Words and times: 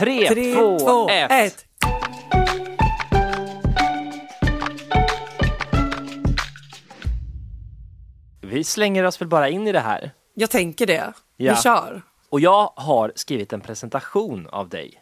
Tre, 0.00 0.28
Tre, 0.28 0.54
två, 0.54 0.78
två, 0.78 1.08
ett. 1.10 1.30
ett. 1.30 1.66
Vi 8.40 8.64
slänger 8.64 9.04
oss 9.04 9.20
väl 9.20 9.28
bara 9.28 9.48
in 9.48 9.66
i 9.66 9.72
det 9.72 9.80
här. 9.80 10.10
Jag 10.34 10.50
tänker 10.50 10.86
det. 10.86 11.12
Ja. 11.36 11.54
Vi 11.54 11.62
kör. 11.62 12.02
Och 12.30 12.40
jag 12.40 12.72
har 12.76 13.12
skrivit 13.14 13.52
en 13.52 13.60
presentation 13.60 14.46
av 14.52 14.68
dig. 14.68 14.94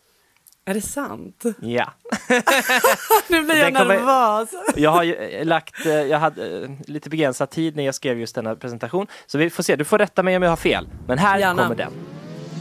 Är 0.64 0.74
det 0.74 0.80
sant? 0.80 1.44
Ja. 1.60 1.92
Nu 3.28 3.42
blir 3.42 3.56
jag 3.56 3.76
kommer- 3.76 3.94
nervös. 3.94 4.48
Jag 4.76 4.90
har 4.90 5.04
eh, 5.34 5.44
lagt, 5.44 5.86
eh, 5.86 5.92
jag 5.92 6.18
hade 6.18 6.62
eh, 6.64 6.70
lite 6.86 7.10
begränsad 7.10 7.50
tid 7.50 7.76
när 7.76 7.82
jag 7.84 7.94
skrev 7.94 8.18
just 8.20 8.34
denna 8.34 8.54
presentation. 8.56 9.06
Så 9.26 9.38
vi 9.38 9.50
får 9.50 9.62
se, 9.62 9.76
du 9.76 9.84
får 9.84 9.98
rätta 9.98 10.22
mig 10.22 10.36
om 10.36 10.42
jag 10.42 10.50
har 10.50 10.56
fel. 10.56 10.88
Men 11.06 11.18
här 11.18 11.38
Gärna. 11.38 11.62
kommer 11.62 11.76
den. 11.76 11.92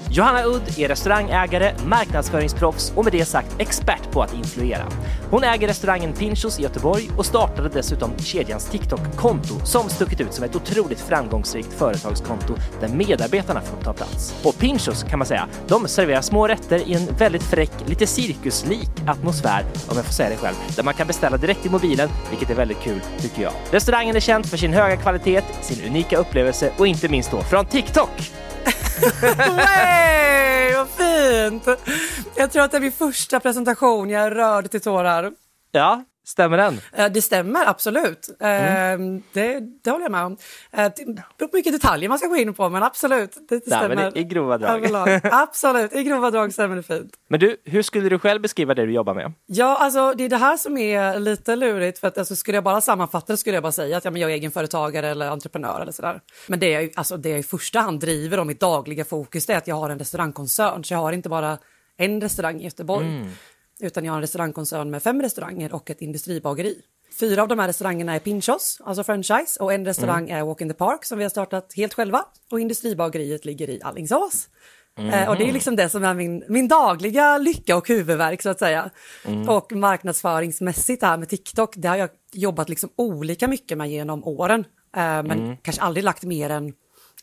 Johanna 0.09 0.43
Udd 0.45 0.79
är 0.79 0.87
restaurangägare, 0.87 1.73
marknadsföringsproffs 1.85 2.93
och 2.95 3.03
med 3.03 3.13
det 3.13 3.25
sagt 3.25 3.55
expert 3.57 4.11
på 4.11 4.21
att 4.21 4.33
influera. 4.33 4.83
Hon 5.31 5.43
äger 5.43 5.67
restaurangen 5.67 6.13
Pinchos 6.13 6.59
i 6.59 6.63
Göteborg 6.63 7.09
och 7.17 7.25
startade 7.25 7.69
dessutom 7.69 8.17
kedjans 8.17 8.65
TikTok-konto 8.65 9.65
som 9.65 9.89
stuckit 9.89 10.21
ut 10.21 10.33
som 10.33 10.43
ett 10.43 10.55
otroligt 10.55 10.99
framgångsrikt 10.99 11.73
företagskonto 11.73 12.55
där 12.79 12.87
medarbetarna 12.87 13.61
får 13.61 13.83
ta 13.83 13.93
plats. 13.93 14.35
Och 14.43 14.57
Pinchos 14.59 15.03
kan 15.03 15.19
man 15.19 15.25
säga, 15.25 15.47
de 15.67 15.87
serverar 15.87 16.21
små 16.21 16.47
rätter 16.47 16.89
i 16.89 16.93
en 16.93 17.05
väldigt 17.17 17.43
fräck, 17.43 17.71
lite 17.85 18.07
cirkuslik 18.07 18.89
atmosfär 19.07 19.65
om 19.89 19.95
jag 19.95 20.05
får 20.05 20.13
säga 20.13 20.29
det 20.29 20.37
själv, 20.37 20.55
där 20.75 20.83
man 20.83 20.93
kan 20.93 21.07
beställa 21.07 21.37
direkt 21.37 21.65
i 21.65 21.69
mobilen, 21.69 22.09
vilket 22.29 22.49
är 22.49 22.55
väldigt 22.55 22.79
kul 22.79 23.01
tycker 23.21 23.41
jag. 23.41 23.53
Restaurangen 23.71 24.15
är 24.15 24.19
känd 24.19 24.45
för 24.45 24.57
sin 24.57 24.73
höga 24.73 24.97
kvalitet, 24.97 25.41
sin 25.61 25.87
unika 25.87 26.17
upplevelse 26.17 26.71
och 26.77 26.87
inte 26.87 27.09
minst 27.09 27.31
då 27.31 27.41
från 27.41 27.65
TikTok. 27.65 28.31
Way, 29.01 30.73
vad 30.73 30.89
fint! 30.89 31.67
Jag 32.35 32.51
tror 32.51 32.63
att 32.63 32.71
det 32.71 32.77
är 32.77 32.81
min 32.81 32.91
första 32.91 33.39
presentation. 33.39 34.09
Jag 34.09 34.23
är 34.23 34.31
rörd 34.31 34.71
till 34.71 34.81
tårar. 34.81 35.31
Ja, 35.71 36.03
stämmer 36.27 36.57
den? 36.57 36.79
Eh, 36.93 37.11
Det 37.11 37.21
stämmer 37.21 37.65
absolut. 37.69 38.29
Mm. 38.39 39.23
Det, 39.33 39.59
det 39.83 39.91
håller 39.91 40.05
jag 40.05 40.11
med 40.11 40.23
om. 40.23 40.37
Eh, 40.71 40.83
Det 40.97 41.05
beror 41.37 41.47
på 41.49 41.57
mycket 41.57 41.73
detaljer 41.73 42.09
man 42.09 42.17
ska 42.19 42.27
gå 42.27 42.35
in 42.37 42.53
på, 42.53 42.69
men 42.69 42.83
absolut. 42.83 43.37
Det 43.49 43.61
stämmer. 43.65 43.95
men 43.95 44.17
i- 44.17 44.19
i 44.19 44.23
grova 44.23 44.57
drag. 44.57 44.77
Överlag. 44.77 45.19
Absolut, 45.23 45.93
i 45.95 46.03
grova 46.03 46.31
drag 46.31 46.53
stämmer 46.53 46.75
det 46.75 46.83
fint. 46.83 47.11
Men 47.29 47.39
du, 47.39 47.57
hur 47.65 47.81
skulle 47.81 48.09
du 48.09 48.19
själv 48.19 48.41
beskriva 48.41 48.73
det 48.73 48.85
du 48.85 48.91
jobbar 48.93 49.13
med? 49.13 49.33
Ja, 49.45 49.77
alltså 49.77 50.13
det 50.13 50.23
är 50.23 50.29
det 50.29 50.37
här 50.37 50.57
som 50.57 50.77
är 50.77 51.19
lite 51.19 51.55
lurigt. 51.55 51.99
För 51.99 52.07
att 52.07 52.17
alltså, 52.17 52.35
skulle 52.35 52.57
jag 52.57 52.63
bara 52.63 52.81
sammanfatta 52.81 53.33
det 53.33 53.37
skulle 53.37 53.55
jag 53.55 53.63
bara 53.63 53.71
säga 53.71 53.97
att 53.97 54.05
ja, 54.05 54.11
men 54.11 54.21
jag 54.21 54.31
är 54.31 54.35
egenföretagare 54.35 55.07
eller 55.09 55.29
entreprenör 55.29 55.81
eller 55.81 55.91
sådär. 55.91 56.21
Men 56.47 56.59
det 56.59 56.69
jag, 56.69 56.91
alltså, 56.95 57.17
det 57.17 57.29
jag 57.29 57.39
i 57.39 57.43
första 57.43 57.79
hand 57.79 57.99
driver 57.99 58.39
och 58.39 58.47
mitt 58.47 58.59
dagliga 58.59 59.05
fokus 59.05 59.49
är 59.49 59.57
att 59.57 59.67
jag 59.67 59.75
har 59.75 59.89
en 59.89 59.99
restaurangkoncern. 59.99 60.83
Så 60.83 60.93
jag 60.93 60.99
har 60.99 61.11
inte 61.11 61.29
bara 61.29 61.57
en 61.97 62.21
restaurang 62.21 62.61
i 62.61 62.63
Göteborg. 62.63 63.05
Utan 63.79 64.05
jag 64.05 64.11
har 64.11 64.17
en 64.17 64.21
restaurangkoncern 64.21 64.89
med 64.89 65.03
fem 65.03 65.21
restauranger 65.21 65.73
och 65.73 65.89
ett 65.89 66.01
industribageri. 66.01 66.81
Fyra 67.19 67.41
av 67.41 67.47
de 67.47 67.59
här 67.59 67.67
restaurangerna 67.67 68.15
är 68.15 68.19
Pinchos, 68.19 68.81
alltså 68.83 69.03
franchise. 69.03 69.63
Och 69.63 69.73
en 69.73 69.85
restaurang 69.85 70.29
är 70.29 70.43
Walk 70.43 70.61
in 70.61 70.69
the 70.69 70.73
Park 70.73 71.05
som 71.05 71.17
vi 71.17 71.23
har 71.23 71.29
startat 71.29 71.73
helt 71.75 71.93
själva. 71.93 72.25
Och 72.51 72.59
industribageriet 72.59 73.45
ligger 73.45 73.69
i 73.69 73.81
Alingsås. 73.81 74.49
Eh, 74.97 75.29
och 75.29 75.37
det 75.37 75.49
är 75.49 75.53
liksom 75.53 75.75
det 75.75 75.89
som 75.89 76.03
är 76.03 76.13
min, 76.13 76.43
min 76.47 76.67
dagliga 76.67 77.37
lycka 77.37 77.77
och 77.77 77.87
huvudvärk 77.87 78.41
så 78.41 78.49
att 78.49 78.59
säga. 78.59 78.89
Och 79.47 79.71
marknadsföringsmässigt 79.71 81.01
det 81.01 81.07
här 81.07 81.17
med 81.17 81.29
TikTok, 81.29 81.73
det 81.75 81.87
har 81.87 81.95
jag 81.95 82.09
jobbat 82.33 82.69
liksom 82.69 82.89
olika 82.95 83.47
mycket 83.47 83.77
med 83.77 83.89
genom 83.89 84.23
åren. 84.23 84.59
Eh, 84.95 85.23
men 85.23 85.57
kanske 85.61 85.81
aldrig 85.81 86.03
lagt 86.03 86.23
mer 86.23 86.49
än 86.49 86.73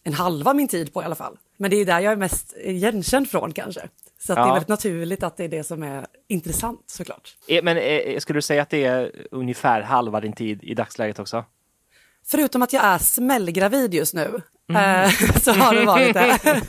en 0.05 0.13
halva 0.15 0.55
min 0.55 0.69
tid 0.69 0.93
på 0.93 1.03
i 1.03 1.05
alla 1.05 1.15
fall. 1.15 1.37
Men 1.57 1.71
det 1.71 1.77
är 1.77 1.85
där 1.85 2.01
jag 2.01 2.13
är 2.13 2.17
mest 2.17 2.55
igenkänd 2.65 3.31
från 3.31 3.53
kanske. 3.53 3.81
Så 4.27 4.33
att 4.33 4.37
det 4.37 4.41
Ja. 4.41 4.49
är 4.49 4.53
väldigt 4.53 4.69
naturligt 4.69 5.23
att 5.23 5.37
det 5.37 5.45
är 5.45 5.49
det 5.49 5.65
som 5.65 5.83
är 5.83 6.07
intressant 6.29 6.83
såklart. 6.87 7.37
Eh, 7.49 7.63
Men 7.63 7.77
eh, 7.77 8.19
skulle 8.19 8.37
du 8.37 8.43
säga 8.43 8.63
att 8.63 8.71
det 8.71 8.85
är 8.85 9.13
ungefär 9.31 9.83
halva 9.83 10.21
din 10.21 10.33
tid 10.33 10.63
i 10.63 10.75
dagsläget 10.75 11.19
också? 11.19 11.45
Förutom 12.27 12.63
att 12.63 12.73
jag 12.73 12.85
är 12.85 12.99
smällgravid 12.99 13.95
just 13.95 14.15
nu. 14.15 14.41
eh, 14.69 15.11
Så 15.43 15.53
har 15.53 15.75
det 15.75 15.85
varit 15.85 16.15
det. 16.15 16.39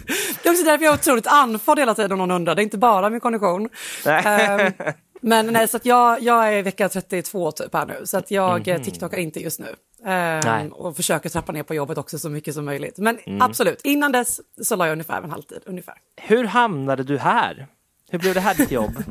Det 0.43 0.49
är 0.49 0.51
också 0.53 0.63
därför 0.65 0.85
jag 0.85 0.93
är 0.93 0.97
otroligt 0.99 1.27
andfådd 1.27 1.79
hela 1.79 1.95
tiden 1.95 2.11
om 2.11 2.17
någon 2.17 2.31
undrar. 2.31 2.55
Det 2.55 2.61
är 2.61 2.63
inte 2.63 2.77
bara 2.77 3.09
min 3.09 3.19
kondition. 3.19 3.69
Nej. 4.05 4.25
Eh, 4.59 4.71
Men 5.21 5.47
nej, 5.53 5.67
så 5.67 5.77
att 5.77 5.85
jag, 5.85 6.21
jag 6.21 6.53
är 6.53 6.63
vecka 6.63 6.89
32 6.89 7.51
typ 7.51 7.73
här 7.73 7.85
nu. 7.85 8.01
Så 8.05 8.17
att 8.17 8.31
jag 8.31 8.67
mm. 8.67 8.83
TikTokar 8.83 9.17
inte 9.17 9.39
just 9.39 9.59
nu. 9.59 9.75
Nej. 10.05 10.69
och 10.71 10.95
försöker 10.95 11.29
trappa 11.29 11.51
ner 11.51 11.63
på 11.63 11.75
jobbet 11.75 11.97
också 11.97 12.19
så 12.19 12.29
mycket 12.29 12.53
som 12.53 12.65
möjligt. 12.65 12.97
Men 12.97 13.19
absolut, 13.41 13.81
innan 13.83 14.11
dess 14.11 14.41
så 14.61 14.75
la 14.75 14.85
jag 14.85 14.91
ungefär 14.91 15.21
en 15.21 15.31
halvtid. 15.31 15.59
Ungefär. 15.65 15.95
Hur 16.15 16.43
hamnade 16.43 17.03
du 17.03 17.17
här? 17.17 17.67
Hur 18.11 18.19
blev 18.19 18.33
det 18.33 18.39
här 18.39 18.55
ditt 18.55 18.71
jobb? 18.71 19.03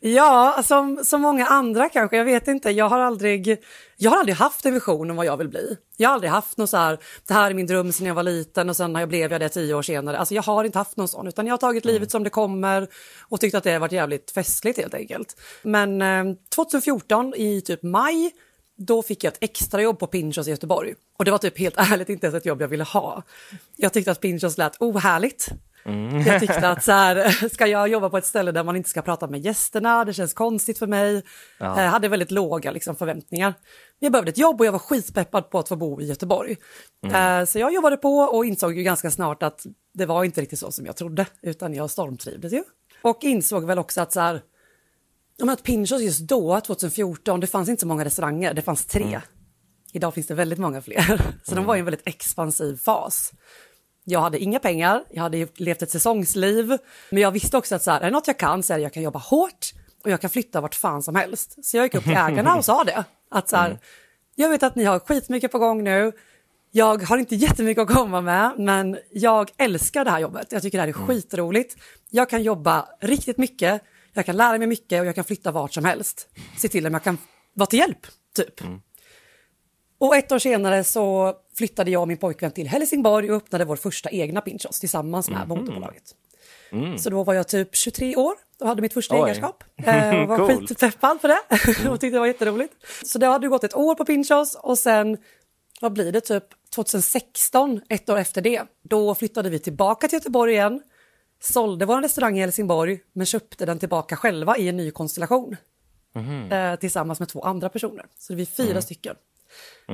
Ja, 0.00 0.62
som, 0.64 1.04
som 1.04 1.20
många 1.20 1.46
andra 1.46 1.88
kanske. 1.88 2.16
Jag 2.16 2.24
vet 2.24 2.48
inte. 2.48 2.70
Jag 2.70 2.88
har 2.88 2.98
aldrig, 2.98 3.58
jag 3.96 4.10
har 4.10 4.18
aldrig 4.18 4.36
haft 4.36 4.66
en 4.66 4.74
vision 4.74 5.10
om 5.10 5.16
vad 5.16 5.26
jag 5.26 5.36
vill 5.36 5.48
bli. 5.48 5.76
Jag 5.96 6.08
har 6.08 6.14
aldrig 6.14 6.30
haft 6.30 6.56
något 6.56 6.70
så 6.70 6.76
här, 6.76 6.98
det 7.26 7.34
här 7.34 7.50
är 7.50 7.54
min 7.54 7.66
dröm 7.66 7.92
sedan 7.92 8.06
jag 8.06 8.14
var 8.14 8.22
liten 8.22 8.68
och 8.68 8.76
sen 8.76 8.94
har 8.94 9.02
jag 9.02 9.08
blev 9.08 9.32
jag 9.32 9.40
det 9.40 9.48
tio 9.48 9.74
år 9.74 9.82
senare. 9.82 10.18
Alltså 10.18 10.34
jag 10.34 10.42
har 10.42 10.64
inte 10.64 10.78
haft 10.78 10.96
någon 10.96 11.08
sån, 11.08 11.26
utan 11.26 11.46
jag 11.46 11.52
har 11.52 11.58
tagit 11.58 11.84
livet 11.84 12.10
som 12.10 12.24
det 12.24 12.30
kommer 12.30 12.88
och 13.28 13.40
tyckt 13.40 13.54
att 13.54 13.64
det 13.64 13.72
har 13.72 13.80
varit 13.80 13.92
jävligt 13.92 14.30
festligt 14.30 14.78
helt 14.78 14.94
enkelt. 14.94 15.40
Men 15.62 16.02
eh, 16.02 16.24
2014 16.54 17.34
i 17.36 17.60
typ 17.60 17.82
maj, 17.82 18.30
då 18.78 19.02
fick 19.02 19.24
jag 19.24 19.32
ett 19.32 19.38
extrajobb 19.40 19.98
på 19.98 20.06
Pinchos 20.06 20.48
i 20.48 20.50
Göteborg. 20.50 20.94
Och 21.18 21.24
det 21.24 21.30
var 21.30 21.38
typ 21.38 21.58
helt 21.58 21.74
ärligt 21.78 22.08
inte 22.08 22.26
ens 22.26 22.34
ett 22.36 22.46
jobb 22.46 22.62
jag 22.62 22.68
ville 22.68 22.84
ha. 22.84 23.22
Jag 23.76 23.92
tyckte 23.92 24.10
att 24.10 24.20
Pinchos 24.20 24.58
lät 24.58 24.76
ohärligt. 24.80 25.48
Jag 26.26 26.40
tyckte 26.40 26.68
att 26.68 26.84
så 26.84 26.92
här, 26.92 27.48
ska 27.52 27.66
jag 27.66 27.88
jobba 27.88 28.10
på 28.10 28.18
ett 28.18 28.26
ställe 28.26 28.52
där 28.52 28.64
man 28.64 28.76
inte 28.76 28.88
ska 28.90 29.02
prata 29.02 29.26
med 29.26 29.40
gästerna, 29.40 30.04
det 30.04 30.12
känns 30.14 30.34
konstigt 30.34 30.78
för 30.78 30.86
mig. 30.86 31.22
Jag 31.58 31.90
hade 31.90 32.08
väldigt 32.08 32.30
låga 32.30 32.70
liksom, 32.70 32.96
förväntningar. 32.96 33.54
Jag 33.98 34.12
behövde 34.12 34.30
ett 34.30 34.38
jobb 34.38 34.60
och 34.60 34.66
jag 34.66 34.72
var 34.72 34.78
skitpeppad 34.78 35.50
på 35.50 35.58
att 35.58 35.68
få 35.68 35.76
bo 35.76 36.00
i 36.00 36.04
Göteborg. 36.06 36.56
Eh, 37.12 37.44
Så 37.44 37.58
jag 37.58 37.74
jobbade 37.74 37.96
på 37.96 38.18
och 38.18 38.44
insåg 38.44 38.76
ju 38.76 38.82
ganska 38.82 39.10
snart 39.10 39.42
att 39.42 39.66
det 39.94 40.06
var 40.06 40.24
inte 40.24 40.40
riktigt 40.40 40.58
så 40.58 40.72
som 40.72 40.86
jag 40.86 40.96
trodde, 40.96 41.26
utan 41.42 41.74
jag 41.74 41.90
stormtrivdes 41.90 42.52
ju. 42.52 42.62
Och 43.02 43.18
insåg 43.24 43.64
väl 43.64 43.78
också 43.78 44.00
att 44.00 44.12
så 44.12 44.20
här, 44.20 44.34
Ja, 44.34 44.40
men 45.46 45.52
att 45.52 45.62
Pinchos 45.62 46.02
just 46.02 46.20
då, 46.20 46.60
2014, 46.60 47.40
det 47.40 47.46
fanns 47.46 47.68
inte 47.68 47.80
så 47.80 47.86
många 47.86 48.04
restauranger, 48.04 48.54
det 48.54 48.62
fanns 48.62 48.86
tre. 48.86 49.20
Idag 49.92 50.14
finns 50.14 50.26
det 50.26 50.34
väldigt 50.34 50.58
många 50.58 50.82
fler. 50.82 51.22
Så 51.44 51.54
de 51.54 51.64
var 51.64 51.76
i 51.76 51.78
en 51.78 51.84
väldigt 51.84 52.08
expansiv 52.08 52.76
fas. 52.76 53.32
Jag 54.04 54.20
hade 54.20 54.38
inga 54.38 54.58
pengar, 54.58 55.04
jag 55.10 55.22
hade 55.22 55.48
levt 55.56 55.82
ett 55.82 55.90
säsongsliv, 55.90 56.78
men 57.10 57.22
jag 57.22 57.30
visste 57.30 57.56
också 57.56 57.74
att 57.74 57.82
så 57.82 57.90
här, 57.90 58.00
är 58.00 58.04
det 58.04 58.10
något 58.10 58.26
jag 58.26 58.38
kan 58.38 58.62
så 58.62 58.72
är 58.72 58.76
det 58.76 58.82
jag 58.82 58.92
kan 58.92 59.02
jobba 59.02 59.18
hårt 59.18 59.72
och 60.04 60.10
jag 60.10 60.20
kan 60.20 60.30
flytta 60.30 60.60
vart 60.60 60.74
fan 60.74 61.02
som 61.02 61.14
helst. 61.14 61.64
Så 61.64 61.76
jag 61.76 61.84
gick 61.84 61.94
upp 61.94 62.04
till 62.04 62.12
ägarna 62.12 62.56
och 62.56 62.64
sa 62.64 62.84
det, 62.84 63.04
att 63.30 63.48
så 63.48 63.56
här, 63.56 63.78
jag 64.34 64.48
vet 64.48 64.62
att 64.62 64.74
ni 64.74 64.84
har 64.84 64.98
skitmycket 64.98 65.52
på 65.52 65.58
gång 65.58 65.84
nu, 65.84 66.12
jag 66.70 67.02
har 67.02 67.18
inte 67.18 67.36
jättemycket 67.36 67.82
att 67.82 67.96
komma 67.96 68.20
med, 68.20 68.52
men 68.58 68.98
jag 69.10 69.50
älskar 69.56 70.04
det 70.04 70.10
här 70.10 70.18
jobbet. 70.18 70.52
Jag 70.52 70.62
tycker 70.62 70.78
det 70.78 70.82
här 70.82 70.88
är 70.88 70.92
skitroligt. 70.92 71.76
Jag 72.10 72.30
kan 72.30 72.42
jobba 72.42 72.88
riktigt 73.00 73.38
mycket, 73.38 73.82
jag 74.12 74.26
kan 74.26 74.36
lära 74.36 74.58
mig 74.58 74.66
mycket 74.66 75.00
och 75.00 75.06
jag 75.06 75.14
kan 75.14 75.24
flytta 75.24 75.50
vart 75.50 75.74
som 75.74 75.84
helst. 75.84 76.28
Se 76.56 76.68
till 76.68 76.86
om 76.86 76.92
jag 76.92 77.02
kan 77.04 77.18
vara 77.54 77.66
till 77.66 77.78
hjälp, 77.78 78.06
typ. 78.36 78.60
Och 79.98 80.16
ett 80.16 80.32
år 80.32 80.38
senare 80.38 80.84
så 80.84 81.34
flyttade 81.56 81.90
jag 81.90 82.02
och 82.02 82.08
min 82.08 82.16
pojkvän 82.16 82.50
till 82.50 82.68
Helsingborg 82.68 83.30
och 83.30 83.36
öppnade 83.36 83.64
vår 83.64 83.76
första 83.76 84.10
egna 84.10 84.40
Pinchos 84.40 84.80
tillsammans 84.80 85.30
med 85.30 85.48
moderbolaget. 85.48 86.14
Så 86.98 87.10
då 87.10 87.24
var 87.24 87.34
jag 87.34 87.48
typ 87.48 87.76
23 87.76 88.16
år 88.16 88.34
och 88.60 88.68
hade 88.68 88.82
mitt 88.82 88.92
första 88.92 89.14
Oj. 89.14 89.22
ägarskap. 89.22 89.64
Eh, 89.76 90.26
var 90.26 90.36
Coolt. 90.36 90.68
skitpeppad 90.68 91.20
för 91.20 91.28
det 91.28 91.40
och 91.90 92.00
tyckte 92.00 92.16
det 92.16 92.20
var 92.20 92.26
jätteroligt. 92.26 92.74
Så 93.04 93.18
det 93.18 93.26
hade 93.26 93.48
gått 93.48 93.64
ett 93.64 93.74
år 93.74 93.94
på 93.94 94.04
Pinchos 94.04 94.54
och 94.54 94.78
sen, 94.78 95.18
vad 95.80 95.92
blir 95.92 96.12
det, 96.12 96.20
typ 96.20 96.44
2016, 96.74 97.80
ett 97.88 98.08
år 98.08 98.16
efter 98.18 98.40
det, 98.40 98.62
då 98.82 99.14
flyttade 99.14 99.50
vi 99.50 99.58
tillbaka 99.58 100.08
till 100.08 100.16
Göteborg 100.16 100.52
igen, 100.52 100.82
sålde 101.40 101.86
vår 101.86 102.02
restaurang 102.02 102.38
i 102.38 102.40
Helsingborg 102.40 103.00
men 103.12 103.26
köpte 103.26 103.66
den 103.66 103.78
tillbaka 103.78 104.16
själva 104.16 104.56
i 104.56 104.68
en 104.68 104.76
ny 104.76 104.90
konstellation. 104.90 105.56
Eh, 106.50 106.74
tillsammans 106.76 107.18
med 107.18 107.28
två 107.28 107.40
andra 107.42 107.68
personer. 107.68 108.06
Så 108.18 108.32
det 108.32 108.34
är 108.34 108.36
vi 108.36 108.46
fyra 108.46 108.82
stycken. 108.82 109.16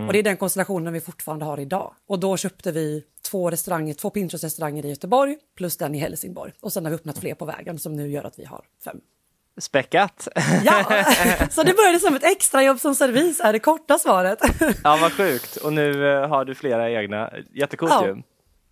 Och 0.06 0.12
det 0.12 0.19
är 0.19 0.23
den 0.23 0.37
konstellationen 0.37 0.93
vi 0.93 1.00
fortfarande 1.00 1.44
har 1.44 1.61
idag. 1.61 1.94
Och 2.08 2.19
då 2.19 2.37
köpte 2.37 2.73
vi 2.73 3.05
två 3.31 3.50
restauranger, 3.50 3.94
två 3.94 4.11
Pinterest-restauranger 4.11 4.85
i 4.87 4.88
Göteborg 4.88 5.37
plus 5.56 5.76
den 5.76 5.94
i 5.94 5.99
Helsingborg. 5.99 6.52
Och 6.61 6.73
sen 6.73 6.85
har 6.85 6.91
vi 6.91 6.94
öppnat 6.96 7.19
fler 7.19 7.35
på 7.35 7.44
vägen 7.44 7.79
som 7.79 7.96
nu 7.96 8.11
gör 8.11 8.25
att 8.25 8.38
vi 8.38 8.44
har 8.44 8.64
fem. 8.85 9.00
Späckat. 9.61 10.29
Ja, 10.64 10.85
så 11.50 11.62
det 11.62 11.75
började 11.76 12.00
som 12.00 12.14
ett 12.14 12.25
extrajobb 12.25 12.81
som 12.81 12.94
servis 12.94 13.41
är 13.41 13.52
det 13.52 13.58
korta 13.58 13.99
svaret. 13.99 14.38
ja, 14.85 14.99
vad 15.00 15.12
sjukt. 15.12 15.56
Och 15.56 15.73
nu 15.73 16.12
eh, 16.12 16.29
har 16.29 16.44
du 16.44 16.55
flera 16.55 16.91
egna. 16.91 17.31
Jättecoolt 17.55 17.93
Ja. 17.93 18.06
ju. 18.06 18.23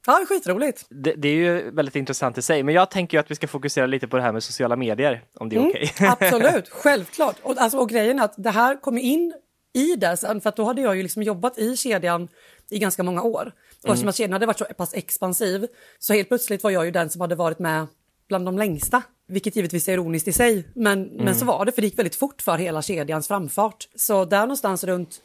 Ja, 0.06 0.24
skitroligt. 0.28 0.86
Det, 0.88 1.14
det 1.14 1.28
är 1.28 1.34
ju 1.34 1.70
väldigt 1.70 1.96
intressant 1.96 2.38
i 2.38 2.42
sig, 2.42 2.62
men 2.62 2.74
jag 2.74 2.90
tänker 2.90 3.18
att 3.18 3.30
vi 3.30 3.34
ska 3.34 3.48
fokusera 3.48 3.86
lite 3.86 4.08
på 4.08 4.16
det 4.16 4.22
här 4.22 4.32
med 4.32 4.42
sociala 4.42 4.76
medier, 4.76 5.24
om 5.34 5.48
det 5.48 5.56
är 5.56 5.68
okej. 5.68 5.92
Absolut, 6.00 6.68
självklart. 6.68 7.36
Och, 7.42 7.54
alltså, 7.58 7.78
och 7.78 7.88
grejen 7.88 8.18
är 8.18 8.24
att 8.24 8.34
det 8.36 8.50
här 8.50 8.80
kom 8.80 8.98
in 8.98 9.34
i 9.74 9.96
det 9.96 10.16
sen, 10.16 10.40
för 10.40 10.52
då 10.56 10.64
hade 10.64 10.82
jag 10.82 10.96
ju 10.96 11.02
liksom 11.02 11.22
jobbat 11.22 11.58
i 11.58 11.76
kedjan 11.76 12.28
i 12.70 12.78
ganska 12.78 13.02
många 13.02 13.22
år. 13.22 13.52
Och 13.82 13.88
eftersom 13.88 14.08
att 14.08 14.16
kedjan 14.16 14.32
hade 14.32 14.46
varit 14.46 14.58
så 14.58 14.64
pass 14.64 14.94
expansiv 14.94 15.66
så 15.98 16.12
helt 16.12 16.28
plötsligt 16.28 16.62
var 16.62 16.70
jag 16.70 16.84
ju 16.84 16.90
den 16.90 17.10
som 17.10 17.20
hade 17.20 17.34
varit 17.34 17.58
med 17.58 17.86
bland 18.28 18.44
de 18.44 18.58
längsta. 18.58 19.02
Vilket 19.28 19.56
givetvis 19.56 19.88
är 19.88 19.92
ironiskt 19.92 20.28
i 20.28 20.32
sig, 20.32 20.68
men, 20.74 21.02
men 21.02 21.34
så 21.34 21.44
var 21.44 21.64
det 21.64 21.72
för 21.72 21.82
det 21.82 21.86
gick 21.86 21.98
väldigt 21.98 22.14
fort 22.14 22.42
för 22.42 22.56
hela 22.58 22.82
kedjans 22.82 23.28
framfart. 23.28 23.88
Så 23.94 24.24
där 24.24 24.40
någonstans 24.40 24.84
runt 24.84 25.22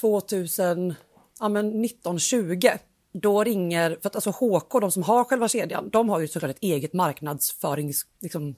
2000, 0.00 0.94
ja 1.40 1.48
men 1.48 1.84
1920 1.84 2.68
då 3.20 3.44
ringer, 3.44 3.98
för 4.02 4.08
att 4.08 4.14
alltså 4.14 4.30
HK, 4.30 4.80
de 4.80 4.90
som 4.90 5.02
har 5.02 5.24
själva 5.24 5.48
kedjan, 5.48 5.90
de 5.90 6.08
har 6.08 6.20
ju 6.20 6.28
såklart 6.28 6.50
ett 6.50 6.62
eget 6.62 6.92
marknadsförings, 6.92 8.02
liksom, 8.20 8.54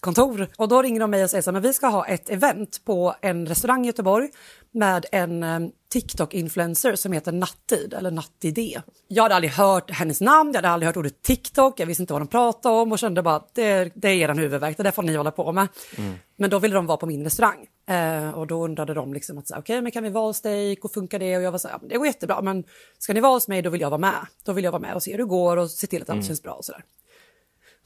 kontor. 0.00 0.48
Och 0.56 0.68
då 0.68 0.82
ringer 0.82 1.00
de 1.00 1.10
mig 1.10 1.24
och 1.24 1.30
säger 1.30 1.42
så 1.42 1.50
här, 1.50 1.52
men 1.52 1.62
vi 1.62 1.72
ska 1.72 1.86
ha 1.86 2.06
ett 2.06 2.30
event 2.30 2.80
på 2.84 3.14
en 3.20 3.46
restaurang 3.46 3.84
i 3.84 3.86
Göteborg 3.86 4.28
med 4.72 5.06
en 5.12 5.42
eh, 5.42 5.60
TikTok-influencer 5.92 6.96
som 6.96 7.12
heter 7.12 7.32
Nattid, 7.32 7.94
eller 7.94 8.10
Nattidé. 8.10 8.80
Jag 9.08 9.22
hade 9.22 9.34
aldrig 9.34 9.52
hört 9.52 9.90
hennes 9.90 10.20
namn, 10.20 10.50
jag 10.52 10.58
hade 10.58 10.68
aldrig 10.68 10.86
hört 10.86 10.96
ordet 10.96 11.22
TikTok, 11.22 11.80
jag 11.80 11.86
visste 11.86 12.02
inte 12.02 12.12
vad 12.12 12.22
de 12.22 12.28
pratade 12.28 12.74
om 12.74 12.92
och 12.92 12.98
kände 12.98 13.22
bara, 13.22 13.42
det, 13.54 13.62
är- 13.64 13.90
det 13.94 14.08
är 14.08 14.14
er 14.30 14.34
huvudvärk, 14.34 14.76
det 14.76 14.82
där 14.82 14.90
får 14.90 15.02
ni 15.02 15.14
hålla 15.16 15.30
på 15.30 15.52
med. 15.52 15.68
Men 16.36 16.50
då 16.50 16.58
ville 16.58 16.74
de 16.74 16.86
vara 16.86 16.96
på 16.96 17.06
min 17.06 17.24
restaurang. 17.24 17.66
Eh, 17.88 18.30
och 18.38 18.46
då 18.46 18.64
undrade 18.64 18.94
de 18.94 19.14
liksom 19.14 19.38
att, 19.38 19.48
så 19.48 19.56
okej, 19.58 19.82
men 19.82 19.92
kan 19.92 20.02
vi 20.04 20.10
vara 20.10 20.26
hos 20.26 20.40
dig 20.40 20.78
och 20.82 20.92
funkar 20.92 21.18
det? 21.18 21.36
Och 21.36 21.42
jag 21.42 21.52
var 21.52 21.58
så 21.58 21.68
här, 21.68 21.74
"Ja, 21.74 21.78
men 21.80 21.88
det 21.88 21.96
går 21.96 22.06
jättebra, 22.06 22.42
men 22.42 22.64
ska 22.98 23.12
ni 23.12 23.20
vara 23.20 23.32
hos 23.32 23.48
mig 23.48 23.62
då 23.62 23.70
vill 23.70 23.80
jag 23.80 23.90
vara 23.90 23.98
med. 24.00 24.26
Då 24.44 24.52
vill 24.52 24.64
jag 24.64 24.72
vara 24.72 24.82
med 24.82 24.94
och 24.94 25.02
se 25.02 25.10
hur 25.10 25.18
det 25.18 25.24
går 25.24 25.56
och 25.56 25.70
se 25.70 25.86
till 25.86 26.02
att 26.02 26.10
allt 26.10 26.26
känns 26.26 26.42
bra 26.42 26.52
och 26.52 26.64
sådär. 26.64 26.84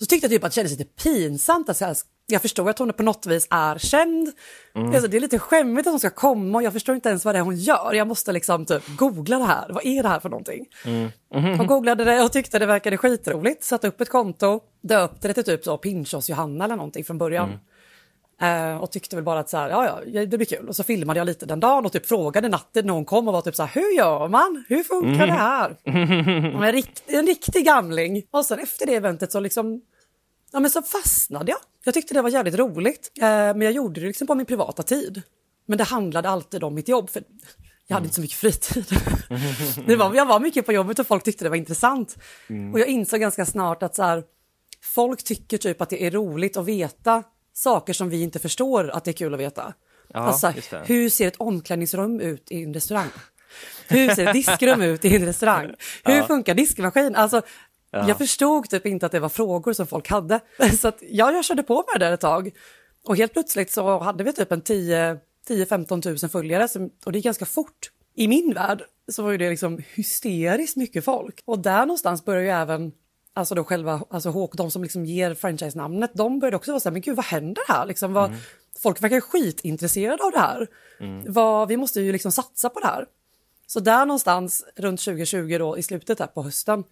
Så 0.01 0.07
tyckte 0.07 0.25
jag 0.25 0.31
typ 0.31 0.45
att 0.45 0.51
det 0.51 0.55
kändes 0.55 0.79
lite 0.79 1.03
pinsamt. 1.03 1.69
Att 1.69 1.77
så 1.77 1.85
här, 1.85 1.97
jag 2.27 2.43
förstår 2.43 2.71
att 2.71 2.79
hon 2.79 2.93
på 2.93 3.03
något 3.03 3.27
vis 3.27 3.47
är 3.51 3.79
känd. 3.79 4.33
Alltså, 4.75 5.09
det 5.09 5.17
är 5.17 5.21
lite 5.21 5.39
skämmigt 5.39 5.87
att 5.87 5.93
hon 5.93 6.01
ska 6.01 6.11
komma 6.11 6.59
och 6.59 6.63
jag 6.63 6.73
förstår 6.73 6.95
inte 6.95 7.09
ens 7.09 7.25
vad 7.25 7.35
det 7.35 7.39
är 7.39 7.43
hon 7.43 7.57
gör. 7.57 7.93
Jag 7.93 8.09
måste 8.09 8.33
liksom 8.33 8.67
typ 8.67 8.83
googla 8.97 9.39
det 9.39 9.45
här. 9.45 9.69
Vad 9.69 9.87
är 9.87 10.03
det 10.03 10.09
här 10.09 10.21
för 10.21 10.29
någonting? 10.29 10.67
Och 11.61 11.67
googlade 11.67 12.05
det 12.05 12.23
och 12.23 12.33
tyckte 12.33 12.59
det 12.59 12.67
verkade 12.67 12.97
skitroligt. 12.97 13.65
Satte 13.65 13.89
upp 13.89 14.01
ett 14.01 14.09
konto, 14.09 14.61
döpte 14.83 15.29
det 15.29 15.35
till 15.35 15.45
typ 15.45 15.65
så 15.65 15.79
Pinchos 15.79 16.29
Johanna 16.29 16.65
eller 16.65 16.77
någonting 16.77 17.05
från 17.05 17.19
början. 17.19 17.59
Eh, 18.41 18.77
och 18.77 18.91
tyckte 18.91 19.17
väl 19.17 19.25
bara 19.25 19.41
att 19.41 19.51
så 19.51 19.57
här, 19.57 19.71
ja, 19.71 20.01
ja, 20.07 20.27
det 20.27 20.37
blir 20.37 20.47
kul. 20.47 20.69
Och 20.69 20.77
så 20.77 20.85
filmade 20.85 21.21
jag 21.21 21.27
lite 21.27 21.47
den 21.47 21.61
dagen 21.61 21.87
och 21.87 21.93
typ 21.93 22.07
frågade 22.07 22.49
natten 22.49 22.87
när 22.87 22.95
hon 22.95 23.05
kom 23.05 23.29
och 23.29 23.35
var 23.35 23.41
typ 23.41 23.57
så 23.57 23.63
här, 23.63 23.71
hur 23.75 23.97
gör 23.97 24.29
man? 24.29 24.65
Hur 24.69 24.83
funkar 24.83 25.27
det 25.27 25.33
här? 25.33 25.77
En, 26.65 26.73
rikt, 26.73 27.03
en 27.07 27.27
riktig 27.27 27.65
gamling. 27.65 28.23
Och 28.31 28.47
sen 28.47 28.59
efter 28.59 28.87
det 28.87 28.95
eventet 28.95 29.33
så 29.33 29.41
liksom, 29.41 29.81
ja 30.53 30.61
men 30.61 30.71
så 30.71 30.83
fastnade 30.83 31.51
jag. 31.51 31.61
Jag 31.85 31.95
tyckte 31.95 32.15
det 32.15 32.23
var 32.23 32.31
jävligt 32.31 32.55
roligt. 32.55 33.13
Eh, 33.21 33.27
men 33.27 33.61
jag 33.61 33.73
gjorde 33.73 34.01
det 34.01 34.07
liksom 34.07 34.27
på 34.27 34.35
min 34.35 34.47
privata 34.47 34.83
tid. 34.83 35.23
Men 35.67 35.79
det 35.79 35.85
handlade 35.85 36.29
alltid 36.29 36.65
om 36.65 36.75
mitt 36.75 36.89
jobb. 36.89 37.11
För 37.11 37.23
jag 37.87 37.95
hade 37.95 38.05
inte 38.05 38.15
så 38.15 38.21
mycket 38.21 38.39
fritid. 38.39 38.85
det 39.87 39.97
var, 39.97 40.15
jag 40.15 40.27
var 40.27 40.41
mycket 40.41 40.67
på 40.67 40.73
jobbet 40.73 40.99
och 40.99 41.07
folk 41.07 41.25
tyckte 41.25 41.45
det 41.45 41.49
var 41.49 41.57
intressant. 41.57 42.17
Och 42.73 42.81
jag 42.81 42.89
insåg 42.89 43.21
ganska 43.21 43.47
snart 43.47 43.83
att 43.83 43.95
så 43.95 44.03
här, 44.03 44.23
folk 44.83 45.25
tycker 45.25 45.59
typ 45.59 45.81
att 45.81 45.91
det 45.91 46.07
är 46.07 46.11
roligt 46.11 46.57
att 46.57 46.65
veta 46.65 47.23
saker 47.55 47.93
som 47.93 48.11
vi 48.11 48.23
inte 48.23 48.39
förstår 48.39 48.89
att 48.91 49.05
det 49.05 49.11
är 49.11 49.13
kul 49.13 49.35
att 49.35 49.41
veta. 49.41 49.75
Ja, 50.09 50.21
alltså, 50.21 50.53
hur 50.85 51.09
ser 51.11 51.29
ett 51.29 51.37
omklädningsrum 51.37 52.21
ut 52.21 52.51
i 52.51 52.63
en 52.63 52.75
restaurang? 52.75 53.09
Hur 53.89 54.15
ser 54.15 54.27
ett 54.27 54.33
diskrum 54.33 54.83
ut 54.83 55.05
i 55.05 55.17
en 55.17 55.27
restaurang? 55.27 55.75
Hur 56.05 56.23
funkar 56.23 56.55
diskmaskin? 56.55 57.15
Alltså, 57.17 57.43
Jag 57.91 58.19
förstod 58.19 58.71
typ 58.71 58.87
inte 58.87 59.07
att 59.07 59.13
det 59.13 59.21
var 59.21 59.29
frågor 59.29 59.73
som 59.73 59.87
folk 59.87 60.09
hade. 60.11 60.41
Så 60.81 60.89
att, 60.89 60.99
ja, 61.01 61.33
jag 61.33 61.45
körde 61.45 61.63
på 61.63 61.75
med 61.75 62.01
det 62.01 62.07
där 62.07 62.13
ett 62.13 62.21
tag. 62.21 62.51
Och 63.05 63.17
helt 63.17 63.33
plötsligt 63.33 63.73
så 63.73 63.99
hade 63.99 64.25
vi 64.25 64.33
typ 64.33 64.53
en 64.53 64.63
10-15 64.63 66.03
tusen 66.03 66.29
följare 66.29 66.69
som, 66.69 66.91
och 67.05 67.13
det 67.13 67.19
är 67.19 67.23
ganska 67.23 67.47
fort. 67.47 67.91
I 68.17 68.29
min 68.29 68.55
värld 68.55 68.83
så 69.13 69.23
var 69.23 69.31
ju 69.31 69.39
det 69.39 69.51
liksom 69.51 69.83
hysteriskt 69.95 70.77
mycket 70.77 71.05
folk. 71.05 71.43
Och 71.45 71.59
där 71.59 71.81
någonstans 71.87 72.25
börjar 72.25 72.43
ju 72.43 72.49
även 72.51 72.93
Alltså 73.37 73.55
då 73.55 73.65
själva, 73.65 74.05
alltså 74.11 74.31
Hawk, 74.31 74.53
de 74.55 74.71
som 74.71 74.83
liksom 74.83 75.05
ger 75.05 75.35
franchise-namnet, 75.35 76.11
de 76.15 76.39
började 76.39 76.57
också 76.57 76.73
vara 76.73 76.81
så 76.81 76.89
här, 76.89 76.93
men 76.93 77.03
gud 77.03 77.17
vad 77.17 77.25
händer 77.25 77.63
här? 77.69 77.87
Liksom, 77.87 78.13
vad, 78.13 78.35
Folk 78.79 79.03
verkar 79.03 79.21
skitintresserade 79.21 80.25
av 80.25 80.31
det 80.31 80.39
här. 80.39 80.69
Vad, 81.27 81.69
vi 81.69 81.77
måste 81.77 82.01
ju 82.01 82.13
liksom 82.13 82.33
satsa 82.33 82.69
på 82.69 82.81
det 82.81 82.87
här. 82.87 83.07
Så 83.67 83.81
där 83.81 84.07
någonstans 84.07 84.65
runt 84.77 85.01
2020 85.01 85.59
då, 85.59 85.79
i 85.79 85.83
slutet 85.83 86.19
här 86.19 86.27
på 86.27 86.43
hösten, 86.43 86.85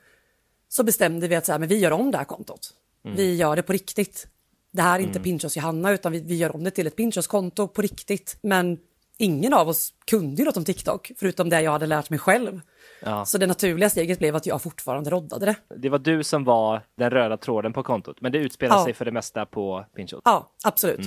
så 0.68 0.82
bestämde 0.82 1.28
vi 1.28 1.34
att 1.34 1.46
så 1.46 1.52
här, 1.52 1.58
men 1.58 1.68
vi 1.68 1.78
gör 1.78 1.90
om 1.90 2.10
det 2.10 2.18
här 2.18 2.24
kontot. 2.24 2.74
Vi 3.16 3.34
gör 3.34 3.56
det 3.56 3.62
på 3.62 3.72
riktigt. 3.72 4.26
Det 4.70 4.82
här 4.82 4.98
är 4.98 5.02
inte 5.02 5.20
Pinchos 5.20 5.56
Johanna, 5.56 5.92
utan 5.92 6.12
vi, 6.12 6.20
vi 6.20 6.34
gör 6.36 6.54
om 6.54 6.64
det 6.64 6.70
till 6.70 6.86
ett 6.86 6.96
Pinchos-konto 6.96 7.68
på 7.68 7.82
riktigt. 7.82 8.38
Men 8.42 8.78
ingen 9.22 9.54
av 9.54 9.68
oss 9.68 9.94
kunde 10.06 10.42
ju 10.42 10.46
något 10.46 10.56
om 10.56 10.64
TikTok, 10.64 11.12
förutom 11.18 11.48
det 11.48 11.60
jag 11.62 11.72
hade 11.72 11.86
lärt 11.86 12.10
mig 12.10 12.18
själv. 12.18 12.60
Ja. 13.02 13.24
Så 13.24 13.38
det 13.38 13.46
naturliga 13.46 13.90
steget 13.90 14.18
blev 14.18 14.36
att 14.36 14.46
jag 14.46 14.62
fortfarande 14.62 15.10
roddade 15.10 15.46
det. 15.46 15.56
Det 15.76 15.88
var 15.88 15.98
du 15.98 16.24
som 16.24 16.44
var 16.44 16.82
den 16.98 17.10
röda 17.10 17.36
tråden 17.36 17.72
på 17.72 17.82
kontot, 17.82 18.20
men 18.20 18.32
det 18.32 18.38
utspelar 18.38 18.76
Ja. 18.76 18.84
sig 18.84 18.92
för 18.94 19.04
det 19.04 19.10
mesta 19.12 19.46
på 19.46 19.86
Pinchot. 19.96 20.22
Ja, 20.24 20.50
absolut. 20.64 20.98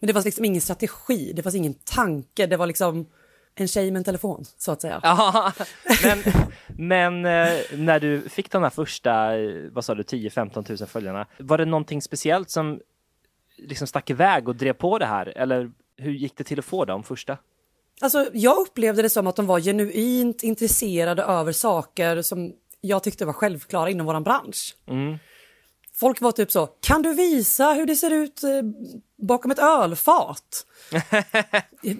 Men 0.00 0.06
det 0.06 0.12
var 0.12 0.22
liksom 0.22 0.44
ingen 0.44 0.60
strategi, 0.60 1.32
det 1.32 1.42
fanns 1.42 1.54
ingen 1.54 1.74
tanke, 1.74 2.46
det 2.46 2.56
var 2.56 2.66
liksom 2.66 3.06
en 3.54 3.68
tjej 3.68 3.90
med 3.90 3.98
en 4.00 4.04
telefon, 4.04 4.44
så 4.58 4.72
att 4.72 4.80
säga. 4.80 5.00
Ja, 5.02 5.52
men, 6.04 6.18
men 6.68 7.24
eh, 7.24 7.60
när 7.72 8.00
du 8.00 8.28
fick 8.28 8.50
de 8.50 8.62
här 8.62 8.70
första, 8.70 9.38
eh, 9.38 9.70
vad 9.72 9.84
sa 9.84 9.94
du, 9.94 10.02
10-15 10.02 10.78
000 10.80 10.88
följarna, 10.88 11.26
var 11.38 11.58
det 11.58 11.64
någonting 11.64 12.02
speciellt 12.02 12.50
som 12.50 12.80
liksom 13.56 13.86
stack 13.86 14.10
iväg 14.10 14.48
och 14.48 14.56
drev 14.56 14.72
på 14.72 14.98
det 14.98 15.06
här? 15.06 15.26
Eller 15.38 15.70
hur 15.96 16.12
gick 16.12 16.36
det 16.36 16.44
till 16.44 16.58
att 16.58 16.64
få 16.64 16.84
de 16.84 17.02
första? 17.02 17.38
Alltså, 18.00 18.30
jag 18.32 18.58
upplevde 18.58 19.02
det 19.02 19.10
som 19.10 19.26
att 19.26 19.36
de 19.36 19.46
var 19.46 19.60
genuint 19.60 20.42
intresserade 20.42 21.22
över 21.22 21.52
saker 21.52 22.22
som 22.22 22.52
jag 22.80 23.02
tyckte 23.02 23.24
var 23.26 23.32
självklara 23.32 23.90
inom 23.90 24.06
vår 24.06 24.20
bransch. 24.20 24.76
Folk 25.92 26.20
var 26.20 26.32
typ 26.32 26.50
så, 26.50 26.66
kan 26.66 27.02
du 27.02 27.14
visa 27.14 27.72
hur 27.72 27.86
det 27.86 27.96
ser 27.96 28.10
ut 28.10 28.42
eh, 28.42 28.50
bakom 29.26 29.50
ett 29.50 29.58
ölfat? 29.58 30.66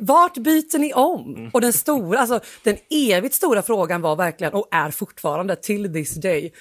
Vart 0.01 0.35
byter 0.39 0.79
ni 0.79 0.93
om? 0.93 1.51
Och 1.53 1.61
den 1.61 1.73
stora, 1.73 2.19
alltså 2.21 2.41
den 2.63 2.77
evigt 2.91 3.35
stora 3.35 3.63
frågan 3.63 4.01
var 4.03 4.17
verkligen, 4.17 4.53
och 4.55 4.69
är 4.71 4.91
fortfarande 4.91 5.57
till 5.57 5.93
this 5.93 6.15
day, 6.15 6.53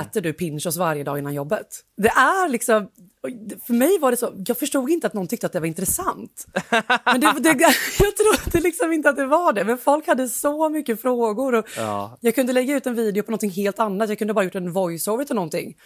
äter 0.00 0.20
du 0.20 0.32
pinchos 0.32 0.76
varje 0.76 1.04
dag 1.04 1.18
innan 1.18 1.34
jobbet? 1.34 1.66
Det 1.96 2.08
är 2.08 2.48
liksom, 2.48 2.88
för 3.66 3.72
mig 3.72 3.98
var 3.98 4.10
det 4.10 4.16
så, 4.16 4.32
jag 4.46 4.58
förstod 4.58 4.90
inte 4.90 5.06
att 5.06 5.12
någon 5.12 5.26
tyckte 5.26 5.46
att 5.46 5.52
det 5.52 5.60
var 5.60 5.66
intressant. 5.66 6.46
Men 7.04 7.20
det, 7.20 7.32
det, 7.40 7.48
jag 7.98 8.16
trodde 8.16 8.60
liksom 8.60 8.92
inte 8.92 9.08
att 9.10 9.16
det 9.16 9.26
var 9.26 9.52
det, 9.52 9.64
men 9.64 9.78
folk 9.78 10.06
hade 10.06 10.28
så 10.28 10.68
mycket 10.68 11.02
frågor. 11.02 11.54
Och 11.54 11.66
Ja. 11.76 12.18
Jag 12.20 12.34
kunde 12.34 12.52
lägga 12.52 12.76
ut 12.76 12.86
en 12.86 12.94
video 12.94 13.22
på 13.22 13.30
någonting 13.30 13.50
helt 13.50 13.78
annat, 13.78 14.08
jag 14.08 14.18
kunde 14.18 14.34
bara 14.34 14.44
gjort 14.44 14.54
en 14.54 14.72
voiceover 14.72 15.24
till 15.24 15.34
någonting. 15.34 15.76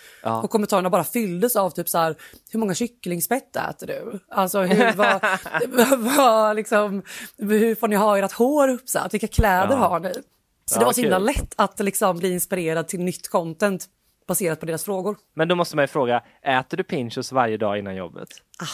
Och 0.42 0.50
kommentarerna 0.50 0.90
bara 0.90 1.04
fylldes 1.04 1.56
av 1.56 1.70
typ 1.70 1.88
så 1.88 1.98
här, 1.98 2.16
hur 2.50 2.60
många 2.60 2.74
kycklingspett 2.74 3.56
äter 3.56 3.86
du? 3.86 4.18
Alltså 4.30 4.60
hur, 4.60 4.92
vad, 4.92 5.20
vad, 6.16 6.56
liksom, 6.56 7.02
hur 7.38 7.74
får 7.74 7.88
ni 7.88 7.96
ha 7.96 8.18
ert 8.18 8.32
hår 8.32 8.68
uppsatt? 8.68 9.14
Vilka 9.14 9.26
kläder 9.28 9.68
Ja. 9.70 9.76
har 9.76 10.00
ni? 10.00 10.12
Så 10.12 10.20
Ja, 10.74 10.78
det 10.78 10.84
var 10.84 10.92
så 10.92 11.00
himla 11.00 11.18
lätt 11.18 11.54
att 11.56 11.80
liksom 11.80 12.18
bli 12.18 12.32
inspirerad 12.32 12.88
till 12.88 13.00
nytt 13.00 13.28
content 13.28 13.86
baserat 14.26 14.60
på 14.60 14.66
deras 14.66 14.84
frågor. 14.84 15.16
Men 15.34 15.48
då 15.48 15.54
måste 15.54 15.76
man 15.76 15.82
ju 15.82 15.86
fråga, 15.86 16.22
äter 16.42 16.76
du 16.76 16.82
Pinchos 16.82 17.32
varje 17.32 17.56
dag 17.56 17.78
innan 17.78 17.96
jobbet? 17.96 18.28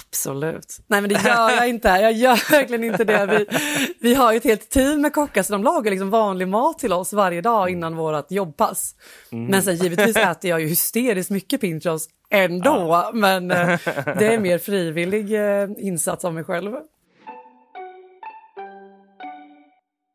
Absolut. 0.09 0.78
Nej 0.87 1.00
men 1.00 1.09
det 1.11 1.14
gör 1.28 1.50
jag 1.50 1.68
inte. 1.68 1.88
Jag 1.88 2.12
gör 2.12 2.50
verkligen 2.50 2.85
inte 2.85 3.04
det. 3.04 3.26
Vi, 3.26 3.47
vi 4.00 4.14
har 4.14 4.32
ju 4.32 4.37
ett 4.37 4.44
helt 4.44 4.71
team 4.71 5.00
med 5.00 5.12
kockar 5.12 5.42
så 5.42 5.52
de 5.52 5.64
lagar 5.64 5.90
liksom 5.90 6.11
vanlig 6.11 6.49
mat 6.49 6.78
till 6.78 6.92
oss 6.92 7.12
varje 7.12 7.40
dag 7.40 7.71
innan 7.71 7.97
vårt 7.97 8.30
jobbpass. 8.30 8.94
Men 9.30 9.62
sen 9.62 9.76
givetvis 9.76 10.16
äter 10.16 10.50
jag 10.50 10.61
ju 10.61 10.66
hysteriskt 10.66 11.30
mycket 11.30 11.61
pinchos 11.61 12.09
ändå. 12.30 13.11
Men 13.14 13.50
eh, 13.50 13.66
det 14.18 14.35
är 14.35 14.38
mer 14.38 14.59
frivillig 14.59 15.32
eh, 15.35 15.68
insats 15.78 16.25
av 16.25 16.35
mig 16.35 16.44
själv. 16.44 16.73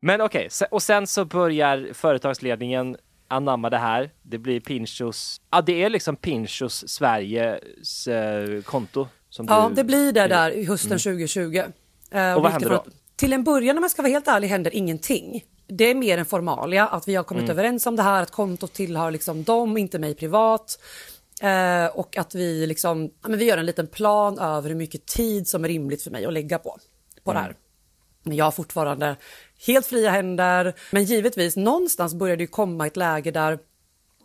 Men 0.00 0.20
okej, 0.20 0.46
se- 0.50 0.66
och 0.70 0.82
sen 0.82 1.06
så 1.06 1.24
börjar 1.24 1.88
företagsledningen 1.94 2.96
anamma 3.28 3.70
det 3.70 3.78
här. 3.78 4.10
Det 4.22 4.38
blir 4.38 4.60
Pinchos, 4.60 5.40
ja 5.50 5.60
det 5.60 5.82
är 5.82 5.90
liksom 5.90 6.16
Pinchos 6.16 6.88
Sveriges 6.88 8.06
eh, 8.08 8.62
konto. 8.62 9.08
Som 9.30 9.46
Ja, 9.48 9.66
du, 9.68 9.74
det 9.74 9.84
blir 9.84 10.12
det 10.12 10.26
där 10.28 10.50
i 10.50 10.64
hösten 10.64 10.98
2020. 10.98 11.62
Eh, 12.10 12.32
Och 12.34 12.42
vad 12.42 12.52
händer 12.52 12.70
då? 12.70 12.84
Till 13.16 13.32
en 13.32 13.44
början 13.44 13.76
om 13.76 13.84
jag 13.84 13.90
ska 13.90 14.02
vara 14.02 14.12
helt 14.12 14.28
ärlig 14.28 14.48
händer 14.48 14.74
ingenting. 14.74 15.44
Det 15.66 15.84
är 15.90 15.94
mer 15.94 16.18
en 16.18 16.24
formalia, 16.24 16.86
att 16.86 17.08
vi 17.08 17.14
har 17.14 17.24
kommit 17.24 17.50
överens 17.50 17.86
om 17.86 17.96
det 17.96 18.02
här, 18.02 18.22
att 18.22 18.30
kontot 18.30 18.72
tillhör 18.72 19.10
liksom 19.10 19.44
dem, 19.44 19.76
inte 19.76 19.98
mig 19.98 20.14
privat. 20.14 20.78
Eh, 21.42 21.86
och 21.86 22.16
att 22.16 22.34
vi, 22.34 22.66
liksom, 22.66 23.10
ja, 23.22 23.28
men 23.28 23.38
vi 23.38 23.44
gör 23.44 23.58
en 23.58 23.66
liten 23.66 23.86
plan 23.86 24.38
över 24.38 24.68
hur 24.68 24.76
mycket 24.76 25.06
tid 25.06 25.48
som 25.48 25.64
är 25.64 25.68
rimligt 25.68 26.02
för 26.02 26.10
mig 26.10 26.26
att 26.26 26.32
lägga 26.32 26.58
på, 26.58 26.78
på 27.24 27.32
det 27.32 27.38
här. 27.38 27.54
Men 28.28 28.36
jag 28.36 28.44
har 28.44 28.52
fortfarande 28.52 29.16
helt 29.66 29.86
fria 29.86 30.10
händer. 30.10 30.74
Men 30.90 31.04
givetvis, 31.04 31.56
någonstans 31.56 32.14
börjar 32.14 32.36
det 32.36 32.46
komma 32.46 32.86
ett 32.86 32.96
läge 32.96 33.30
där 33.30 33.58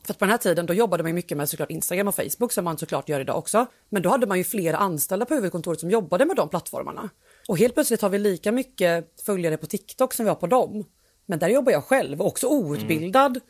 för 0.05 0.13
att 0.13 0.19
på 0.19 0.25
den 0.25 0.31
här 0.31 0.37
tiden 0.37 0.65
då 0.65 0.73
jobbade 0.73 1.03
man 1.03 1.13
mycket 1.13 1.37
med 1.37 1.49
såklart 1.49 1.71
Instagram 1.71 2.07
och 2.07 2.15
Facebook 2.15 2.51
som 2.51 2.65
man 2.65 2.77
såklart 2.77 3.09
gör 3.09 3.19
idag 3.19 3.37
också. 3.37 3.65
Men 3.89 4.01
då 4.01 4.09
hade 4.09 4.27
man 4.27 4.37
ju 4.37 4.43
flera 4.43 4.77
anställda 4.77 5.25
på 5.25 5.33
huvudkontoret 5.33 5.79
som 5.79 5.89
jobbade 5.89 6.25
med 6.25 6.35
de 6.35 6.49
plattformarna. 6.49 7.09
Och 7.47 7.57
helt 7.57 7.73
plötsligt 7.73 8.01
har 8.01 8.09
vi 8.09 8.19
lika 8.19 8.51
mycket 8.51 9.21
följare 9.25 9.57
på 9.57 9.65
TikTok 9.65 10.13
som 10.13 10.25
vi 10.25 10.29
har 10.29 10.35
på 10.35 10.47
dem. 10.47 10.85
Men 11.25 11.39
där 11.39 11.49
jobbar 11.49 11.71
jag 11.71 11.83
själv, 11.83 12.21
också 12.21 12.47
outbildad. 12.47 13.31
Mm. 13.31 13.41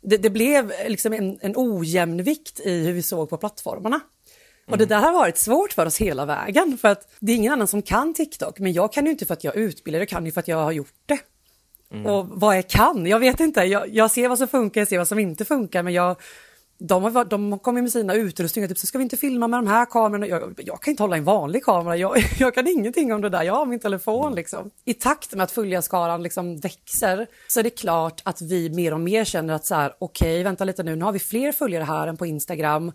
Det, 0.00 0.16
det, 0.16 0.30
blev 0.30 0.72
liksom 0.88 1.12
en, 1.12 1.38
en 1.40 1.54
ojämnvikt 1.56 2.60
i 2.60 2.84
hur 2.84 2.92
vi 2.92 3.02
såg 3.02 3.30
på 3.30 3.36
plattformarna. 3.36 4.00
Och 4.66 4.78
det 4.78 4.86
där 4.86 5.00
har 5.00 5.12
varit 5.12 5.38
svårt 5.38 5.72
för 5.72 5.86
oss 5.86 5.98
hela 5.98 6.26
vägen, 6.26 6.78
för 6.78 6.88
att 6.88 7.08
det 7.20 7.32
är 7.32 7.36
ingen 7.36 7.52
annan 7.52 7.66
som 7.66 7.82
kan 7.82 8.14
TikTok, 8.14 8.58
men 8.58 8.72
jag 8.72 8.92
kan 8.92 9.04
ju 9.04 9.10
inte 9.10 9.26
för 9.26 9.34
att 9.34 9.44
jag 9.44 9.56
är 9.56 9.60
utbildad, 9.60 10.00
jag 10.00 10.08
kan 10.08 10.26
ju 10.26 10.32
för 10.32 10.40
att 10.40 10.48
jag 10.48 10.56
har 10.56 10.72
gjort 10.72 10.94
det. 11.06 11.18
Mm. 11.90 12.06
Och 12.06 12.26
vad 12.28 12.56
jag 12.56 12.68
kan, 12.68 13.06
jag 13.06 13.18
vet 13.18 13.40
inte, 13.40 13.60
jag, 13.60 13.88
jag, 13.88 14.10
ser 14.10 14.28
vad 14.28 14.38
som 14.38 14.48
funkar, 14.48 14.80
jag 14.80 14.88
ser 14.88 14.98
vad 14.98 15.08
som 15.08 15.18
inte 15.18 15.44
funkar, 15.44 15.82
men 15.82 15.92
jag, 15.92 16.16
de, 16.78 17.02
har, 17.02 17.24
de 17.24 17.58
kommer 17.58 17.82
med 17.82 17.92
sina 17.92 18.14
utrustningar, 18.14 18.68
typ 18.68 18.78
så 18.78 18.86
ska 18.86 18.98
vi 18.98 19.04
inte 19.04 19.16
filma 19.16 19.48
med 19.48 19.58
de 19.58 19.66
här 19.66 19.86
kamerorna, 19.86 20.26
jag, 20.26 20.60
jag 20.64 20.82
kan 20.82 20.90
inte 20.90 21.02
hålla 21.02 21.16
en 21.16 21.24
vanlig 21.24 21.64
kamera, 21.64 21.96
jag, 21.96 22.16
jag, 22.38 22.54
kan 22.54 22.68
ingenting 22.68 23.12
om 23.12 23.20
det 23.20 23.28
där, 23.28 23.42
jag 23.42 23.54
har 23.54 23.66
min 23.66 23.80
telefon 23.80 24.24
mm. 24.24 24.34
liksom. 24.34 24.70
I 24.84 24.94
takt 24.94 25.34
med 25.34 25.44
att 25.44 25.52
följarskaran 25.52 26.22
liksom 26.22 26.56
växer 26.58 27.26
så 27.48 27.60
är 27.60 27.64
det 27.64 27.70
klart 27.70 28.20
att 28.24 28.42
vi 28.42 28.70
mer 28.70 28.94
och 28.94 29.00
mer 29.00 29.24
känner 29.24 29.54
att 29.54 29.66
så 29.66 29.74
här, 29.74 29.94
okej, 29.98 30.32
okay, 30.32 30.44
vänta 30.44 30.64
lite 30.64 30.82
nu, 30.82 30.96
nu 30.96 31.04
har 31.04 31.12
vi 31.12 31.18
fler 31.18 31.52
följare 31.52 31.84
här 31.84 32.06
än 32.06 32.16
på 32.16 32.26
Instagram, 32.26 32.92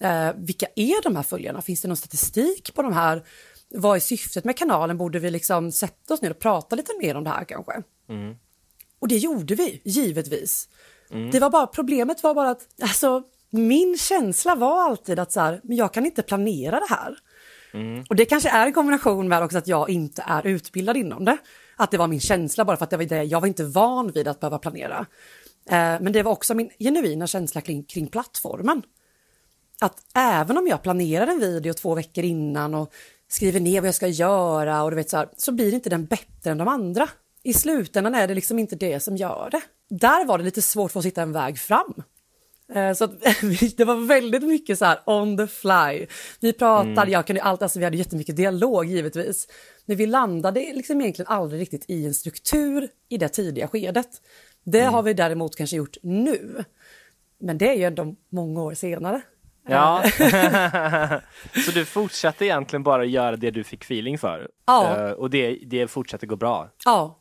Eh, 0.00 0.30
vilka 0.36 0.66
är 0.76 1.02
de 1.02 1.16
här 1.16 1.22
följarna? 1.22 1.62
Finns 1.62 1.82
det 1.82 1.88
någon 1.88 1.96
statistik 1.96 2.74
på 2.74 2.82
de 2.82 2.92
här? 2.92 3.22
Vad 3.74 3.96
är 3.96 4.00
syftet 4.00 4.44
med 4.44 4.56
kanalen? 4.56 4.98
Borde 4.98 5.18
vi 5.18 5.30
liksom 5.30 5.72
sätta 5.72 6.14
oss 6.14 6.22
ner 6.22 6.30
och 6.30 6.38
prata 6.38 6.76
lite 6.76 6.92
mer 7.02 7.16
om 7.16 7.24
det 7.24 7.30
här 7.30 7.44
kanske? 7.44 7.82
Mm. 8.08 8.36
Och 8.98 9.08
det 9.08 9.16
gjorde 9.16 9.54
vi, 9.54 9.80
givetvis. 9.84 10.68
Mm. 11.10 11.30
Det 11.30 11.40
var 11.40 11.50
bara, 11.50 11.66
problemet 11.66 12.22
var 12.22 12.34
bara 12.34 12.50
att 12.50 12.68
alltså, 12.82 13.22
min 13.50 13.98
känsla 13.98 14.54
var 14.54 14.82
alltid 14.82 15.18
att 15.18 15.32
så 15.32 15.40
här, 15.40 15.60
men 15.64 15.76
jag 15.76 15.94
kan 15.94 16.06
inte 16.06 16.22
planera 16.22 16.80
det 16.80 16.94
här. 16.94 17.16
Mm. 17.74 18.04
Och 18.08 18.16
det 18.16 18.24
kanske 18.24 18.50
är 18.50 18.66
en 18.66 18.72
kombination 18.72 19.28
med 19.28 19.42
också 19.42 19.58
att 19.58 19.68
jag 19.68 19.90
inte 19.90 20.24
är 20.26 20.46
utbildad 20.46 20.96
inom 20.96 21.24
det. 21.24 21.38
Att 21.76 21.90
det 21.90 21.98
var 21.98 22.06
min 22.06 22.20
känsla 22.20 22.64
bara 22.64 22.76
för 22.76 22.84
att 22.84 22.90
det 22.90 22.96
var 22.96 23.04
det, 23.04 23.22
jag 23.22 23.40
var 23.40 23.48
inte 23.48 23.64
van 23.64 24.12
vid 24.12 24.28
att 24.28 24.40
behöva 24.40 24.58
planera. 24.58 25.06
Eh, 25.66 26.00
men 26.00 26.12
det 26.12 26.22
var 26.22 26.32
också 26.32 26.54
min 26.54 26.70
genuina 26.78 27.26
känsla 27.26 27.60
kring, 27.60 27.84
kring 27.84 28.06
plattformen 28.06 28.82
att 29.80 30.02
även 30.14 30.58
om 30.58 30.66
jag 30.66 30.82
planerar 30.82 31.26
en 31.26 31.40
video 31.40 31.74
två 31.74 31.94
veckor 31.94 32.24
innan 32.24 32.74
och 32.74 32.92
skriver 33.28 33.60
ner 33.60 33.80
vad 33.80 33.88
jag 33.88 33.94
ska 33.94 34.08
göra 34.08 34.82
och 34.82 34.90
du 34.90 34.96
vet 34.96 35.10
så 35.10 35.16
här, 35.16 35.28
så 35.36 35.52
blir 35.52 35.74
inte 35.74 35.90
den 35.90 36.06
bättre 36.06 36.50
än 36.50 36.58
de 36.58 36.68
andra. 36.68 37.08
I 37.42 37.52
slutändan 37.52 38.14
är 38.14 38.28
det 38.28 38.34
liksom 38.34 38.58
inte 38.58 38.76
det 38.76 39.00
som 39.00 39.16
gör 39.16 39.48
det. 39.50 39.60
Där 39.90 40.24
var 40.24 40.38
det 40.38 40.44
lite 40.44 40.62
svårt 40.62 40.92
för 40.92 40.98
att 40.98 41.06
hitta 41.06 41.22
en 41.22 41.32
väg 41.32 41.58
fram. 41.58 42.02
Eh, 42.74 42.92
så 42.92 43.06
det 43.76 43.84
var 43.84 44.06
väldigt 44.06 44.42
mycket 44.42 44.78
så 44.78 44.84
här 44.84 45.00
on 45.06 45.36
the 45.36 45.46
fly. 45.46 46.06
Vi 46.40 46.52
pratade, 46.52 46.90
mm. 46.90 47.12
jag 47.12 47.26
kunde 47.26 47.42
allt, 47.42 47.62
alltså 47.62 47.78
vi 47.78 47.84
hade 47.84 47.96
jättemycket 47.96 48.36
dialog 48.36 48.84
givetvis. 48.86 49.48
Men 49.86 49.96
vi 49.96 50.06
landade 50.06 50.60
liksom 50.60 51.00
egentligen 51.00 51.32
aldrig 51.32 51.60
riktigt 51.60 51.84
i 51.88 52.06
en 52.06 52.14
struktur 52.14 52.88
i 53.08 53.18
det 53.18 53.28
tidiga 53.28 53.68
skedet. 53.68 54.10
Det 54.64 54.80
mm. 54.80 54.94
har 54.94 55.02
vi 55.02 55.14
däremot 55.14 55.56
kanske 55.56 55.76
gjort 55.76 55.96
nu. 56.02 56.64
Men 57.38 57.58
det 57.58 57.68
är 57.68 57.74
ju 57.74 57.84
ändå 57.84 58.14
många 58.28 58.62
år 58.62 58.74
senare. 58.74 59.22
Ja, 59.68 60.02
så 61.64 61.70
du 61.74 61.84
fortsatte 61.84 62.44
egentligen 62.44 62.82
bara 62.82 63.04
göra 63.04 63.36
det 63.36 63.50
du 63.50 63.64
fick 63.64 63.84
feeling 63.84 64.18
för? 64.18 64.48
Ja. 64.66 64.96
Uh, 64.98 65.12
och 65.12 65.30
det, 65.30 65.58
det 65.66 65.88
fortsatte 65.88 66.26
gå 66.26 66.36
bra? 66.36 66.68
Ja. 66.84 67.18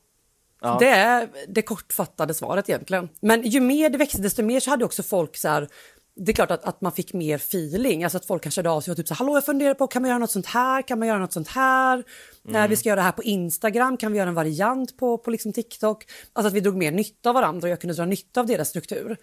ja. 0.62 0.78
Det 0.80 0.90
är 0.90 1.30
det 1.48 1.62
kortfattade 1.62 2.34
svaret 2.34 2.70
egentligen. 2.70 3.10
Men 3.22 3.42
ju 3.42 3.60
mer 3.60 3.90
det 3.90 3.98
växte 3.98 4.22
desto 4.22 4.44
mer 4.44 4.60
så 4.60 4.70
hade 4.70 4.86
också 4.86 5.04
folk 5.04 5.38
så 5.38 5.48
här, 5.48 5.68
det 6.16 6.32
är 6.32 6.34
klart 6.34 6.52
att, 6.52 6.64
att 6.64 6.82
man 6.82 6.92
fick 6.92 7.14
mer 7.14 7.36
feeling, 7.36 8.04
alltså 8.04 8.18
att 8.18 8.26
folk 8.26 8.44
kanske 8.44 8.60
hörde 8.60 8.70
av 8.70 8.82
sig 8.82 8.92
och 8.92 8.98
typ 8.98 9.08
så 9.08 9.14
hallå 9.14 9.34
jag 9.34 9.46
funderar 9.46 9.74
på 9.74 9.88
kan 9.88 10.02
man 10.02 10.10
göra 10.10 10.20
något 10.20 10.32
sånt 10.32 10.46
här, 10.46 10.82
kan 10.82 11.00
man 11.00 11.08
göra 11.08 11.20
något 11.20 11.34
sånt 11.34 11.48
här, 11.48 11.94
mm. 11.94 12.06
när 12.44 12.68
vi 12.68 12.76
ska 12.76 12.90
göra 12.90 12.96
det 12.96 13.02
här 13.02 13.12
på 13.12 13.24
Instagram, 13.24 13.98
kan 13.98 14.12
vi 14.12 14.18
göra 14.18 14.30
en 14.30 14.36
variant 14.36 14.98
på, 14.98 15.18
på 15.18 15.32
liksom 15.32 15.54
TikTok, 15.54 16.06
alltså 16.34 16.48
att 16.48 16.54
vi 16.54 16.60
drog 16.60 16.76
mer 16.76 16.92
nytta 16.92 17.30
av 17.30 17.36
varandra 17.36 17.66
och 17.66 17.72
jag 17.72 17.82
kunde 17.82 17.94
dra 17.94 18.06
nytta 18.06 18.40
av 18.40 18.46
deras 18.46 18.70
struktur. 18.70 19.18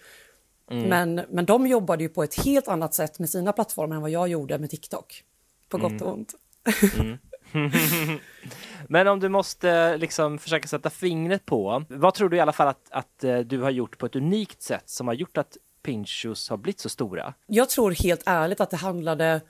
Mm. 0.71 0.89
Men, 0.89 1.27
men 1.29 1.45
de 1.45 1.67
jobbade 1.67 2.03
ju 2.03 2.09
på 2.09 2.23
ett 2.23 2.45
helt 2.45 2.69
annat 2.69 2.95
sätt 2.95 3.19
med 3.19 3.31
sina 3.31 3.53
plattformar 3.53 3.97
än 3.97 4.03
vad 4.03 4.11
jag 4.11 4.29
gjorde 4.29 4.59
med 4.59 4.71
TikTok. 4.71 5.23
På 5.69 5.79
gott 5.79 6.03
och 6.03 6.13
ont. 6.13 6.35
Mm. 6.99 7.19
men 8.89 9.09
om 9.09 9.21
du 9.21 9.29
måste 9.29 9.97
liksom 9.97 10.39
försöka 10.39 10.69
sätta 10.69 10.91
fingret 10.91 11.47
på, 11.47 11.85
vad 11.89 12.15
tror 12.15 12.29
du 12.29 12.37
i 12.37 12.41
alla 12.41 12.53
fall 12.53 12.69
att, 12.69 12.89
att 12.91 13.25
eh, 13.25 13.39
du 13.39 13.61
har 13.61 13.71
gjort 13.71 13.99
på 13.99 14.07
ett 14.07 14.17
unikt 14.17 14.63
sätt 14.63 14.91
som 14.91 15.07
har 15.07 15.15
gjort 15.15 15.37
att 15.37 15.57
Pinchos 15.83 16.51
har 16.51 16.57
blivit 16.57 16.81
så 16.81 16.89
stora? 16.89 17.35
Jag 17.47 17.71
tror 17.71 17.91
helt 17.91 18.23
ärligt 18.27 18.61
att 18.61 18.71
det 18.71 18.77
handlade 18.77 19.41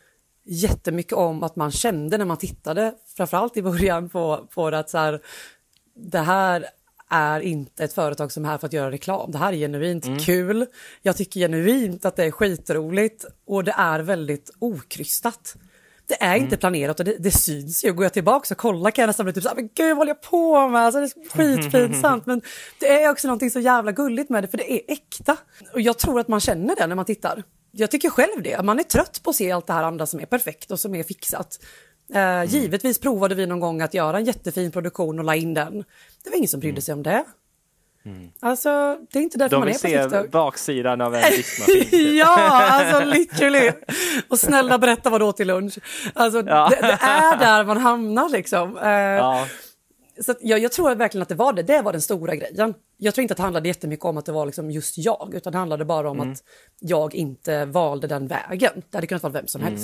jättemycket 0.44 1.12
om 1.12 1.42
att 1.42 1.56
man 1.56 1.70
kände 1.70 2.18
när 2.18 2.24
man 2.24 2.36
tittade, 2.36 2.94
framförallt 3.16 3.56
i 3.56 3.62
början 3.62 4.08
på, 4.08 4.46
på 4.54 4.70
det 4.70 4.78
att 4.78 4.90
så 4.90 4.98
här, 4.98 5.20
det 5.94 6.18
här 6.18 6.66
är 7.10 7.40
inte 7.40 7.84
ett 7.84 7.92
företag 7.92 8.32
som 8.32 8.44
är 8.44 8.48
här 8.48 8.58
för 8.58 8.66
att 8.66 8.72
göra 8.72 8.90
reklam. 8.90 9.30
Det 9.30 9.38
här 9.38 9.52
är 9.52 9.56
genuint 9.56 10.06
mm. 10.06 10.18
kul. 10.18 10.66
Jag 11.02 11.16
tycker 11.16 11.40
genuint 11.40 12.04
att 12.04 12.16
det 12.16 12.24
är 12.24 12.30
skitroligt 12.30 13.24
och 13.46 13.64
det 13.64 13.74
är 13.78 14.00
väldigt 14.00 14.50
okrystat. 14.58 15.56
Det 16.08 16.22
är 16.22 16.34
mm. 16.34 16.44
inte 16.44 16.56
planerat 16.56 17.00
och 17.00 17.06
det, 17.06 17.16
det, 17.18 17.30
syns 17.30 17.84
ju. 17.84 17.92
Går 17.92 18.04
jag 18.04 18.12
tillbaka 18.12 18.54
och 18.54 18.58
kollar 18.58 18.90
kan 18.90 19.02
jag 19.02 19.06
nästan 19.06 19.26
bli 19.26 19.32
typ 19.32 19.42
så 19.42 19.48
här, 19.48 19.56
men 19.56 19.68
gud 19.74 19.88
vad 19.88 19.96
håller 19.96 20.10
jag 20.10 20.22
på 20.22 20.68
med? 20.68 20.82
Alltså, 20.82 21.00
det 21.00 21.06
är 21.06 21.28
skitpinsamt. 21.28 22.26
men 22.26 22.42
det 22.80 23.02
är 23.02 23.10
också 23.10 23.28
någonting 23.28 23.50
så 23.50 23.60
jävla 23.60 23.92
gulligt 23.92 24.30
med 24.30 24.44
det 24.44 24.48
för 24.48 24.58
det 24.58 24.72
är 24.72 24.80
äkta. 24.88 25.36
Och 25.72 25.80
jag 25.80 25.98
tror 25.98 26.20
att 26.20 26.28
man 26.28 26.40
känner 26.40 26.76
det 26.76 26.86
när 26.86 26.96
man 26.96 27.04
tittar. 27.04 27.42
Jag 27.70 27.90
tycker 27.90 28.10
själv 28.10 28.42
det. 28.42 28.62
Man 28.62 28.78
är 28.78 28.82
trött 28.82 29.20
på 29.22 29.30
att 29.30 29.36
se 29.36 29.52
allt 29.52 29.66
det 29.66 29.72
här 29.72 29.82
andra 29.82 30.06
som 30.06 30.20
är 30.20 30.26
perfekt 30.26 30.70
och 30.70 30.80
som 30.80 30.94
är 30.94 31.02
fixat. 31.02 31.58
Eh, 32.14 32.20
mm. 32.20 32.46
Givetvis 32.46 32.98
provade 32.98 33.34
vi 33.34 33.46
någon 33.46 33.60
gång 33.60 33.80
att 33.80 33.94
göra 33.94 34.18
en 34.18 34.24
jättefin 34.24 34.70
produktion 34.70 35.18
och 35.18 35.24
la 35.24 35.34
in 35.34 35.54
den. 35.54 35.84
Det 36.24 36.30
var 36.30 36.36
ingen 36.36 36.48
som 36.48 36.60
brydde 36.60 36.72
mm. 36.72 36.82
sig 36.82 36.94
om 36.94 37.02
det. 37.02 37.24
Mm. 38.06 38.30
Alltså, 38.40 38.98
det 39.12 39.18
är 39.18 39.22
inte 39.22 39.38
därför 39.38 39.56
De 39.56 39.60
man 39.60 39.68
är 39.68 39.72
på 39.72 39.78
TikTok. 39.78 40.10
De 40.10 40.18
vill 40.18 40.24
se 40.24 40.28
baksidan 40.28 41.00
av 41.00 41.14
en 41.14 41.30
diskmaskin. 41.30 42.16
ja, 42.16 42.62
alltså 42.62 43.04
literally. 43.04 43.72
Och 44.28 44.38
snälla 44.38 44.78
berätta 44.78 45.10
vad 45.10 45.20
du 45.20 45.24
åt 45.24 45.36
till 45.36 45.46
lunch. 45.46 45.78
Alltså, 46.14 46.42
ja. 46.46 46.68
det, 46.70 46.76
det, 46.86 46.98
är 47.00 47.38
där 47.38 47.64
man 47.64 47.76
hamnar 47.76 48.28
liksom. 48.28 48.76
Uh, 48.76 48.90
ja. 48.90 49.46
Så 50.20 50.34
jag, 50.40 50.58
jag, 50.58 50.72
tror 50.72 50.94
verkligen 50.94 51.22
att 51.22 51.28
det 51.28 51.34
var 51.34 51.52
det. 51.52 51.62
Det 51.62 51.82
var 51.82 51.92
den 51.92 52.02
stora 52.02 52.36
grejen. 52.36 52.74
Jag 52.96 53.14
tror 53.14 53.22
inte 53.22 53.32
att 53.32 53.36
det 53.36 53.42
handlade 53.42 53.68
jättemycket 53.68 54.04
om 54.04 54.16
att 54.16 54.26
det 54.26 54.32
var 54.32 54.46
liksom 54.46 54.70
just 54.70 54.98
jag, 54.98 55.32
utan 55.34 55.52
det 55.52 55.58
handlade 55.58 55.84
bara 55.84 56.10
om 56.10 56.20
mm. 56.20 56.32
att 56.32 56.42
jag 56.80 57.14
inte 57.14 57.64
valde 57.64 58.06
den 58.06 58.26
vägen. 58.26 58.82
Det 58.90 58.96
hade 58.96 59.06
kunnat 59.06 59.22
vara 59.22 59.32
vem 59.32 59.46
som 59.46 59.60
mm. 59.60 59.74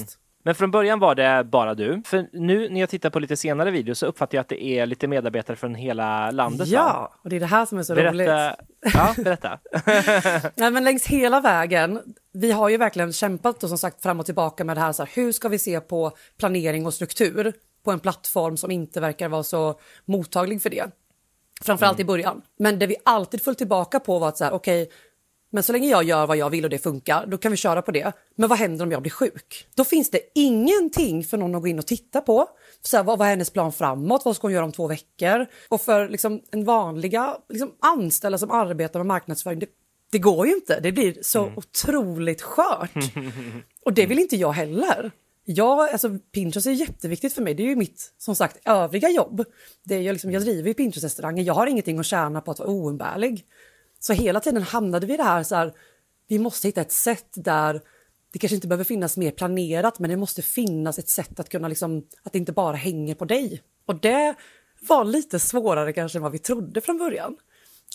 Men 0.42 0.54
från 0.54 0.70
början 0.70 0.99
var 0.99 1.14
det 1.14 1.44
bara 1.44 1.75
du. 1.75 2.02
För 2.06 2.28
nu 2.32 2.68
när 2.68 2.80
jag 2.80 2.88
tittar 2.88 3.11
på 3.11 3.18
lite 3.18 3.37
senare 3.37 3.70
videos 3.70 3.99
så 3.99 4.06
uppfattar 4.06 4.37
jag 4.38 4.40
att 4.40 4.49
det 4.49 4.64
är 4.64 4.87
lite 4.87 5.08
medarbetare 5.08 5.56
från 5.56 5.75
hela 5.75 6.30
landet. 6.30 6.68
Ja, 6.68 6.82
va? 6.82 7.18
och 7.22 7.30
det 7.30 7.37
är 7.37 7.40
det 7.40 7.46
här 7.46 7.66
som 7.66 7.78
är 7.78 7.82
så 7.82 7.94
berätta. 7.94 8.12
roligt. 8.12 8.56
Ja, 8.94 9.14
berätta. 9.16 9.58
Nej, 10.54 10.70
men 10.70 10.84
längs 10.84 11.06
hela 11.06 11.40
vägen, 11.40 12.00
vi 12.32 12.52
har 12.52 12.68
ju 12.68 12.76
verkligen 12.76 13.12
kämpat 13.12 13.62
och 13.62 13.68
som 13.68 13.78
sagt 13.78 14.02
fram 14.02 14.20
och 14.20 14.26
tillbaka 14.26 14.64
med 14.64 14.76
det 14.76 14.80
här, 14.80 14.92
så 14.92 15.02
här, 15.02 15.11
hur 15.14 15.32
ska 15.32 15.49
vi 15.49 15.58
se 15.58 15.80
på 15.80 16.12
planering 16.38 16.87
och 16.87 16.94
struktur 16.94 17.52
på 17.84 17.90
en 17.90 18.00
plattform 18.00 18.56
som 18.56 18.70
inte 18.70 19.00
verkar 19.00 19.28
vara 19.28 19.42
så 19.42 19.80
mottaglig 20.04 20.62
för 20.62 20.70
det. 20.70 20.84
Framförallt 21.62 21.99
mm. 21.99 22.04
i 22.04 22.06
början. 22.06 22.42
Men 22.58 22.78
det 22.78 22.87
vi 22.87 22.96
alltid 23.04 23.42
föll 23.42 23.54
tillbaka 23.54 24.00
på 24.00 24.18
var 24.18 24.28
att 24.28 24.38
så 24.38 24.44
här, 24.44 24.52
okej, 24.52 24.82
okay, 24.82 24.94
men 25.54 25.62
så 25.62 25.73
länge 25.73 25.88
jag 25.88 26.04
gör 26.04 26.26
vad 26.26 26.37
jag 26.37 26.50
vill 26.50 26.64
och 26.64 26.71
det 26.71 26.78
funkar, 26.78 27.26
då 27.26 27.38
kan 27.38 27.50
vi 27.50 27.56
köra 27.56 27.82
på 27.82 27.90
det. 27.90 28.12
Men 28.35 28.49
vad 28.49 28.59
händer 28.59 28.85
om 28.85 28.92
jag 28.92 29.02
blir 29.02 29.12
sjuk? 29.12 29.66
Då 29.75 29.85
finns 29.85 30.11
det 30.11 30.21
ingenting 30.35 31.25
för 31.25 31.37
någon 31.37 31.54
att 31.54 31.62
gå 31.62 31.68
in 31.68 31.78
och 31.78 31.87
titta 31.87 32.21
på. 32.21 32.49
Så 32.82 32.97
här, 32.97 33.04
vad, 33.04 33.18
vad 33.18 33.26
är 33.26 33.30
hennes 33.30 33.50
plan 33.50 33.73
framåt? 33.73 34.25
Vad 34.25 34.37
ska 34.37 34.47
hon 34.47 34.52
göra 34.52 34.64
om 34.64 34.73
två 34.73 34.87
veckor? 34.87 35.47
Och 35.68 35.80
för 35.80 36.09
liksom, 36.09 36.40
en 36.50 36.64
vanliga 36.64 37.37
liksom, 37.49 37.73
anställda 37.80 38.38
som 38.38 38.50
arbetar 38.50 39.00
med 39.00 39.06
marknadsföring, 39.06 39.59
det, 39.59 39.66
det 40.12 40.18
går 40.18 40.47
ju 40.47 40.54
inte. 40.54 40.80
Det 40.80 40.92
blir 40.92 41.16
så 41.23 41.42
mm. 41.42 41.59
otroligt 41.59 42.42
skört. 42.42 42.90
Och 43.85 43.92
det 43.92 44.06
vill 44.06 44.18
inte 44.18 44.37
jag 44.37 44.52
heller. 44.52 45.12
Jag, 45.44 45.90
alltså 45.90 46.18
Pinterest 46.32 46.66
är 46.66 46.71
jätteviktigt 46.71 47.32
för 47.32 47.42
mig. 47.42 47.54
Det 47.54 47.62
är 47.62 47.68
ju 47.68 47.76
mitt, 47.76 48.14
som 48.18 48.37
sagt, 48.37 48.59
övriga 48.64 49.09
jobb. 49.09 49.44
Det 49.85 49.94
är 49.94 50.00
ju 50.00 50.12
liksom, 50.12 50.30
jag 50.30 50.42
driver 50.42 50.68
ju 50.68 50.75
Pinterest-restaurangen. 50.75 51.44
Jag 51.44 51.54
har 51.54 51.66
ingenting 51.66 51.99
att 51.99 52.06
tjäna 52.06 52.40
på 52.40 52.50
att 52.50 52.59
vara 52.59 52.68
oumbärlig. 52.68 53.44
Så 54.02 54.12
hela 54.12 54.40
tiden 54.40 54.62
hamnade 54.62 55.06
vi 55.06 55.14
i 55.14 55.16
det 55.16 55.23
här 55.23 55.42
så 55.42 55.54
här, 55.54 55.73
vi 56.28 56.38
måste 56.38 56.68
hitta 56.68 56.80
ett 56.80 56.92
sätt 56.92 57.28
där 57.35 57.80
det 58.32 58.38
kanske 58.38 58.54
inte 58.54 58.68
behöver 58.68 58.85
finnas 58.85 59.16
mer 59.16 59.30
planerat, 59.30 59.99
men 59.99 60.11
det 60.11 60.16
måste 60.16 60.42
finnas 60.42 60.99
ett 60.99 61.09
sätt 61.09 61.40
att 61.40 61.49
kunna 61.49 61.68
liksom, 61.68 62.06
att 62.23 62.32
det 62.32 62.38
inte 62.38 62.52
bara 62.52 62.76
hänger 62.76 63.14
på 63.14 63.25
dig. 63.25 63.62
Och 63.87 64.00
det 64.00 64.35
var 64.88 65.04
lite 65.04 65.38
svårare 65.38 65.92
kanske 65.92 66.18
än 66.18 66.23
vad 66.23 66.32
vi 66.32 66.38
trodde 66.38 66.80
från 66.80 66.99
början. 66.99 67.37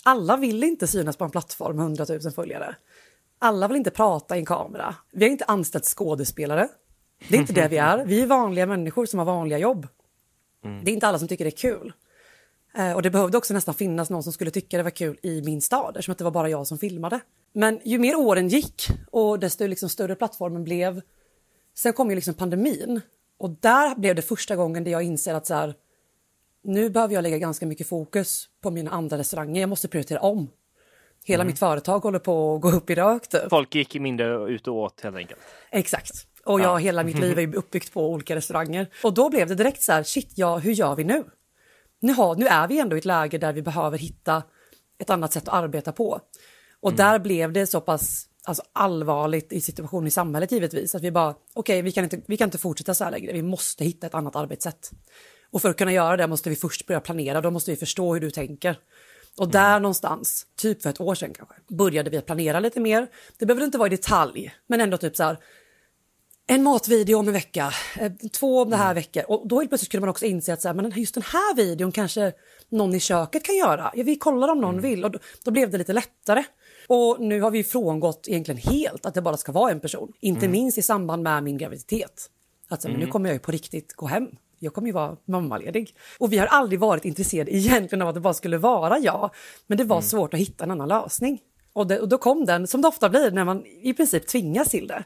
Alla 0.04 0.36
vill 0.36 0.64
inte 0.64 0.86
synas 0.86 1.16
på 1.16 1.24
en 1.24 1.30
plattform 1.30 1.76
med 1.76 1.82
100 1.82 2.06
000 2.08 2.32
följare. 2.32 2.76
Alla 3.38 3.68
vill 3.68 3.76
inte 3.76 3.90
prata 3.90 4.36
i 4.36 4.38
en 4.38 4.46
kamera. 4.46 4.94
Vi 5.12 5.24
har 5.24 5.30
inte 5.30 5.44
anställt 5.44 5.84
skådespelare. 5.84 6.68
Det 7.28 7.36
är 7.36 7.40
inte 7.40 7.52
det 7.52 7.68
vi 7.68 7.76
är. 7.76 8.04
Vi 8.04 8.22
är 8.22 8.26
vanliga 8.26 8.66
människor 8.66 9.06
som 9.06 9.18
har 9.18 9.26
vanliga 9.26 9.58
jobb. 9.58 9.86
Mm. 10.64 10.84
Det 10.84 10.90
är 10.90 10.92
inte 10.92 11.08
alla 11.08 11.18
som 11.18 11.28
tycker 11.28 11.44
det 11.44 11.48
är 11.48 11.56
kul. 11.56 11.92
Eh, 12.78 12.92
och 12.92 13.02
det 13.02 13.10
behövde 13.10 13.38
också 13.38 13.54
nästan 13.54 13.74
finnas 13.74 14.10
någon 14.10 14.22
som 14.22 14.32
skulle 14.32 14.50
tycka 14.50 14.76
det 14.76 14.82
var 14.82 14.90
kul 14.90 15.18
i 15.22 15.42
min 15.42 15.62
stad 15.62 15.96
eftersom 15.96 16.14
det 16.18 16.24
var 16.24 16.30
bara 16.30 16.48
jag 16.48 16.66
som 16.66 16.78
filmade. 16.78 17.20
Men 17.52 17.80
ju 17.84 17.98
mer 17.98 18.16
åren 18.16 18.48
gick 18.48 18.88
och 19.10 19.38
desto 19.38 19.66
liksom 19.66 19.88
större 19.88 20.14
plattformen 20.14 20.64
blev. 20.64 21.00
Sen 21.74 21.92
kom 21.92 22.10
ju 22.10 22.14
liksom 22.14 22.34
pandemin 22.34 23.00
och 23.38 23.50
där 23.50 23.94
blev 23.94 24.14
det 24.14 24.22
första 24.22 24.56
gången 24.56 24.84
där 24.84 24.90
jag 24.90 25.02
inser 25.02 25.34
att 25.34 25.46
så 25.46 25.54
här, 25.54 25.74
nu 26.64 26.90
behöver 26.90 27.14
jag 27.14 27.22
lägga 27.22 27.38
ganska 27.38 27.66
mycket 27.66 27.88
fokus 27.88 28.48
på 28.62 28.70
mina 28.70 28.90
andra 28.90 29.18
restauranger. 29.18 29.60
Jag 29.60 29.68
måste 29.68 29.88
prioritera 29.88 30.20
om. 30.20 30.50
Hela 31.24 31.42
mm. 31.42 31.50
mitt 31.50 31.58
företag 31.58 31.98
håller 31.98 32.18
på 32.18 32.54
att 32.54 32.60
gå 32.60 32.70
upp 32.70 32.90
i 32.90 32.94
rök. 32.94 33.28
Typ. 33.28 33.50
Folk 33.50 33.74
gick 33.74 33.94
mindre 33.94 34.50
ut 34.50 34.68
och 34.68 34.74
åt 34.74 35.00
helt 35.00 35.16
enkelt. 35.16 35.40
Exakt. 35.70 36.10
Och 36.44 36.60
jag, 36.60 36.66
ja. 36.66 36.76
hela 36.76 37.04
mitt 37.04 37.18
liv 37.18 37.38
är 37.38 37.56
uppbyggt 37.56 37.92
på 37.92 38.10
olika 38.10 38.36
restauranger. 38.36 38.86
Och 39.02 39.14
då 39.14 39.30
blev 39.30 39.48
det 39.48 39.54
direkt 39.54 39.82
så 39.82 39.92
här, 39.92 40.02
shit, 40.02 40.32
ja, 40.34 40.58
hur 40.58 40.72
gör 40.72 40.94
vi 40.94 41.04
nu? 41.04 41.24
Nu, 42.00 42.12
har, 42.12 42.36
nu 42.36 42.46
är 42.46 42.68
vi 42.68 42.78
ändå 42.78 42.96
i 42.96 42.98
ett 42.98 43.04
läge 43.04 43.38
där 43.38 43.52
vi 43.52 43.62
behöver 43.62 43.98
hitta 43.98 44.42
ett 44.98 45.10
annat 45.10 45.32
sätt 45.32 45.48
att 45.48 45.54
arbeta 45.54 45.92
på. 45.92 46.20
Och 46.80 46.90
mm. 46.90 46.96
där 46.96 47.18
blev 47.18 47.52
det 47.52 47.66
så 47.66 47.80
pass 47.80 48.28
alltså, 48.44 48.62
allvarligt 48.72 49.52
i 49.52 49.60
situationen 49.60 50.06
i 50.06 50.10
samhället 50.10 50.52
givetvis, 50.52 50.94
att 50.94 51.02
vi 51.02 51.10
bara, 51.10 51.30
okej, 51.30 51.40
okay, 51.54 51.82
vi, 51.82 51.92
kan 51.92 52.04
inte, 52.04 52.20
vi 52.26 52.36
kan 52.36 52.46
inte 52.46 52.58
fortsätta 52.58 52.94
så 52.94 53.04
här 53.04 53.10
längre, 53.10 53.32
vi 53.32 53.42
måste 53.42 53.84
hitta 53.84 54.06
ett 54.06 54.14
annat 54.14 54.36
arbetssätt. 54.36 54.90
Och 55.50 55.62
för 55.62 55.70
att 55.70 55.76
kunna 55.76 55.92
göra 55.92 56.16
det 56.16 56.26
måste 56.26 56.50
vi 56.50 56.56
först 56.56 56.86
börja 56.86 57.00
planera, 57.00 57.40
då 57.40 57.50
måste 57.50 57.70
vi 57.70 57.76
förstå 57.76 58.14
hur 58.14 58.20
du 58.20 58.30
tänker. 58.30 58.78
Och 59.38 59.48
där 59.48 59.70
mm. 59.70 59.82
någonstans, 59.82 60.46
typ 60.56 60.82
för 60.82 60.90
ett 60.90 61.00
år 61.00 61.14
sedan 61.14 61.32
kanske, 61.34 61.54
började 61.68 62.10
vi 62.10 62.20
planera 62.20 62.60
lite 62.60 62.80
mer. 62.80 63.06
Det 63.38 63.46
behöver 63.46 63.64
inte 63.64 63.78
vara 63.78 63.86
i 63.86 63.90
detalj, 63.90 64.54
men 64.66 64.80
ändå 64.80 64.96
typ 64.96 65.16
så 65.16 65.22
här, 65.22 65.38
en 66.50 66.62
matvideo 66.62 67.18
om 67.18 67.26
en 67.26 67.32
vecka, 67.32 67.72
eh, 68.00 68.12
två 68.32 68.62
om 68.62 68.70
det 68.70 68.76
här 68.76 68.90
mm. 68.90 68.94
veckor. 68.94 69.22
Och 69.28 69.48
då 69.48 69.58
helt 69.58 69.70
plötsligt 69.70 69.88
skulle 69.88 70.00
man 70.00 70.08
också 70.08 70.26
inse 70.26 70.52
att 70.52 70.62
så 70.62 70.68
här, 70.68 70.74
men 70.74 70.92
just 70.96 71.14
den 71.14 71.22
här 71.22 71.56
videon 71.56 71.92
kanske 71.92 72.32
någon 72.68 72.94
i 72.94 73.00
köket 73.00 73.44
kan 73.44 73.56
göra. 73.56 73.92
Ja, 73.94 74.02
vi 74.02 74.16
kollar 74.16 74.48
om 74.48 74.60
någon 74.60 74.78
mm. 74.78 74.82
vill 74.82 75.04
och 75.04 75.10
då, 75.10 75.18
då, 75.44 75.50
blev 75.50 75.70
det 75.70 75.78
lite 75.78 75.92
lättare. 75.92 76.44
Och 76.86 77.20
nu 77.20 77.40
har 77.40 77.50
vi 77.50 77.64
frångått 77.64 78.28
egentligen 78.28 78.60
helt 78.60 79.06
att 79.06 79.14
det 79.14 79.22
bara 79.22 79.36
ska 79.36 79.52
vara 79.52 79.70
en 79.70 79.80
person. 79.80 80.12
Inte 80.20 80.46
mm. 80.46 80.52
minst 80.52 80.78
i 80.78 80.82
samband 80.82 81.22
med 81.22 81.42
min 81.42 81.58
graviditet. 81.58 82.30
Att 82.68 82.82
så, 82.82 82.88
men 82.88 82.96
nu 82.96 83.02
mm. 83.02 83.12
kommer 83.12 83.28
jag 83.28 83.34
ju 83.34 83.40
på 83.40 83.52
riktigt 83.52 83.94
gå 83.94 84.06
hem. 84.06 84.28
Jag 84.58 84.74
kommer 84.74 84.88
ju 84.88 84.92
vara 84.92 85.16
mammaledig. 85.24 85.94
Och 86.18 86.32
vi 86.32 86.38
har 86.38 86.46
aldrig 86.46 86.80
varit 86.80 87.04
intresserade 87.04 87.50
egentligen 87.54 88.02
av 88.02 88.08
att 88.08 88.14
det 88.14 88.20
bara 88.20 88.34
skulle 88.34 88.58
vara 88.58 88.98
jag. 88.98 89.30
Men 89.66 89.78
det 89.78 89.84
var 89.84 89.96
mm. 89.96 90.08
svårt 90.08 90.34
att 90.34 90.40
hitta 90.40 90.64
en 90.64 90.70
annan 90.70 90.88
lösning. 90.88 91.40
Och, 91.72 91.86
det, 91.86 92.00
och 92.00 92.08
då 92.08 92.18
kom 92.18 92.44
den, 92.44 92.66
som 92.66 92.82
det 92.82 92.88
ofta 92.88 93.08
blir 93.08 93.30
när 93.30 93.44
man 93.44 93.66
i 93.66 93.94
princip 93.94 94.26
tvingas 94.26 94.68
till 94.68 94.86
det. 94.86 95.04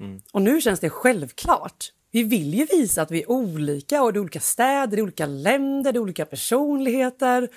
Mm. 0.00 0.20
Och 0.32 0.42
nu 0.42 0.60
känns 0.60 0.80
det 0.80 0.90
självklart. 0.90 1.92
Vi 2.10 2.22
vill 2.22 2.54
ju 2.54 2.64
visa 2.64 3.02
att 3.02 3.10
vi 3.10 3.22
är 3.22 3.30
olika 3.30 4.02
och 4.02 4.12
det 4.12 4.18
är 4.18 4.20
olika 4.20 4.40
städer, 4.40 4.96
det 4.96 5.00
är 5.00 5.02
olika 5.02 5.26
länder, 5.26 5.92
det 5.92 5.98
är 5.98 6.00
olika 6.00 6.24
personligheter. 6.24 7.48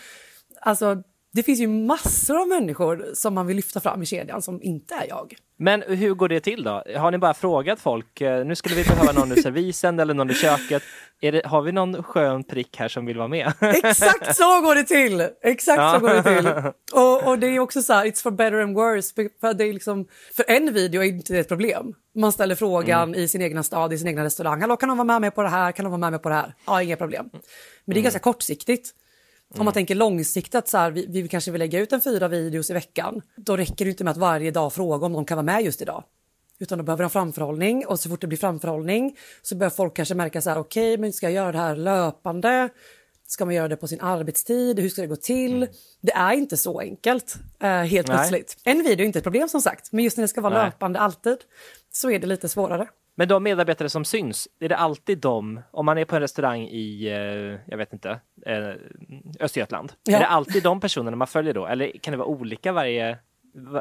Alltså, 0.61 1.03
det 1.33 1.43
finns 1.43 1.59
ju 1.59 1.67
massor 1.67 2.41
av 2.41 2.47
människor 2.47 3.05
som 3.13 3.33
man 3.33 3.47
vill 3.47 3.55
lyfta 3.55 3.79
fram 3.79 4.03
i 4.03 4.05
kedjan 4.05 4.41
som 4.41 4.61
inte 4.61 4.95
är 4.95 5.07
jag. 5.07 5.35
Men 5.57 5.81
hur 5.81 6.13
går 6.13 6.29
det 6.29 6.39
till 6.39 6.63
då? 6.63 6.83
Har 6.95 7.11
ni 7.11 7.17
bara 7.17 7.33
frågat 7.33 7.79
folk, 7.79 8.21
eh, 8.21 8.45
nu 8.45 8.55
skulle 8.55 8.75
vi 8.75 8.83
behöva 8.83 9.11
någon 9.11 9.31
i 9.31 9.41
servisen 9.41 9.99
eller 9.99 10.13
någon 10.13 10.31
i 10.31 10.33
köket. 10.33 10.83
Det, 11.19 11.45
har 11.45 11.61
vi 11.61 11.71
någon 11.71 12.03
skön 12.03 12.43
prick 12.43 12.77
här 12.77 12.87
som 12.87 13.05
vill 13.05 13.17
vara 13.17 13.27
med? 13.27 13.53
Exakt 13.61 14.35
så 14.35 14.61
går 14.61 14.75
det 14.75 14.83
till! 14.83 15.27
Exakt 15.43 15.77
ja. 15.77 15.93
så 15.93 15.99
går 15.99 16.13
det 16.13 16.23
till. 16.23 16.71
Och, 16.93 17.27
och, 17.27 17.39
det 17.39 17.47
är 17.47 17.59
också 17.59 17.81
så 17.81 17.93
här, 17.93 18.05
it's 18.05 18.23
for 18.23 18.31
better 18.31 18.57
and 18.57 18.75
worse. 18.75 19.29
För, 19.41 19.53
det 19.53 19.63
är 19.63 19.73
liksom, 19.73 20.07
för 20.35 20.45
en 20.47 20.73
video 20.73 21.01
är 21.01 21.05
inte 21.05 21.33
det 21.33 21.39
ett 21.39 21.47
problem. 21.47 21.93
Man 22.15 22.31
ställer 22.31 22.55
frågan 22.55 23.09
mm. 23.09 23.19
i 23.19 23.27
sin 23.27 23.41
egna 23.41 23.63
stad, 23.63 23.93
i 23.93 23.97
sin 23.97 24.07
egna 24.07 24.23
restaurang. 24.23 24.61
Hallå, 24.61 24.77
kan 24.77 24.89
de 24.89 24.97
vara 24.97 25.05
med 25.05 25.21
mig 25.21 25.31
på 25.31 25.43
det 25.43 25.49
här? 25.49 25.71
Kan 25.71 25.83
de 25.85 25.89
vara 25.89 25.99
med 25.99 26.11
mig 26.11 26.19
på 26.19 26.29
det 26.29 26.35
här? 26.35 26.53
Ja, 26.65 26.81
inga 26.81 26.95
problem. 26.95 27.29
Men 27.31 27.41
det 27.85 27.91
är 27.91 27.93
mm. 27.93 28.03
ganska 28.03 28.19
kortsiktigt. 28.19 28.93
Om 29.57 29.65
man 29.65 29.73
tänker 29.73 29.95
långsiktigt, 29.95 30.67
så 30.67 30.77
här, 30.77 30.91
vi, 30.91 31.05
vi 31.09 31.27
kanske 31.27 31.51
vill 31.51 31.59
lägga 31.59 31.79
ut 31.79 31.93
en 31.93 32.01
fyra 32.01 32.27
videos 32.27 32.69
i 32.69 32.73
veckan. 32.73 33.21
Då 33.35 33.57
räcker 33.57 33.85
det 33.85 33.91
inte 33.91 34.03
med 34.03 34.11
att 34.11 34.17
varje 34.17 34.51
dag 34.51 34.73
fråga 34.73 35.05
om 35.05 35.13
de 35.13 35.25
kan 35.25 35.37
vara 35.37 35.45
med 35.45 35.61
just 35.61 35.81
idag. 35.81 36.03
Utan 36.59 36.77
då 36.77 36.83
behöver 36.83 37.03
de 37.03 37.09
framförhållning 37.09 37.85
och 37.85 37.99
så 37.99 38.09
fort 38.09 38.21
det 38.21 38.27
blir 38.27 38.37
framförhållning 38.37 39.17
så 39.41 39.55
börjar 39.55 39.71
folk 39.71 39.95
kanske 39.95 40.15
märka 40.15 40.41
så 40.41 40.49
här, 40.49 40.57
okej, 40.57 40.93
okay, 40.93 41.01
men 41.01 41.13
ska 41.13 41.25
jag 41.25 41.33
göra 41.33 41.51
det 41.51 41.57
här 41.57 41.75
löpande? 41.75 42.69
Ska 43.27 43.45
man 43.45 43.55
göra 43.55 43.67
det 43.67 43.75
på 43.75 43.87
sin 43.87 44.01
arbetstid? 44.01 44.79
Hur 44.79 44.89
ska 44.89 45.01
det 45.01 45.07
gå 45.07 45.15
till? 45.15 45.55
Mm. 45.55 45.69
Det 46.01 46.11
är 46.11 46.33
inte 46.33 46.57
så 46.57 46.79
enkelt 46.79 47.35
eh, 47.59 47.69
helt 47.69 48.07
Nej. 48.07 48.17
plötsligt. 48.17 48.57
En 48.63 48.77
video 48.77 49.03
är 49.03 49.05
inte 49.05 49.19
ett 49.19 49.23
problem 49.23 49.49
som 49.49 49.61
sagt, 49.61 49.91
men 49.91 50.03
just 50.03 50.17
när 50.17 50.21
det 50.21 50.27
ska 50.27 50.41
vara 50.41 50.53
Nej. 50.53 50.65
löpande 50.65 50.99
alltid 50.99 51.37
så 51.91 52.11
är 52.11 52.19
det 52.19 52.27
lite 52.27 52.49
svårare. 52.49 52.87
Men 53.15 53.27
de 53.27 53.43
medarbetare 53.43 53.89
som 53.89 54.05
syns, 54.05 54.47
är 54.59 54.69
det 54.69 54.77
alltid 54.77 55.17
de, 55.17 55.61
om 55.71 55.85
man 55.85 55.97
är 55.97 56.05
på 56.05 56.15
en 56.15 56.21
restaurang 56.21 56.61
i, 56.61 57.07
eh, 57.07 57.71
jag 57.71 57.77
vet 57.77 57.93
inte, 57.93 58.19
eh, 58.45 58.75
Östergötland, 59.39 59.93
ja. 60.03 60.15
är 60.15 60.19
det 60.19 60.27
alltid 60.27 60.63
de 60.63 60.79
personerna 60.79 61.17
man 61.17 61.27
följer 61.27 61.53
då? 61.53 61.67
Eller 61.67 61.91
kan 61.91 62.11
det 62.11 62.17
vara 62.17 62.27
olika 62.27 62.71
varje, 62.71 63.17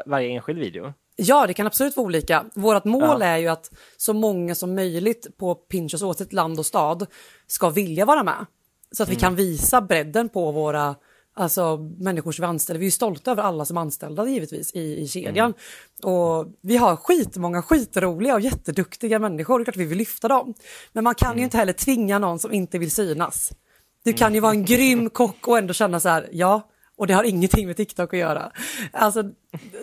varje 0.05 0.29
enskild 0.29 0.59
video? 0.59 0.93
Ja, 1.19 1.47
det 1.47 1.53
kan 1.53 1.67
absolut 1.67 1.97
vara 1.97 2.05
olika. 2.05 2.45
Vårt 2.53 2.85
mål 2.85 3.17
ja. 3.19 3.25
är 3.25 3.37
ju 3.37 3.47
att 3.47 3.71
så 3.97 4.13
många 4.13 4.55
som 4.55 4.75
möjligt 4.75 5.37
på 5.37 5.55
Pinchos 5.55 6.01
oavsett 6.01 6.33
land 6.33 6.59
och 6.59 6.65
stad 6.65 7.05
ska 7.47 7.69
vilja 7.69 8.05
vara 8.05 8.23
med. 8.23 8.45
Så 8.91 9.03
att 9.03 9.09
mm. 9.09 9.15
vi 9.15 9.21
kan 9.21 9.35
visa 9.35 9.81
bredden 9.81 10.29
på 10.29 10.51
våra 10.51 10.95
alltså, 11.33 11.77
människor 11.77 12.31
som 12.31 12.43
vi 12.43 12.47
anställer. 12.47 12.79
Vi 12.79 12.87
är 12.87 12.91
stolta 12.91 13.31
över 13.31 13.43
alla 13.43 13.65
som 13.65 13.77
är 13.77 13.81
anställda 13.81 14.27
givetvis 14.27 14.75
i, 14.75 15.01
i 15.01 15.07
kedjan. 15.07 15.53
Mm. 16.03 16.15
Och 16.15 16.47
vi 16.61 16.77
har 16.77 16.95
skitmånga 16.95 17.61
skitroliga 17.61 18.33
och 18.33 18.41
jätteduktiga 18.41 19.19
människor, 19.19 19.59
det 19.59 19.61
är 19.61 19.63
klart 19.63 19.77
vi 19.77 19.85
vill 19.85 19.97
lyfta 19.97 20.27
dem. 20.27 20.53
Men 20.93 21.03
man 21.03 21.15
kan 21.15 21.27
mm. 21.27 21.37
ju 21.37 21.43
inte 21.43 21.57
heller 21.57 21.73
tvinga 21.73 22.19
någon 22.19 22.39
som 22.39 22.53
inte 22.53 22.77
vill 22.77 22.91
synas. 22.91 23.51
Du 24.03 24.13
kan 24.13 24.33
ju 24.33 24.39
vara 24.39 24.51
en 24.51 24.65
grym 24.65 25.09
kock 25.09 25.47
och 25.47 25.57
ändå 25.57 25.73
känna 25.73 25.99
så 25.99 26.09
här, 26.09 26.29
ja, 26.31 26.69
och 26.97 27.07
det 27.07 27.13
har 27.13 27.23
ingenting 27.23 27.67
med 27.67 27.77
TikTok 27.77 28.13
att 28.13 28.19
göra. 28.19 28.51
Alltså, 28.91 29.23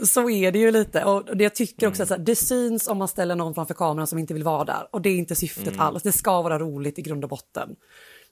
så 0.04 0.30
är 0.30 0.52
det 0.52 0.58
ju 0.58 0.70
lite. 0.70 1.04
Och 1.04 1.36
det 1.36 1.44
jag 1.44 1.54
tycker 1.54 1.88
också 1.88 2.02
mm. 2.02 2.14
att 2.14 2.26
det 2.26 2.36
syns 2.36 2.88
om 2.88 2.98
man 2.98 3.08
ställer 3.08 3.34
någon 3.34 3.54
framför 3.54 3.74
kameran 3.74 4.06
som 4.06 4.18
inte 4.18 4.34
vill 4.34 4.44
vara 4.44 4.64
där. 4.64 4.88
Och 4.90 5.02
det 5.02 5.08
är 5.08 5.16
inte 5.16 5.34
syftet 5.34 5.68
mm. 5.68 5.80
alls. 5.80 6.02
Det 6.02 6.12
ska 6.12 6.42
vara 6.42 6.58
roligt 6.58 6.98
i 6.98 7.02
grund 7.02 7.24
och 7.24 7.30
botten. 7.30 7.76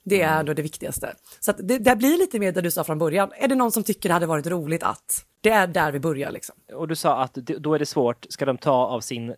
Det 0.04 0.22
är 0.22 0.34
mm. 0.34 0.46
då 0.46 0.54
det 0.54 0.62
viktigaste. 0.62 1.14
Så 1.40 1.52
det, 1.52 1.78
det 1.78 1.96
blir 1.96 2.18
lite 2.18 2.38
mer 2.38 2.52
det 2.52 2.60
du 2.60 2.70
sa 2.70 2.84
från 2.84 2.98
början. 2.98 3.30
Är 3.36 3.48
det 3.48 3.54
någon 3.54 3.72
som 3.72 3.82
tycker 3.82 4.08
det 4.08 4.12
hade 4.12 4.26
varit 4.26 4.46
roligt 4.46 4.82
att? 4.82 5.24
Det 5.40 5.50
är 5.50 5.66
där 5.66 5.92
vi 5.92 6.00
börjar 6.00 6.30
liksom. 6.30 6.54
Och 6.74 6.88
du 6.88 6.96
sa 6.96 7.22
att 7.22 7.34
då 7.34 7.74
är 7.74 7.78
det 7.78 7.86
svårt. 7.86 8.26
Ska 8.28 8.44
de 8.44 8.58
ta 8.58 8.86
av 8.86 9.00
sin 9.00 9.34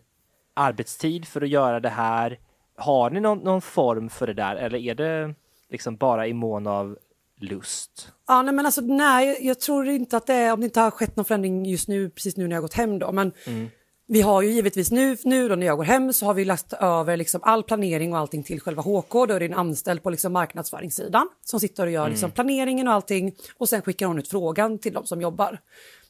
arbetstid 0.53 1.27
för 1.27 1.41
att 1.41 1.49
göra 1.49 1.79
det 1.79 1.89
här? 1.89 2.39
Har 2.77 3.09
ni 3.09 3.19
någon, 3.19 3.37
någon 3.37 3.61
form 3.61 4.09
för 4.09 4.27
det 4.27 4.33
där 4.33 4.55
eller 4.55 4.79
är 4.79 4.95
det 4.95 5.35
liksom 5.69 5.95
bara 5.95 6.27
i 6.27 6.33
mån 6.33 6.67
av 6.67 6.97
lust? 7.41 8.11
Ja, 8.27 8.41
nej, 8.41 8.53
men 8.53 8.65
alltså, 8.65 8.81
nej, 8.81 9.37
jag 9.41 9.59
tror 9.59 9.87
inte 9.87 10.17
att 10.17 10.27
det 10.27 10.33
är, 10.33 10.53
om 10.53 10.59
det 10.59 10.65
inte 10.65 10.79
har 10.79 10.91
skett 10.91 11.15
någon 11.15 11.25
förändring 11.25 11.65
just 11.65 11.87
nu, 11.87 12.09
precis 12.09 12.37
nu 12.37 12.47
när 12.47 12.55
jag 12.55 12.61
gått 12.61 12.73
hem 12.73 12.99
då, 12.99 13.11
men 13.11 13.31
mm. 13.45 13.69
vi 14.07 14.21
har 14.21 14.41
ju 14.41 14.51
givetvis 14.51 14.91
nu, 14.91 15.17
nu 15.23 15.49
då 15.49 15.55
när 15.55 15.65
jag 15.65 15.77
går 15.77 15.83
hem 15.83 16.13
så 16.13 16.25
har 16.25 16.33
vi 16.33 16.45
lagt 16.45 16.73
över 16.73 17.17
liksom 17.17 17.41
all 17.43 17.63
planering 17.63 18.13
och 18.13 18.19
allting 18.19 18.43
till 18.43 18.61
själva 18.61 18.81
HK, 18.81 19.13
då 19.13 19.33
är 19.33 19.39
det 19.39 19.45
en 19.45 19.53
anställd 19.53 20.03
på 20.03 20.09
liksom 20.09 20.33
marknadsföringssidan 20.33 21.29
som 21.45 21.59
sitter 21.59 21.85
och 21.85 21.91
gör 21.91 22.01
mm. 22.01 22.11
liksom 22.11 22.31
planeringen 22.31 22.87
och 22.87 22.93
allting 22.93 23.35
och 23.57 23.69
sen 23.69 23.81
skickar 23.81 24.07
hon 24.07 24.19
ut 24.19 24.27
frågan 24.27 24.79
till 24.79 24.93
de 24.93 25.05
som 25.05 25.21
jobbar. 25.21 25.59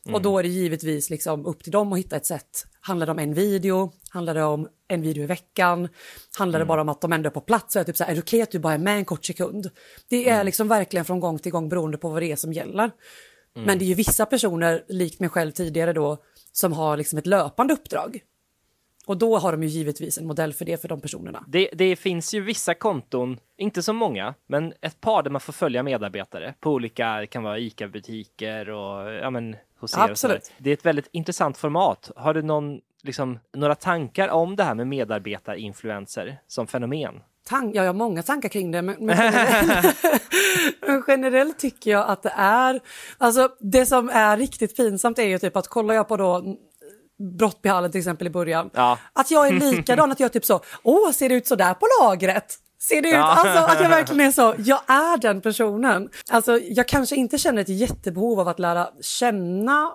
Mm. 0.06 0.16
Och 0.16 0.22
då 0.22 0.40
är 0.40 0.44
det 0.44 0.50
givetvis 0.50 1.10
liksom 1.10 1.46
upp 1.46 1.64
till 1.64 1.72
dem 1.72 1.94
att 1.94 2.00
hitta 2.00 2.16
ett 2.16 2.26
sätt. 2.26 2.66
Handlar 2.82 3.06
det 3.06 3.12
om 3.12 3.20
en 3.20 3.34
video? 3.34 3.92
Handlar 4.10 4.34
det 4.34 4.44
om 4.44 4.68
en 4.88 5.02
video 5.02 5.24
i 5.24 5.26
veckan? 5.26 5.88
Handlar 6.38 6.60
mm. 6.60 6.68
det 6.68 6.70
bara 6.70 6.82
om 6.82 6.90
att 6.90 7.02
de 7.02 7.14
ändå 7.14 7.28
är 7.28 7.32
på 7.32 7.42
plats? 7.42 7.76
är, 7.76 7.84
typ 7.84 7.98
så 7.98 8.04
här, 8.04 8.12
är 8.12 8.16
det 8.16 8.22
okej 8.22 8.38
okay 8.38 8.42
att 8.42 8.52
du 8.52 8.60
bara 8.60 8.74
är 8.74 8.78
med 8.78 8.98
en 8.98 9.06
kort 9.06 9.26
sekund? 9.26 9.70
Det 10.10 10.30
är 10.30 10.34
mm. 10.34 10.46
liksom 10.46 10.68
verkligen 10.68 11.06
från 11.06 11.20
gång 11.20 11.40
till 11.40 11.52
gång 11.52 11.70
beroende 11.70 11.98
på 11.98 12.10
vad 12.10 12.22
det 12.22 12.32
är 12.32 12.36
som 12.36 12.54
gäller. 12.54 12.92
Mm. 13.56 13.68
Men 13.68 13.80
det 13.80 13.86
är 13.86 13.88
ju 13.88 13.94
vissa 13.94 14.26
personer, 14.26 14.86
likt 14.88 15.20
mig 15.20 15.30
själv 15.30 15.52
tidigare 15.52 15.94
då, 15.94 16.18
som 16.52 16.74
har 16.74 16.98
liksom 16.98 17.20
ett 17.20 17.26
löpande 17.26 17.74
uppdrag. 17.74 18.20
Och 19.06 19.18
då 19.18 19.38
har 19.38 19.52
de 19.52 19.64
ju 19.64 19.70
givetvis 19.70 20.18
en 20.18 20.28
modell 20.28 20.54
för 20.54 20.66
det 20.66 20.82
för 20.82 20.88
de 20.88 21.02
personerna. 21.02 21.46
Det, 21.48 21.70
det, 21.74 21.96
finns 21.96 22.34
ju 22.34 22.42
vissa 22.42 22.74
konton, 22.74 23.38
inte 23.58 23.84
så 23.84 23.94
många, 23.94 24.34
men 24.48 24.74
ett 24.82 25.02
par 25.02 25.24
där 25.24 25.32
man 25.32 25.42
får 25.42 25.54
följa 25.54 25.84
medarbetare 25.84 26.54
på 26.60 26.72
olika, 26.72 27.20
det 27.20 27.28
kan 27.28 27.44
vara 27.44 27.60
ICA-butiker 27.60 28.70
och 28.70 29.14
ja 29.14 29.30
men 29.30 29.56
hos 29.86 29.98
er. 29.98 30.12
Absolut. 30.12 30.52
Det 30.58 30.70
är 30.70 30.74
ett 30.74 30.86
väldigt 30.86 31.08
intressant 31.12 31.58
format. 31.58 32.12
Har 32.16 32.34
du 32.34 32.42
någon, 32.42 32.80
liksom, 33.04 33.40
några 33.54 33.76
tankar 33.76 34.30
om 34.30 34.56
det 34.56 34.64
här 34.64 34.76
med 34.76 34.88
medarbetarinfluencer 34.88 36.38
som 36.48 36.68
fenomen? 36.68 37.14
Tank, 37.48 37.76
ja, 37.76 37.84
jag 37.84 37.90
har 37.90 37.94
många 37.94 38.24
tankar 38.24 38.50
kring 38.50 38.72
det, 38.72 38.82
men, 38.82 38.96
men, 39.00 39.18
generellt, 39.18 39.96
men, 40.88 41.04
generellt, 41.08 41.60
tycker 41.60 41.92
jag 41.92 42.08
att 42.08 42.24
det 42.24 42.34
är... 42.36 42.80
Alltså, 43.18 43.50
det 43.60 43.86
som 43.86 44.10
är 44.10 44.38
riktigt 44.38 44.78
pinsamt 44.78 45.20
är 45.20 45.24
ju 45.24 45.40
typ 45.40 45.56
att 45.56 45.68
kollar 45.68 45.96
jag 45.96 46.08
på 46.08 46.18
då 46.18 46.58
Brottbyhallen 47.38 47.92
till 47.92 48.00
exempel 48.00 48.28
i 48.28 48.30
början, 48.30 48.70
ja. 48.74 48.98
att 49.14 49.32
jag 49.32 49.48
är 49.48 49.52
likadan, 49.52 50.12
att 50.12 50.20
jag 50.20 50.34
typ 50.34 50.46
så, 50.46 50.62
åh, 50.84 51.12
ser 51.12 51.30
det 51.30 51.36
ut 51.36 51.48
så 51.48 51.56
där 51.56 51.74
på 51.74 51.88
lagret? 52.02 52.60
Ser 52.88 53.02
det 53.02 53.10
ut? 53.10 53.16
Alltså 53.16 53.72
att 53.72 53.82
jag 53.82 53.90
verkligen 53.90 54.22
är 54.22 54.32
så, 54.32 54.56
jag 54.58 54.82
är 54.88 55.18
den 55.18 55.42
personen. 55.42 56.10
Alltså 56.30 56.60
jag 56.60 56.88
kanske 56.88 57.16
inte 57.16 57.38
känner 57.38 57.62
ett 57.62 57.70
jättebehov 57.70 58.40
av 58.40 58.48
att 58.48 58.60
lära 58.60 58.90
känna 59.02 59.92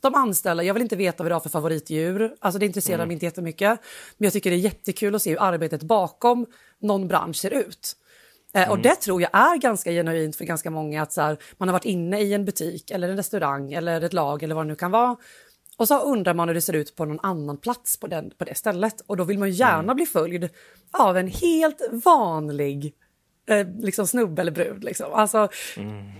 de 0.00 0.14
anställda. 0.14 0.62
Jag 0.62 0.74
vill 0.74 0.82
inte 0.82 0.96
veta 0.96 1.22
vad 1.22 1.30
det 1.30 1.34
har 1.34 1.40
för 1.40 1.50
favoritdjur. 1.50 2.34
Alltså 2.40 2.58
det 2.58 2.66
intresserar 2.66 2.94
mm. 2.94 3.08
mig 3.08 3.14
inte 3.14 3.26
jättemycket. 3.26 3.80
Men 4.18 4.24
jag 4.26 4.32
tycker 4.32 4.50
det 4.50 4.56
är 4.56 4.58
jättekul 4.58 5.14
att 5.14 5.22
se 5.22 5.30
hur 5.30 5.42
arbetet 5.42 5.82
bakom 5.82 6.46
någon 6.80 7.08
bransch 7.08 7.36
ser 7.36 7.50
ut. 7.50 7.96
Eh, 8.54 8.62
mm. 8.62 8.70
Och 8.70 8.78
det 8.78 8.94
tror 8.94 9.22
jag 9.22 9.30
är 9.32 9.56
ganska 9.56 9.90
genuint 9.90 10.36
för 10.36 10.44
ganska 10.44 10.70
många 10.70 11.02
att 11.02 11.12
så 11.12 11.20
här, 11.20 11.38
man 11.58 11.68
har 11.68 11.72
varit 11.72 11.84
inne 11.84 12.20
i 12.20 12.34
en 12.34 12.44
butik 12.44 12.90
eller 12.90 13.08
en 13.08 13.16
restaurang 13.16 13.72
eller 13.72 14.00
ett 14.00 14.12
lag 14.12 14.42
eller 14.42 14.54
vad 14.54 14.64
det 14.64 14.68
nu 14.68 14.76
kan 14.76 14.90
vara. 14.90 15.16
Och 15.80 15.88
så 15.88 16.00
undrar 16.00 16.34
man 16.34 16.48
hur 16.48 16.54
det 16.54 16.60
ser 16.60 16.72
ut 16.72 16.96
på 16.96 17.04
någon 17.04 17.20
annan 17.22 17.56
plats 17.56 17.96
på, 17.96 18.06
den, 18.06 18.30
på 18.38 18.44
det 18.44 18.54
stället. 18.54 19.00
Och 19.06 19.16
då 19.16 19.24
vill 19.24 19.38
man 19.38 19.50
gärna 19.50 19.78
mm. 19.78 19.96
bli 19.96 20.06
följd 20.06 20.48
av 20.90 21.16
en 21.16 21.26
helt 21.28 21.80
vanlig 22.04 22.94
eh, 23.48 23.66
liksom 23.78 24.06
snubbe 24.06 24.42
eller 24.42 24.52
brud. 24.52 24.84
Liksom. 24.84 25.12
Alltså, 25.12 25.48
mm. 25.76 26.10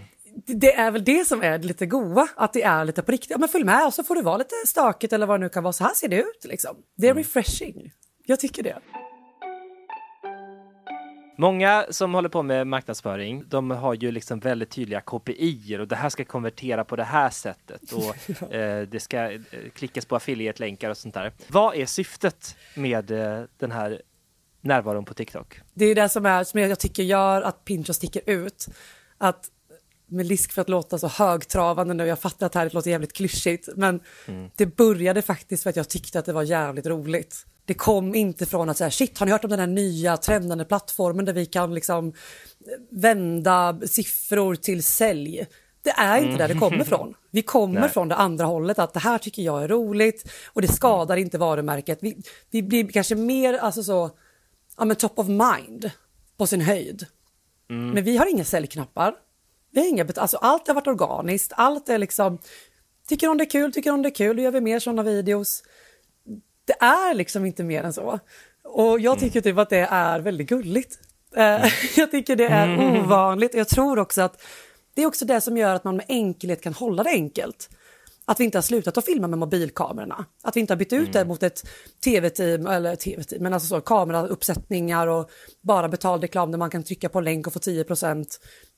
Det 0.46 0.75
är 0.75 0.90
väl 0.90 1.05
det 1.05 1.25
som 1.25 1.42
är 1.42 1.59
lite 1.59 1.87
goa, 1.87 2.29
att 2.37 2.53
det 2.53 2.62
är 2.62 2.85
lite 2.85 3.03
på 3.03 3.12
riktigt. 3.12 3.31
Ja, 3.31 3.38
men 3.38 3.49
följ 3.49 3.64
med 3.64 3.87
och 3.87 3.94
så 3.94 4.05
får 4.05 4.14
det 4.14 4.23
vara 4.23 4.37
lite 4.37 4.55
stökigt 4.66 5.12
eller 5.12 5.27
vad 5.27 5.40
det 5.40 5.44
nu 5.44 5.49
kan 5.49 5.62
vara. 5.62 5.73
Så 5.73 5.85
här 5.85 5.94
ser 5.94 6.09
det 6.09 6.16
ut. 6.16 6.44
Liksom. 6.44 6.77
Det 6.96 7.07
är 7.07 7.11
mm. 7.11 7.23
refreshing. 7.23 7.92
Jag 8.27 8.40
tycker 8.40 8.62
det. 8.62 8.79
Många 11.40 11.87
som 11.90 12.14
håller 12.14 12.29
på 12.29 12.42
med 12.42 12.66
marknadsföring, 12.66 13.44
de 13.48 13.70
har 13.70 13.94
ju 13.94 14.11
liksom 14.11 14.40
väldigt 14.40 14.70
tydliga 14.70 15.00
KPI 15.00 15.79
och 15.81 15.88
det 15.88 15.96
här 15.96 16.09
ska 16.09 16.24
konvertera 16.24 16.85
på 16.85 16.96
det 16.96 17.05
här 17.05 17.31
sättet 17.31 17.92
och 17.92 18.53
eh, 18.55 18.83
det 18.83 19.00
ska 19.00 19.31
eh, 19.31 19.40
klickas 19.74 20.05
på 20.05 20.16
affiliate-länkar 20.16 20.90
och 20.90 20.96
sånt 20.96 21.14
där. 21.14 21.33
Vad 21.48 21.74
är 21.74 21.87
syftet 21.87 22.57
med 22.74 23.11
eh, 23.11 23.44
den 23.59 23.70
här 23.70 24.03
närvaron 24.61 25.05
på 25.05 25.14
TikTok? 25.14 25.61
Det 25.74 25.85
är 25.85 25.94
det 25.94 26.09
som, 26.09 26.26
är, 26.26 26.44
som 26.44 26.61
jag 26.61 26.79
tycker 26.79 27.03
gör 27.03 27.42
att 27.42 27.64
Pinterest 27.64 27.98
sticker 27.98 28.22
ut. 28.26 28.66
Att 29.18 29.50
med 30.07 30.29
risk 30.29 30.53
för 30.53 30.62
att 30.62 30.68
låta 30.68 30.98
så 30.98 31.09
högtravande 31.09 31.94
nu, 31.94 32.07
jag 32.07 32.18
fattar 32.18 32.46
att 32.46 32.53
det 32.53 32.59
här 32.59 32.70
låter 32.72 32.90
jävligt 32.90 33.12
klyschigt, 33.12 33.68
men 33.76 34.00
mm. 34.26 34.50
det 34.57 34.66
började 34.66 35.22
faktiskt 35.22 35.62
för 35.62 35.70
att 35.70 35.76
jag 35.76 35.88
tyckte 35.88 36.18
att 36.18 36.24
det 36.24 36.33
var 36.33 36.42
jävligt 36.42 36.87
roligt. 36.87 37.46
Det 37.64 37.75
kom 37.75 38.14
inte 38.14 38.46
från 38.46 38.68
att 38.68 38.77
säga 38.77 38.90
shit, 38.90 39.18
har 39.18 39.27
ni 39.27 39.33
hört 39.33 39.44
om 39.44 39.51
den 39.51 39.61
här 39.61 39.66
nya 39.66 40.16
trendande 40.16 40.64
plattformen 40.64 41.25
där 41.25 41.33
vi 41.33 41.46
kan 41.46 41.75
liksom 41.75 42.12
vända 42.90 43.81
siffror 43.87 44.55
till 44.55 44.83
sälj? 44.83 45.46
Det 45.83 45.90
är 45.90 46.16
inte 46.16 46.27
mm. 46.27 46.38
där 46.38 46.49
det 46.49 46.55
kommer 46.55 46.75
mm. 46.75 46.87
från. 46.87 47.14
Vi 47.31 47.42
kommer 47.42 47.81
Nej. 47.81 47.88
från 47.88 48.09
det 48.09 48.14
andra 48.14 48.44
hållet, 48.44 48.79
att 48.79 48.92
det 48.92 49.01
här 49.01 49.18
tycker 49.18 49.42
jag 49.42 49.64
är 49.64 49.68
roligt 49.68 50.33
och 50.46 50.62
det 50.62 50.68
skadar 50.68 51.16
inte 51.16 51.38
varumärket. 51.38 51.99
Vi, 52.03 52.23
vi 52.51 52.62
blir 52.62 52.88
kanske 52.88 53.14
mer 53.14 53.55
alltså 53.55 53.83
så, 53.83 54.11
ja, 54.79 54.85
men 54.85 54.96
top 54.96 55.18
of 55.18 55.27
mind 55.29 55.90
på 56.37 56.46
sin 56.46 56.61
höjd. 56.61 57.07
Mm. 57.70 57.90
Men 57.90 58.05
vi 58.05 58.16
har 58.16 58.27
inga 58.27 58.44
säljknappar. 58.44 59.14
Vi 59.73 59.81
har 59.81 59.88
inga, 59.88 60.07
alltså 60.16 60.37
allt 60.37 60.66
har 60.66 60.75
varit 60.75 60.87
organiskt, 60.87 61.53
allt 61.57 61.88
är 61.88 61.99
liksom, 61.99 62.38
tycker 63.09 63.27
hon 63.27 63.37
det 63.37 63.44
är 63.44 63.51
kul, 63.51 63.73
tycker 63.73 63.90
hon 63.90 64.03
det 64.03 64.09
är 64.09 64.14
kul, 64.14 64.37
då 64.37 64.42
gör 64.42 64.51
vi 64.51 64.61
mer 64.61 64.79
sådana 64.79 65.03
videos 65.03 65.62
det 66.71 66.85
är 66.85 67.15
liksom 67.15 67.45
inte 67.45 67.65
mer 67.65 67.83
än 67.83 67.93
så. 67.93 68.19
Och 68.65 69.01
jag 69.01 69.19
tycker 69.19 69.41
typ 69.41 69.59
att 69.59 69.71
det 69.71 69.89
är 69.91 70.21
väldigt 70.21 70.49
gulligt. 70.49 70.99
Mm. 71.37 71.71
jag 71.97 72.11
tycker 72.11 72.37
det 72.37 72.47
är 72.47 72.69
mm. 72.69 73.05
ovanligt. 73.05 73.55
Jag 73.55 73.69
tror 73.69 73.99
också 73.99 74.23
att 74.23 74.43
det 74.95 75.03
är 75.03 75.07
också 75.07 75.25
det 75.25 75.41
som 75.41 75.57
gör 75.57 75.75
att 75.75 75.85
man 75.85 75.97
med 75.97 76.05
enkelhet 76.09 76.63
kan 76.63 76.75
hålla 76.75 77.03
det 77.03 77.11
enkelt. 77.11 77.69
Att 78.25 78.41
vi 78.41 78.45
inte 78.45 78.59
har 78.59 78.63
slutat 78.63 78.99
att 78.99 79.05
filma 79.05 79.27
med 79.29 79.39
mobilkamerorna. 79.39 80.25
Att 80.43 80.57
vi 80.57 80.61
inte 80.61 80.73
har 80.73 80.79
bytt 80.79 80.93
ut 80.93 81.01
mm. 81.01 81.13
det 81.13 81.25
mot 81.25 81.43
ett 81.43 81.63
tv-team, 82.05 82.67
eller 82.67 82.97
tv-team, 82.97 83.43
men 83.43 83.55
alltså 83.55 83.69
så 83.69 83.81
kamerauppsättningar 83.81 85.07
och 85.07 85.31
bara 85.61 85.89
betald 85.89 86.23
reklam 86.23 86.51
där 86.51 86.59
man 86.59 86.71
kan 86.71 86.83
trycka 86.83 87.09
på 87.09 87.19
en 87.19 87.25
länk 87.25 87.47
och 87.47 87.53
få 87.53 87.59
10% 87.59 88.27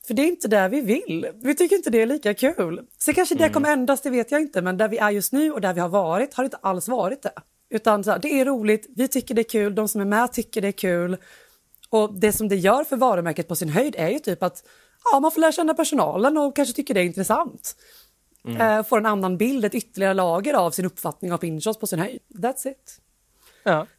För 0.07 0.13
det 0.13 0.21
är 0.21 0.27
inte 0.27 0.47
det 0.47 0.67
vi 0.67 0.81
vill. 0.81 1.27
Vi 1.43 1.55
tycker 1.55 1.75
inte 1.75 1.89
det 1.89 2.01
är 2.01 2.05
lika 2.05 2.33
kul. 2.33 2.81
Så 2.97 3.13
kanske 3.13 3.35
det 3.35 3.43
mm. 3.43 3.53
kommer 3.53 3.73
ändras, 3.73 4.01
det 4.01 4.09
vet 4.09 4.31
jag 4.31 4.41
inte, 4.41 4.61
men 4.61 4.77
där 4.77 4.87
vi 4.87 4.97
är 4.97 5.09
just 5.09 5.33
nu 5.33 5.51
och 5.51 5.61
där 5.61 5.73
vi 5.73 5.81
har 5.81 5.89
varit 5.89 6.33
har 6.33 6.43
inte 6.43 6.57
alls 6.57 6.87
varit 6.87 7.21
det. 7.21 7.33
Utan 7.73 8.03
så 8.03 8.11
här, 8.11 8.19
det 8.19 8.39
är 8.39 8.45
roligt, 8.45 8.85
vi 8.95 9.07
tycker 9.07 9.35
det 9.35 9.41
är 9.41 9.49
kul, 9.49 9.75
de 9.75 9.87
som 9.87 10.01
är 10.01 10.05
med 10.05 10.33
tycker 10.33 10.61
det 10.61 10.67
är 10.67 10.71
kul. 10.71 11.17
Och 11.89 12.13
det 12.13 12.31
som 12.31 12.47
det 12.47 12.55
gör 12.55 12.83
för 12.83 12.97
varumärket 12.97 13.47
på 13.47 13.55
sin 13.55 13.69
höjd 13.69 13.95
är 13.97 14.09
ju 14.09 14.19
typ 14.19 14.43
att 14.43 14.63
ja, 15.11 15.19
man 15.19 15.31
får 15.31 15.41
lära 15.41 15.51
känna 15.51 15.73
personalen 15.73 16.37
och 16.37 16.55
kanske 16.55 16.75
tycker 16.75 16.93
det 16.93 16.99
är 16.99 17.05
intressant. 17.05 17.75
Mm. 18.47 18.61
Eh, 18.61 18.85
får 18.85 18.97
en 18.97 19.05
annan 19.05 19.37
bild, 19.37 19.65
ett 19.65 19.75
ytterligare 19.75 20.13
lager 20.13 20.53
av 20.53 20.71
sin 20.71 20.85
uppfattning 20.85 21.33
av 21.33 21.37
Pinchos 21.37 21.79
på 21.79 21.87
sin 21.87 21.99
höjd. 21.99 22.19
That's 22.33 22.67
it. 22.67 22.99
Ja. 23.63 23.87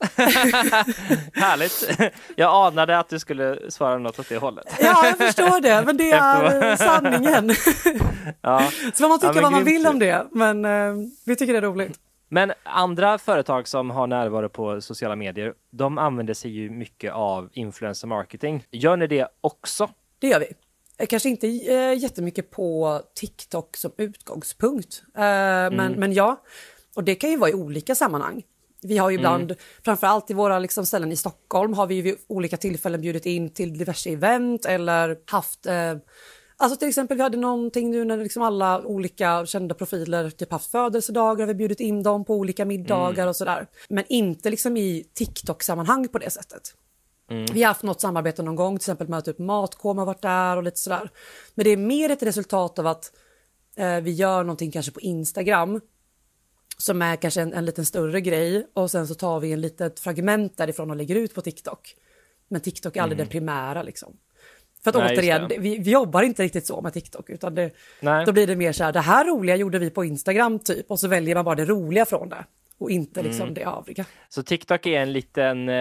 Härligt. 1.33 2.13
Jag 2.37 2.67
anade 2.67 2.99
att 2.99 3.09
du 3.09 3.19
skulle 3.19 3.71
svara 3.71 3.99
något 3.99 4.19
åt 4.19 4.29
det 4.29 4.37
hållet. 4.37 4.67
ja, 4.81 5.07
jag 5.07 5.19
förstår 5.19 5.61
det, 5.61 5.83
men 5.87 5.97
det 5.97 6.11
är 6.11 6.77
sanningen. 6.77 7.55
ja. 8.41 8.71
Så 8.95 9.09
man 9.09 9.21
tycka 9.21 9.33
ja, 9.35 9.43
vad 9.43 9.53
man 9.53 9.65
vill 9.65 9.87
om 9.87 9.99
det, 9.99 10.27
men 10.31 10.65
eh, 10.65 10.95
vi 11.27 11.37
tycker 11.37 11.53
det 11.53 11.59
är 11.59 11.63
roligt. 11.63 12.01
Men 12.29 12.53
andra 12.63 13.19
företag 13.19 13.69
som 13.69 13.91
har 13.91 14.07
närvaro 14.07 14.49
på 14.49 14.81
sociala 14.81 15.17
medier, 15.17 15.55
de 15.71 15.99
använder 15.99 16.35
sig 16.35 16.51
ju 16.51 16.71
mycket 16.71 17.13
av 17.13 17.49
influencer 17.53 18.09
marketing. 18.09 18.67
Gör 18.71 18.97
ni 18.97 19.07
det 19.07 19.29
också? 19.41 19.91
Det 20.19 20.29
gör 20.29 20.41
vi. 20.41 20.47
Eh, 20.99 21.07
kanske 21.07 21.29
inte 21.29 21.47
äh, 21.47 21.99
jättemycket 21.99 22.51
på 22.51 23.01
TikTok 23.15 23.77
som 23.77 23.93
utgångspunkt, 23.97 25.03
äh, 25.17 25.25
mm. 25.25 25.75
men, 25.75 25.93
men 25.93 26.13
ja. 26.13 26.43
Och 26.95 27.05
det 27.05 27.15
kan 27.15 27.31
ju 27.31 27.37
vara 27.37 27.51
i 27.51 27.55
olika 27.55 27.95
sammanhang. 27.95 28.43
Vi 28.83 28.99
har 28.99 29.11
ju 29.11 29.17
ibland, 29.17 29.51
mm. 29.51 29.57
framförallt 29.85 30.31
i 30.31 30.35
våra 30.35 30.59
liksom 30.59 30.87
ställen 30.87 31.13
i 31.13 31.17
Stockholm, 31.17 31.75
har 31.75 31.87
vi 31.87 32.03
vid 32.03 32.17
olika 32.27 32.57
tillfällen 32.57 33.01
bjudit 33.01 33.27
in 33.27 33.51
till 33.51 33.79
diverse 33.79 34.11
event 34.11 34.67
eller 34.67 35.19
haft 35.27 35.67
eh, 35.67 35.95
Alltså 36.57 36.79
till 36.79 36.89
exempel 36.89 37.17
vi 37.17 37.23
hade 37.23 37.37
någonting 37.37 37.91
nu 37.91 38.05
när 38.05 38.17
liksom 38.17 38.43
alla 38.43 38.87
olika 38.87 39.47
kända 39.47 39.75
profiler 39.75 40.31
typ 40.31 40.53
haft 40.53 40.71
födelsedagar, 40.71 41.47
vi 41.47 41.53
har 41.53 41.59
bjudit 41.59 41.81
in 41.81 42.03
dem 42.03 42.25
på 42.25 42.35
olika 42.35 42.65
middagar 42.65 43.23
mm. 43.23 43.29
och 43.29 43.37
sådär. 43.37 43.67
Men 43.89 44.05
inte 44.09 44.51
liksom 44.51 44.77
i 44.77 45.07
TikTok-sammanhang 45.15 46.09
på 46.09 46.19
det 46.19 46.31
sättet. 46.31 46.75
Mm. 47.31 47.47
Vi 47.53 47.63
har 47.63 47.69
haft 47.69 47.83
något 47.83 48.01
samarbete 48.01 48.43
någon 48.43 48.57
gång, 48.57 48.79
till 48.79 48.83
exempel 48.83 49.09
med 49.09 49.25
typ 49.25 49.39
Matkom 49.39 49.99
har 49.99 50.07
varit 50.07 50.23
där 50.23 50.57
och 50.57 50.63
lite 50.63 50.81
sådär. 50.81 51.11
Men 51.55 51.65
det 51.65 51.71
är 51.71 51.77
mer 51.77 52.11
ett 52.11 52.23
resultat 52.23 52.79
av 52.79 52.87
att 52.87 53.13
eh, 53.77 54.01
vi 54.01 54.11
gör 54.11 54.45
någonting 54.45 54.71
kanske 54.71 54.93
på 54.93 55.01
Instagram 55.01 55.81
som 56.79 57.03
är 57.03 57.17
kanske 57.17 57.41
en, 57.41 57.53
en 57.53 57.65
liten 57.65 57.87
större 57.87 58.21
grej 58.21 58.67
och 58.75 58.91
sen 58.91 59.07
så 59.07 59.15
tar 59.15 59.41
vi 59.41 59.53
en 59.53 59.61
litet 59.61 60.01
fragment 60.01 60.57
därifrån 60.57 60.91
och 60.91 60.97
lägger 60.97 61.17
ut 61.17 61.35
på 61.35 61.41
TikTok. 61.41 61.95
Men 62.49 62.61
TikTok 62.61 62.97
är 62.97 63.03
aldrig 63.03 63.21
mm. 63.21 63.29
det 63.29 63.33
primära 63.33 63.83
liksom. 63.83 64.17
För 64.85 64.91
att 64.91 64.97
Nej, 64.97 65.17
återigen, 65.17 65.49
vi, 65.49 65.79
vi, 65.79 65.91
jobbar 65.91 66.23
inte 66.23 66.43
riktigt 66.43 66.67
så 66.67 66.81
med 66.81 66.93
TikTok 66.93 67.31
utan 67.31 67.55
det, 67.55 67.71
då 68.27 68.33
blir 68.33 68.47
det 68.47 68.57
mer 68.57 68.73
så 68.73 68.85
här, 68.85 68.93
det 68.93 69.01
här 69.01 69.25
roliga 69.25 69.57
gjorde 69.57 69.79
vi 69.79 69.91
på 69.91 70.05
Instagram 70.05 70.59
typ 70.59 70.91
och 70.91 71.01
så 71.01 71.09
väljer 71.09 71.35
man 71.35 71.45
bara 71.45 71.55
det 71.55 71.65
roliga 71.65 72.05
från 72.05 72.29
det 72.29 72.45
och 72.79 72.91
inte 72.91 73.23
liksom 73.23 73.43
mm. 73.43 73.55
det 73.55 73.65
övriga. 73.65 74.05
Så 74.29 74.43
TikTok 74.43 74.87
är 74.87 75.01
en 75.01 75.13
liten, 75.13 75.69
eh, 75.69 75.75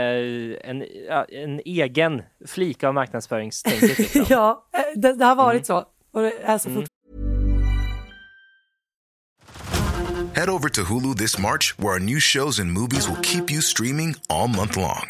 en, 0.69 0.85
en 1.29 1.61
egen 1.65 2.21
flik 2.47 2.83
av 2.83 2.93
marknadsföringstänket? 2.93 3.97
Liksom. 3.99 4.25
ja, 4.29 4.65
eh, 4.73 4.99
det, 4.99 5.13
det, 5.13 5.25
har 5.25 5.35
varit 5.35 5.53
mm. 5.53 5.65
så 5.65 5.85
och 6.11 6.21
det 6.21 6.33
är 6.43 6.57
så 6.57 6.69
mm. 6.69 6.85
Head 10.35 10.49
over 10.49 10.69
to 10.69 10.81
Hulu 10.81 11.15
this 11.15 11.37
March 11.37 11.75
where 11.77 11.93
our 11.93 11.99
new 11.99 12.19
shows 12.19 12.59
and 12.59 12.71
movies 12.71 13.07
will 13.07 13.21
keep 13.21 13.51
you 13.51 13.61
streaming 13.61 14.15
all 14.29 14.47
month 14.47 14.77
long. 14.77 15.09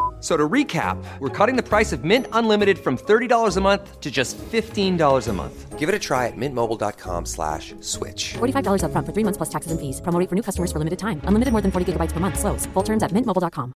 So 0.21 0.37
to 0.37 0.47
recap, 0.47 1.03
we're 1.19 1.45
cutting 1.45 1.55
the 1.55 1.67
price 1.67 1.91
of 1.91 2.03
Mint 2.03 2.27
Unlimited 2.31 2.77
from 2.77 2.95
$30 2.95 3.57
a 3.57 3.61
month 3.61 3.99
to 3.99 4.11
just 4.11 4.37
$15 4.37 5.27
a 5.27 5.33
month. 5.33 5.79
Give 5.79 5.89
it 5.89 5.95
a 5.95 5.99
try 5.99 6.27
at 6.27 6.37
mintmobile.com 6.37 7.25
slash 7.25 7.73
switch. 7.79 8.33
$45 8.33 8.83
up 8.83 8.91
front 8.91 9.07
for 9.07 9.13
three 9.13 9.23
months 9.23 9.37
plus 9.37 9.49
taxes 9.49 9.71
and 9.71 9.81
fees. 9.81 9.99
Promoting 10.01 10.27
for 10.27 10.35
new 10.35 10.43
customers 10.43 10.71
for 10.71 10.77
limited 10.77 10.99
time. 10.99 11.21
Unlimited 11.25 11.51
more 11.51 11.61
than 11.61 11.71
40 11.71 11.93
gigabytes 11.93 12.13
per 12.13 12.19
month. 12.19 12.39
Slows. 12.39 12.67
Full 12.67 12.83
terms 12.83 13.03
at 13.03 13.11
mintmobile.com. 13.11 13.73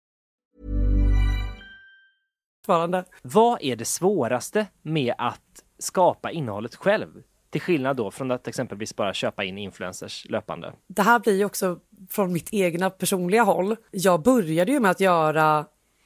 Vad 3.22 3.62
är 3.62 3.76
det 3.76 3.86
svåraste 3.86 4.68
med 4.82 5.14
att 5.18 5.64
skapa 5.80 6.32
innehållet 6.32 6.76
själv? 6.76 7.08
Till 7.50 7.62
skillnad 7.62 7.98
då 7.98 8.12
från 8.12 8.32
att 8.32 8.48
exempelvis 8.48 8.96
bara 8.96 9.14
köpa 9.14 9.44
in 9.44 9.58
influencers 9.58 10.26
löpande. 10.30 10.74
Det 10.88 11.02
här 11.02 11.20
blir 11.20 11.38
ju 11.38 11.46
också 11.46 11.80
från 12.10 12.34
mitt 12.34 12.50
egna 12.52 12.90
personliga 12.90 13.44
håll. 13.44 13.76
Jag 13.92 14.22
började 14.24 14.72
ju 14.72 14.80
med 14.80 14.92
att 14.92 15.00
göra 15.00 15.66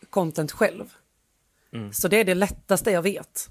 content 0.09 0.51
själv. 0.51 0.93
Så 1.91 2.07
det 2.07 2.17
är 2.17 2.23
det 2.23 2.35
lättaste 2.35 2.91
jag 2.91 3.01
vet. 3.01 3.49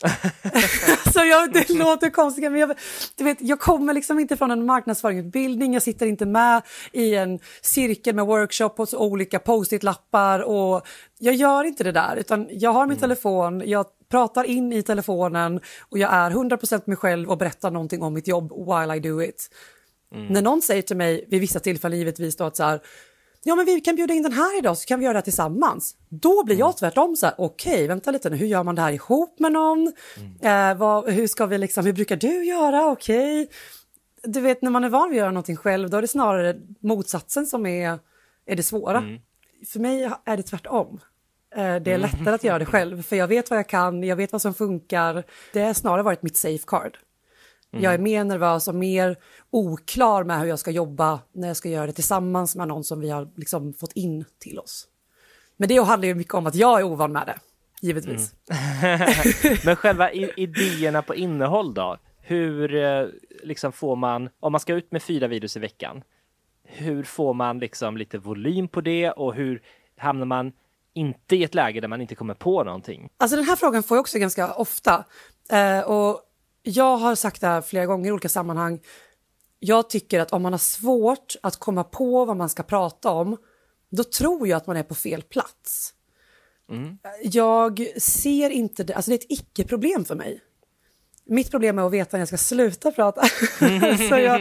så 1.12 1.24
jag, 1.24 1.52
det 1.52 1.70
låter 1.70 2.10
konstigt, 2.10 2.42
men 2.42 2.60
jag, 2.60 2.76
du 3.16 3.24
vet, 3.24 3.38
jag 3.40 3.60
kommer 3.60 3.94
liksom 3.94 4.18
inte 4.18 4.36
från 4.36 4.50
en 4.50 4.66
marknadsföringsutbildning, 4.66 5.72
jag 5.74 5.82
sitter 5.82 6.06
inte 6.06 6.26
med 6.26 6.62
i 6.92 7.14
en 7.14 7.38
cirkel 7.62 8.14
med 8.14 8.26
workshop 8.26 8.70
och 8.76 8.88
olika 8.94 9.38
post-it-lappar 9.38 10.40
och 10.40 10.86
jag 11.18 11.34
gör 11.34 11.64
inte 11.64 11.84
det 11.84 11.92
där, 11.92 12.16
utan 12.16 12.48
jag 12.50 12.72
har 12.72 12.86
min 12.86 12.98
telefon, 12.98 13.62
jag 13.66 13.86
pratar 14.10 14.44
in 14.44 14.72
i 14.72 14.82
telefonen 14.82 15.60
och 15.88 15.98
jag 15.98 16.12
är 16.12 16.30
100% 16.30 16.82
mig 16.84 16.96
själv 16.96 17.30
och 17.30 17.38
berättar 17.38 17.70
någonting 17.70 18.02
om 18.02 18.14
mitt 18.14 18.28
jobb 18.28 18.52
while 18.52 18.96
I 18.96 19.00
do 19.00 19.22
it. 19.22 19.50
När 20.30 20.42
någon 20.42 20.62
säger 20.62 20.82
till 20.82 20.96
mig 20.96 21.24
vid 21.28 21.40
vissa 21.40 21.60
tillfällen 21.60 21.98
givetvis 21.98 22.36
då 22.36 22.44
att 22.44 22.56
så 22.56 22.64
här, 22.64 22.80
ja 23.44 23.54
men 23.54 23.66
vi 23.66 23.80
kan 23.80 23.96
bjuda 23.96 24.14
in 24.14 24.22
den 24.22 24.32
här 24.32 24.58
idag 24.58 24.78
så 24.78 24.86
kan 24.86 24.98
vi 24.98 25.04
göra 25.04 25.14
det 25.14 25.22
tillsammans. 25.22 25.96
Då 26.08 26.44
blir 26.44 26.56
jag 26.56 26.76
tvärtom 26.76 27.16
så 27.16 27.26
här, 27.26 27.34
okej, 27.38 27.86
vänta 27.88 28.10
lite 28.10 28.30
nu, 28.30 28.36
hur 28.36 28.46
gör 28.46 28.62
man 28.62 28.74
det 28.74 28.82
här 28.82 28.92
ihop 28.92 29.38
med 29.38 29.52
någon? 29.52 29.92
Eh, 30.42 30.74
vad, 30.76 31.10
hur 31.10 31.26
ska 31.26 31.46
vi 31.46 31.58
liksom, 31.58 31.86
hur 31.86 31.92
brukar 31.92 32.16
du 32.16 32.44
göra? 32.44 32.86
Okej. 32.86 33.48
Du 34.22 34.40
vet, 34.40 34.62
när 34.62 34.70
man 34.70 34.84
är 34.84 34.88
van 34.88 35.10
vid 35.10 35.16
att 35.18 35.22
göra 35.22 35.30
någonting 35.30 35.56
själv, 35.56 35.90
då 35.90 35.96
är 35.96 36.02
det 36.02 36.08
snarare 36.08 36.56
motsatsen 36.80 37.46
som 37.46 37.66
är, 37.66 37.98
är 38.46 38.56
det 38.56 38.62
svåra. 38.62 38.98
För 39.72 39.80
mig 39.80 40.10
är 40.24 40.36
det 40.36 40.42
tvärtom. 40.42 41.00
Eh, 41.56 41.76
Det 41.76 41.92
är 41.92 41.98
lättare 41.98 42.34
att 42.34 42.44
göra 42.44 42.58
det 42.58 42.66
själv, 42.66 43.02
för 43.02 43.16
jag 43.16 43.28
vet 43.28 43.50
vad 43.50 43.58
jag 43.58 43.66
kan, 43.68 44.02
jag 44.02 44.16
vet 44.16 44.32
vad 44.32 44.42
som 44.42 44.54
funkar. 44.54 45.24
Det 45.52 45.60
har 45.62 45.74
snarare 45.74 46.02
varit 46.02 46.22
mitt 46.22 46.36
safeguard. 46.36 46.98
Jag 47.70 47.94
är 47.94 47.98
mer 47.98 48.24
nervös 48.24 48.68
och 48.68 48.74
mer 48.74 49.16
oklar 49.50 50.24
med 50.24 50.40
hur 50.40 50.46
jag 50.46 50.58
ska 50.58 50.70
jobba 50.70 51.20
när 51.32 51.48
jag 51.48 51.56
ska 51.56 51.68
göra 51.68 51.86
det 51.86 51.92
tillsammans 51.92 52.56
med 52.56 52.68
någon 52.68 52.84
som 52.84 53.00
vi 53.00 53.10
har 53.10 53.28
liksom 53.36 53.72
fått 53.72 53.92
in 53.92 54.24
till 54.38 54.58
oss. 54.58 54.88
Men 55.56 55.68
det 55.68 55.84
handlar 55.84 56.08
ju 56.08 56.14
mycket 56.14 56.34
om 56.34 56.46
att 56.46 56.54
jag 56.54 56.80
är 56.80 56.84
ovan 56.84 57.12
med 57.12 57.26
det, 57.26 57.38
givetvis. 57.80 58.34
Men 59.64 59.76
själva 59.76 60.12
idéerna 60.12 61.02
på 61.02 61.14
innehåll 61.14 61.74
då? 61.74 61.96
Hur 62.20 62.74
eh, 62.74 63.06
liksom 63.42 63.72
får 63.72 63.96
man, 63.96 64.28
om 64.40 64.52
man 64.52 64.60
ska 64.60 64.74
ut 64.74 64.92
med 64.92 65.02
fyra 65.02 65.28
videos 65.28 65.56
i 65.56 65.60
veckan, 65.60 66.02
hur 66.64 67.02
får 67.02 67.34
man 67.34 67.58
liksom 67.58 67.96
lite 67.96 68.18
volym 68.18 68.68
på 68.68 68.80
det 68.80 69.10
och 69.10 69.34
hur 69.34 69.62
hamnar 69.96 70.26
man 70.26 70.52
inte 70.94 71.36
i 71.36 71.44
ett 71.44 71.54
läge 71.54 71.80
där 71.80 71.88
man 71.88 72.00
inte 72.00 72.14
kommer 72.14 72.34
på 72.34 72.64
någonting? 72.64 73.08
Alltså 73.16 73.36
den 73.36 73.44
här 73.44 73.56
frågan 73.56 73.82
får 73.82 73.96
jag 73.96 74.00
också 74.00 74.18
ganska 74.18 74.54
ofta. 74.54 75.04
Eh, 75.50 75.80
och 75.80 76.20
jag 76.62 76.96
har 76.96 77.14
sagt 77.14 77.40
det 77.40 77.46
här 77.46 77.62
flera 77.62 77.86
gånger 77.86 78.08
i 78.08 78.12
olika 78.12 78.28
sammanhang. 78.28 78.80
Jag 79.58 79.90
tycker 79.90 80.20
att 80.20 80.32
om 80.32 80.42
man 80.42 80.52
har 80.52 80.58
svårt 80.58 81.36
att 81.42 81.56
komma 81.56 81.84
på 81.84 82.24
vad 82.24 82.36
man 82.36 82.48
ska 82.48 82.62
prata 82.62 83.10
om, 83.10 83.36
då 83.90 84.04
tror 84.04 84.48
jag 84.48 84.56
att 84.56 84.66
man 84.66 84.76
är 84.76 84.82
på 84.82 84.94
fel 84.94 85.22
plats. 85.22 85.94
Jag 87.22 87.86
ser 87.98 88.50
inte 88.50 88.84
det, 88.84 88.94
alltså 88.94 89.10
det 89.10 89.14
är 89.14 89.18
ett 89.18 89.40
icke-problem 89.40 90.04
för 90.04 90.14
mig. 90.14 90.40
Mitt 91.26 91.50
problem 91.50 91.78
är 91.78 91.86
att 91.86 91.92
veta 91.92 92.16
när 92.16 92.20
jag 92.20 92.28
ska 92.28 92.36
sluta 92.36 92.90
prata. 92.92 93.22
så 94.08 94.16
jag, 94.16 94.40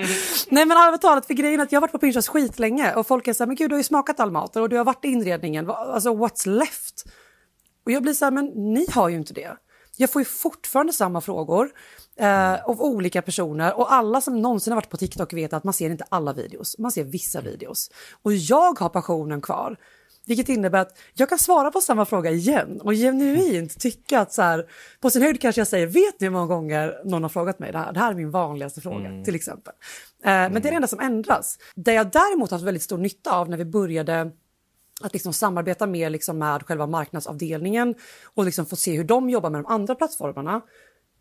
nej 0.49 0.65
men 0.65 0.71
allvarligt 0.71 1.01
talat, 1.01 1.25
för 1.25 1.33
grejen 1.33 1.61
att 1.61 1.71
jag 1.71 1.77
har 1.77 1.81
varit 1.81 1.91
på 1.91 1.99
Pinchas 1.99 2.27
skitlänge 2.27 2.95
och 2.95 3.07
folk 3.07 3.27
är 3.27 3.33
så 3.33 3.43
här, 3.43 3.47
men 3.47 3.55
gud 3.55 3.69
du 3.69 3.73
har 3.73 3.79
ju 3.79 3.83
smakat 3.83 4.19
all 4.19 4.31
mat 4.31 4.55
och 4.55 4.69
du 4.69 4.77
har 4.77 4.85
varit 4.85 5.05
i 5.05 5.07
inredningen, 5.07 5.69
alltså 5.69 6.09
what's 6.09 6.47
left? 6.47 7.03
Och 7.85 7.91
jag 7.91 8.03
blir 8.03 8.13
så 8.13 8.25
här, 8.25 8.31
men 8.31 8.45
ni 8.45 8.87
har 8.91 9.09
ju 9.09 9.15
inte 9.15 9.33
det. 9.33 9.57
Jag 9.97 10.09
får 10.09 10.21
ju 10.21 10.25
fortfarande 10.25 10.93
samma 10.93 11.21
frågor 11.21 11.71
eh, 12.19 12.69
av 12.69 12.81
olika 12.81 13.21
personer 13.21 13.79
och 13.79 13.93
alla 13.93 14.21
som 14.21 14.41
någonsin 14.41 14.73
har 14.73 14.75
varit 14.75 14.89
på 14.89 14.97
TikTok 14.97 15.33
vet 15.33 15.53
att 15.53 15.63
man 15.63 15.73
ser 15.73 15.89
inte 15.89 16.05
alla 16.09 16.33
videos, 16.33 16.77
man 16.77 16.91
ser 16.91 17.03
vissa 17.03 17.41
videos. 17.41 17.91
Och 18.21 18.33
jag 18.33 18.79
har 18.79 18.89
passionen 18.89 19.41
kvar. 19.41 19.77
Vilket 20.25 20.49
innebär 20.49 20.79
att 20.79 20.97
jag 21.13 21.29
kan 21.29 21.37
svara 21.37 21.71
på 21.71 21.81
samma 21.81 22.05
fråga 22.05 22.31
igen 22.31 22.81
och 22.81 22.93
genuint 22.93 23.79
tycka 23.79 24.19
att 24.19 24.33
så 24.33 24.41
här, 24.41 24.65
på 24.99 25.09
sin 25.09 25.21
höjd 25.21 25.41
kanske 25.41 25.61
jag 25.61 25.67
säger, 25.67 25.87
vet 25.87 26.19
ni 26.19 26.27
hur 26.27 26.29
många 26.29 26.45
gånger 26.47 27.01
någon 27.05 27.21
har 27.23 27.29
frågat 27.29 27.59
mig 27.59 27.71
det 27.71 27.77
här? 27.77 27.93
Det 27.93 27.99
här 27.99 28.11
är 28.11 28.15
min 28.15 28.31
vanligaste 28.31 28.81
fråga 28.81 29.23
till 29.25 29.35
exempel. 29.35 29.73
Eh, 30.23 30.29
Men 30.29 30.53
det 30.53 30.59
är 30.59 30.71
det 30.71 30.75
enda 30.75 30.87
som 30.87 30.99
ändras. 30.99 31.57
Det 31.75 31.93
jag 31.93 32.11
däremot 32.11 32.51
har 32.51 32.57
haft 32.57 32.67
väldigt 32.67 32.83
stor 32.83 32.97
nytta 32.97 33.31
av 33.31 33.49
när 33.49 33.57
vi 33.57 33.65
började 33.65 34.31
att 35.01 35.13
liksom 35.13 35.33
samarbeta 35.33 35.87
mer 35.87 36.09
liksom 36.09 36.37
med 36.37 36.63
själva 36.63 36.87
marknadsavdelningen 36.87 37.95
och 38.33 38.45
liksom 38.45 38.65
få 38.65 38.75
se 38.75 38.97
hur 38.97 39.03
de 39.03 39.29
jobbar 39.29 39.49
med 39.49 39.63
de 39.63 39.71
andra 39.73 39.95
plattformarna. 39.95 40.61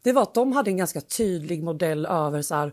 Det 0.03 0.13
var 0.13 0.23
att 0.23 0.35
de 0.35 0.53
hade 0.53 0.71
en 0.71 0.77
ganska 0.77 1.01
tydlig 1.01 1.63
modell 1.63 2.07
över 2.07 2.43
så 2.43 2.55
här, 2.55 2.73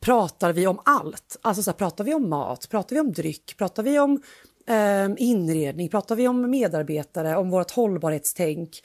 pratar 0.00 0.52
vi 0.52 0.66
om 0.66 0.80
allt? 0.84 1.38
Alltså 1.42 1.62
så 1.62 1.70
här, 1.70 1.78
pratar 1.78 2.04
vi 2.04 2.14
om 2.14 2.28
mat, 2.28 2.68
pratar 2.70 2.96
vi 2.96 3.00
om 3.00 3.12
dryck, 3.12 3.54
pratar 3.58 3.82
vi 3.82 3.98
om 3.98 4.22
eh, 4.66 5.08
inredning, 5.16 5.88
pratar 5.88 6.16
vi 6.16 6.28
om 6.28 6.50
medarbetare, 6.50 7.36
om 7.36 7.50
vårt 7.50 7.70
hållbarhetstänk? 7.70 8.82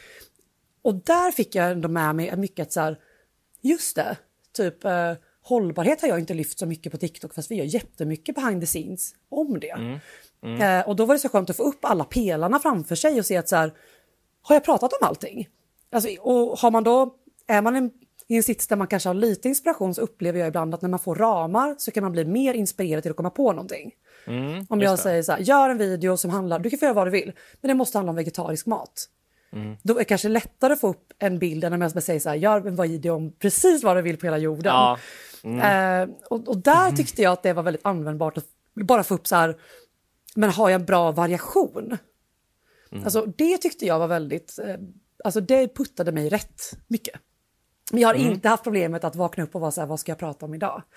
Och 0.81 0.95
där 0.95 1.31
fick 1.31 1.55
jag 1.55 1.71
ändå 1.71 1.89
med 1.89 2.15
mig 2.15 2.37
mycket 2.37 2.67
att 2.67 2.73
så 2.73 2.79
här, 2.79 2.99
just 3.61 3.95
det, 3.95 4.17
typ 4.53 4.85
eh, 4.85 5.13
hållbarhet 5.43 6.01
har 6.01 6.07
jag 6.07 6.19
inte 6.19 6.33
lyft 6.33 6.59
så 6.59 6.65
mycket 6.65 6.91
på 6.91 6.97
TikTok 6.97 7.33
fast 7.33 7.51
vi 7.51 7.55
gör 7.55 7.65
jättemycket 7.65 8.35
behind 8.35 8.61
the 8.61 8.67
scenes 8.67 9.15
om 9.29 9.59
det. 9.59 9.99
Eh, 10.63 10.87
och 10.87 10.95
då 10.95 11.05
var 11.05 11.15
det 11.15 11.19
så 11.19 11.29
skönt 11.29 11.49
att 11.49 11.57
få 11.57 11.63
upp 11.63 11.85
alla 11.85 12.03
pelarna 12.03 12.59
framför 12.59 12.95
sig 12.95 13.19
och 13.19 13.25
se 13.25 13.37
att 13.37 13.49
så 13.49 13.55
här, 13.55 13.73
har 14.41 14.55
jag 14.55 14.63
pratat 14.63 14.93
om 14.93 15.07
allting? 15.07 15.47
Alltså, 15.91 16.09
och 16.21 16.59
har 16.59 16.71
man 16.71 16.83
då, 16.83 17.15
är 17.49 17.61
man 17.61 17.75
en, 17.75 17.91
i 18.27 18.37
en 18.37 18.43
sits 18.43 18.67
där 18.67 18.75
man 18.75 18.87
kanske 18.87 19.09
har 19.09 19.13
lite 19.13 19.47
inspiration 19.47 19.95
så 19.95 20.01
upplever 20.01 20.39
jag 20.39 20.47
ibland 20.47 20.73
att 20.73 20.81
när 20.81 20.89
man 20.89 20.99
får 20.99 21.15
ramar 21.15 21.75
så 21.77 21.91
kan 21.91 22.03
man 22.03 22.11
bli 22.11 22.25
mer 22.25 22.53
inspirerad 22.53 23.03
till 23.03 23.11
att 23.11 23.17
komma 23.17 23.29
på 23.29 23.51
någonting. 23.51 23.91
om 24.69 24.81
jag 24.81 24.99
säger 24.99 25.23
så 25.23 25.31
här, 25.31 25.39
gör 25.39 25.69
en 25.69 25.77
video 25.77 26.17
som 26.17 26.31
handlar, 26.31 26.59
du 26.59 26.69
kan 26.69 26.79
få 26.79 26.85
göra 26.85 26.93
vad 26.93 27.07
du 27.07 27.11
vill, 27.11 27.31
men 27.61 27.69
det 27.69 27.73
måste 27.73 27.97
handla 27.97 28.09
om 28.09 28.15
vegetarisk 28.15 28.65
mat. 28.65 29.09
Då 29.83 29.93
är 29.93 29.97
det 29.97 30.05
kanske 30.05 30.29
lättare 30.29 30.73
att 30.73 30.79
få 30.79 30.87
upp 30.87 31.13
en 31.19 31.39
bild 31.39 31.63
än 31.63 31.73
om 31.73 31.81
jag 31.81 32.03
säger 32.03 32.19
så 32.19 32.29
här, 32.29 32.35
gör 32.35 32.67
en 32.67 32.75
video 32.75 33.15
om 33.15 33.31
precis 33.31 33.83
vad 33.83 33.97
du 33.97 34.01
vill 34.01 34.17
på 34.17 34.25
hela 34.25 34.37
jorden. 34.37 34.73
Ja. 34.73 34.97
Eh, 35.43 36.09
och, 36.29 36.47
och 36.47 36.57
där 36.57 36.91
tyckte 36.91 37.21
jag 37.21 37.33
att 37.33 37.43
det 37.43 37.53
var 37.53 37.63
väldigt 37.63 37.85
användbart 37.85 38.37
att 38.37 38.45
bara 38.73 39.03
få 39.03 39.13
upp 39.15 39.27
så 39.27 39.35
här, 39.35 39.57
men 40.35 40.49
har 40.49 40.69
jag 40.69 40.79
en 40.79 40.85
bra 40.85 41.11
variation? 41.11 41.97
Alltså 43.03 43.25
det 43.37 43.57
tyckte 43.57 43.85
jag 43.85 43.99
var 43.99 44.07
väldigt, 44.07 44.59
eh, 44.59 44.75
alltså 45.23 45.41
det 45.41 45.75
puttade 45.75 46.11
mig 46.11 46.29
rätt 46.29 46.61
mycket. 46.87 47.15
Men 47.91 48.01
jag 48.01 48.07
har 48.07 48.15
inte 48.15 48.49
haft 48.49 48.63
problemet 48.63 49.03
att 49.03 49.15
vakna 49.15 49.43
upp 49.43 49.55
och 49.55 49.61
vara 49.61 49.71
så 49.71 49.81
här, 49.81 49.87
vad 49.87 49.99
ska 49.99 50.11
jag 50.11 50.19
prata 50.19 50.45
om 50.45 50.53
idag? 50.53 50.81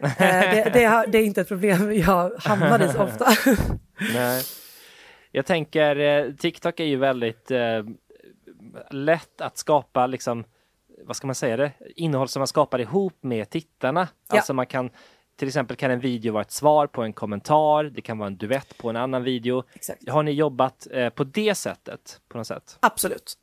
Eh, 0.00 0.10
det, 0.18 0.70
det, 0.72 1.04
det 1.08 1.18
är 1.18 1.24
inte 1.24 1.40
ett 1.40 1.48
problem 1.48 1.92
jag 1.92 2.32
hamnar 2.38 2.82
i 2.82 2.88
så 2.88 3.02
ofta. 3.02 3.26
Nej. 4.14 4.42
Jag 5.32 5.46
tänker, 5.46 5.96
eh, 5.96 6.34
TikTok 6.34 6.80
är 6.80 6.84
ju 6.84 6.96
väldigt 6.96 7.50
eh, 7.50 7.82
lätt 8.90 9.40
att 9.40 9.58
skapa 9.58 10.06
liksom, 10.06 10.44
vad 11.04 11.16
ska 11.16 11.26
man 11.26 11.34
säga 11.34 11.56
det, 11.56 11.72
innehåll 11.96 12.28
som 12.28 12.40
man 12.40 12.46
skapar 12.46 12.78
ihop 12.78 13.18
med 13.20 13.50
tittarna. 13.50 14.08
Ja. 14.28 14.36
Alltså 14.36 14.54
man 14.54 14.66
kan, 14.66 14.90
till 15.36 15.48
exempel 15.48 15.76
kan 15.76 15.90
en 15.90 16.00
video 16.00 16.32
vara 16.32 16.42
ett 16.42 16.52
svar 16.52 16.86
på 16.86 17.02
en 17.02 17.12
kommentar, 17.12 17.84
det 17.84 18.00
kan 18.00 18.18
vara 18.18 18.26
en 18.26 18.36
duett 18.36 18.78
på 18.78 18.90
en 18.90 18.96
annan 18.96 19.22
video. 19.22 19.64
Exakt. 19.74 20.08
Har 20.08 20.22
ni 20.22 20.30
jobbat 20.30 20.86
eh, 20.90 21.08
på 21.08 21.24
det 21.24 21.54
sättet 21.54 22.20
på 22.28 22.38
något 22.38 22.46
sätt? 22.46 22.78
Absolut. 22.80 23.34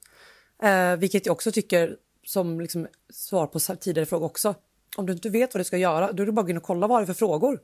Eh, 0.64 0.96
vilket 0.96 1.26
jag 1.26 1.34
också 1.34 1.52
tycker, 1.52 1.98
som 2.26 2.62
liksom 2.62 2.88
svar 3.10 3.48
på 3.48 3.60
tidigare 3.60 4.06
frågor 4.06 4.26
också, 4.26 4.56
om 4.98 5.06
du 5.06 5.14
inte 5.14 5.30
vet 5.30 5.54
vad 5.54 5.60
du 5.60 5.64
ska 5.64 5.78
göra, 5.78 6.12
då 6.12 6.24
är 6.24 6.28
det 6.28 6.32
bara 6.32 6.42
att 6.42 6.48
gå 6.48 6.52
in 6.52 6.58
och 6.58 6.64
kolla 6.64 6.88
vad 6.88 7.02
det 7.02 7.04
är 7.04 7.06
för 7.06 7.14
frågor. 7.14 7.60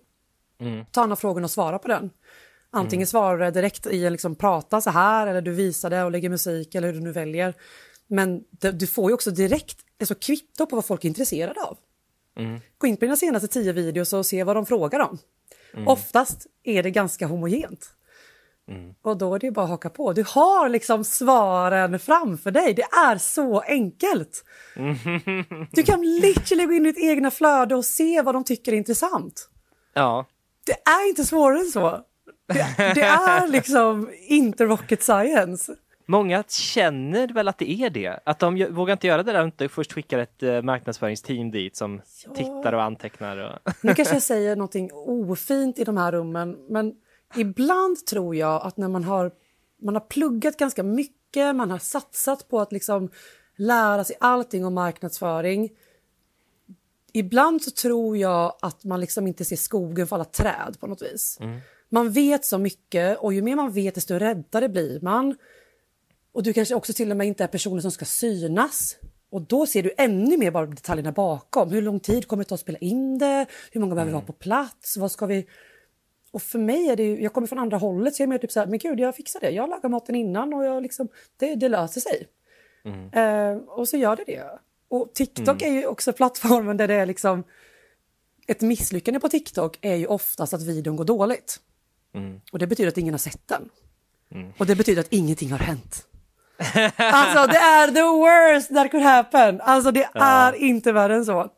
Ta 0.91 1.03
en 1.03 1.11
av 1.11 1.15
frågorna 1.15 1.45
och 1.45 1.51
svara 1.51 1.79
på 1.79 1.87
den. 1.87 2.09
Antingen 2.69 3.07
svarar 3.07 3.45
du 3.45 3.51
direkt 3.51 3.87
i 3.87 4.05
en 4.05 4.11
liksom 4.11 4.35
prata 4.35 4.81
så 4.81 4.89
här 4.89 5.27
eller 5.27 5.41
du 5.41 5.51
visar 5.51 5.89
det 5.89 6.03
och 6.03 6.11
lägger 6.11 6.29
musik 6.29 6.75
eller 6.75 6.87
hur 6.87 6.93
du 6.93 7.01
nu 7.01 7.11
väljer. 7.11 7.53
Men 8.07 8.43
det, 8.49 8.71
du 8.71 8.87
får 8.87 9.09
ju 9.09 9.13
också 9.13 9.31
direkt 9.31 9.77
alltså 9.99 10.15
kvitto 10.15 10.65
på 10.65 10.75
vad 10.75 10.85
folk 10.85 11.03
är 11.03 11.07
intresserade 11.07 11.61
av. 11.61 11.77
Gå 12.77 12.87
in 12.87 12.97
på 12.97 13.05
dina 13.05 13.15
senaste 13.15 13.47
tio 13.47 13.73
videos 13.73 14.13
och 14.13 14.25
se 14.25 14.43
vad 14.43 14.55
de 14.55 14.65
frågar 14.65 14.99
om. 14.99 15.17
Oftast 15.87 16.47
är 16.63 16.83
det 16.83 16.91
ganska 16.91 17.27
homogent. 17.27 17.89
Och 19.01 19.17
då 19.17 19.35
är 19.35 19.39
det 19.39 19.45
ju 19.47 19.51
bara 19.51 19.63
att 19.63 19.69
haka 19.69 19.89
på. 19.89 20.13
Du 20.13 20.23
har 20.27 20.69
liksom 20.69 21.03
svaren 21.03 21.99
framför 21.99 22.51
dig. 22.51 22.73
Det 22.73 22.81
är 22.81 23.17
så 23.17 23.59
enkelt. 23.59 24.43
Du 25.71 25.83
kan 25.83 26.01
literally 26.01 26.65
gå 26.65 26.73
in 26.73 26.85
i 26.85 26.91
ditt 26.91 27.03
egna 27.03 27.31
flöde 27.31 27.75
och 27.75 27.85
se 27.85 28.21
vad 28.21 28.35
de 28.35 28.43
tycker 28.43 28.73
är 28.73 28.77
intressant. 28.77 29.49
Ja, 29.93 30.25
Det 30.65 30.89
är 30.89 31.09
inte 31.09 31.25
svårare 31.25 31.59
än 31.59 31.65
så. 31.65 31.99
Det, 32.47 32.93
det 32.95 33.01
är 33.01 33.47
liksom 33.47 34.09
inte 34.27 34.65
rocket 34.65 35.03
science. 35.03 35.75
Många 36.05 36.43
känner 36.47 37.27
väl 37.27 37.47
att 37.47 37.57
det 37.57 37.71
är 37.71 37.89
det, 37.89 38.19
att 38.25 38.39
de 38.39 38.67
vågar 38.69 38.91
inte 38.93 39.07
göra 39.07 39.23
det 39.23 39.31
där 39.31 39.43
inte 39.43 39.69
först 39.69 39.93
skickar 39.93 40.19
ett 40.19 40.43
eh, 40.43 40.61
marknadsföringsteam 40.61 41.51
dit 41.51 41.75
som 41.75 42.01
tittar 42.35 42.73
och 42.73 42.83
antecknar. 42.83 43.37
Och... 43.37 43.73
Nu 43.81 43.93
kanske 43.95 44.15
jag 44.15 44.23
säger 44.23 44.55
någonting 44.55 44.89
ofint 44.93 45.79
i 45.79 45.83
de 45.83 45.97
här 45.97 46.11
rummen, 46.11 46.57
men 46.69 46.93
ibland 47.37 48.05
tror 48.05 48.35
jag 48.35 48.61
att 48.61 48.77
när 48.77 48.87
man 48.87 49.03
har, 49.03 49.31
man 49.81 49.95
har 49.95 50.01
pluggat 50.01 50.57
ganska 50.57 50.83
mycket, 50.83 51.55
man 51.55 51.71
har 51.71 51.79
satsat 51.79 52.47
på 52.49 52.59
att 52.59 52.71
liksom 52.71 53.09
lära 53.57 54.03
sig 54.03 54.15
allting 54.19 54.65
om 54.65 54.73
marknadsföring, 54.73 55.69
ibland 57.13 57.61
så 57.61 57.71
tror 57.71 58.17
jag 58.17 58.55
att 58.61 58.83
man 58.83 58.99
liksom 58.99 59.27
inte 59.27 59.45
ser 59.45 59.55
skogen 59.55 60.07
för 60.07 60.15
alla 60.15 60.25
träd 60.25 60.77
på 60.79 60.87
något 60.87 61.01
vis. 61.01 61.39
Man 61.89 62.11
vet 62.11 62.45
så 62.45 62.57
mycket 62.57 63.17
och 63.19 63.33
ju 63.33 63.41
mer 63.41 63.55
man 63.55 63.71
vet 63.71 63.95
desto 63.95 64.15
räddare 64.15 64.69
blir 64.69 64.99
man. 65.01 65.35
Och 66.31 66.43
du 66.43 66.53
kanske 66.53 66.75
också 66.75 66.93
till 66.93 67.11
och 67.11 67.17
med 67.17 67.27
inte 67.27 67.43
är 67.43 67.47
personen 67.47 67.81
som 67.81 67.91
ska 67.91 68.05
synas. 68.05 68.97
Och 69.29 69.41
då 69.41 69.65
ser 69.65 69.83
du 69.83 69.93
ännu 69.97 70.37
mer 70.37 70.51
bara 70.51 70.65
detaljerna 70.65 71.11
bakom. 71.11 71.71
Hur 71.71 71.81
lång 71.81 71.99
tid 71.99 72.27
kommer 72.27 72.43
det 72.43 72.49
ta 72.49 72.55
att 72.55 72.61
spela 72.61 72.77
in 72.77 73.17
det? 73.17 73.45
Hur 73.71 73.81
många 73.81 73.95
behöver 73.95 74.11
vi 74.11 74.15
ha 74.17 74.21
på 74.21 74.33
plats? 74.33 74.97
Vad 74.97 75.11
ska 75.11 75.25
vi... 75.25 75.47
Och 76.31 76.41
för 76.41 76.59
mig 76.59 76.89
är 76.89 76.95
det 76.95 77.03
ju, 77.03 77.21
jag 77.21 77.33
kommer 77.33 77.47
från 77.47 77.59
andra 77.59 77.77
hållet 77.77 78.15
så 78.15 78.21
jag 78.21 78.27
är 78.27 78.29
mer 78.29 78.37
typ 78.37 78.51
så 78.51 78.59
här, 78.59 78.67
men 78.67 78.79
gud 78.79 78.99
jag 78.99 79.15
fixar 79.15 79.39
det. 79.39 79.49
Jag 79.49 79.69
lagar 79.69 79.89
maten 79.89 80.15
innan 80.15 80.53
och 80.53 80.65
jag 80.65 80.83
liksom, 80.83 81.07
det, 81.37 81.55
det 81.55 81.69
löser 81.69 82.01
sig. 82.01 82.27
Eh, 83.13 83.55
och 83.67 83.87
så 83.87 83.97
gör 83.97 84.15
det 84.15 84.23
det. 84.27 84.59
Och 84.89 85.13
TikTok 85.13 85.61
är 85.61 85.71
ju 85.71 85.85
också 85.85 86.13
plattformen 86.19 86.77
där 86.77 86.87
det 86.87 86.93
är 86.93 87.05
liksom, 87.05 87.43
ett 88.47 88.61
misslyckande 88.61 89.19
på 89.19 89.29
TikTok 89.29 89.77
är 89.81 89.95
ju 89.95 90.05
oftast 90.07 90.53
att 90.53 90.61
videon 90.61 90.95
går 90.95 91.05
dåligt. 91.05 91.59
Och 92.51 92.59
det 92.59 92.67
betyder 92.67 92.89
att 92.89 92.97
ingen 92.97 93.13
har 93.13 93.19
sett 93.19 93.47
den. 93.47 93.69
Och 94.57 94.65
det 94.65 94.75
betyder 94.75 95.01
att 95.01 95.13
ingenting 95.13 95.51
har 95.51 95.57
hänt. 95.59 96.07
Alltså 96.97 97.47
det 97.47 97.57
är 97.57 97.87
the 97.87 98.01
worst 98.01 98.69
that 98.73 98.91
could 98.91 99.03
happen. 99.03 99.61
Alltså 99.61 99.91
det 99.91 100.09
är 100.13 100.53
inte 100.55 100.91
värre 100.91 101.15
än 101.15 101.25
så. 101.25 101.49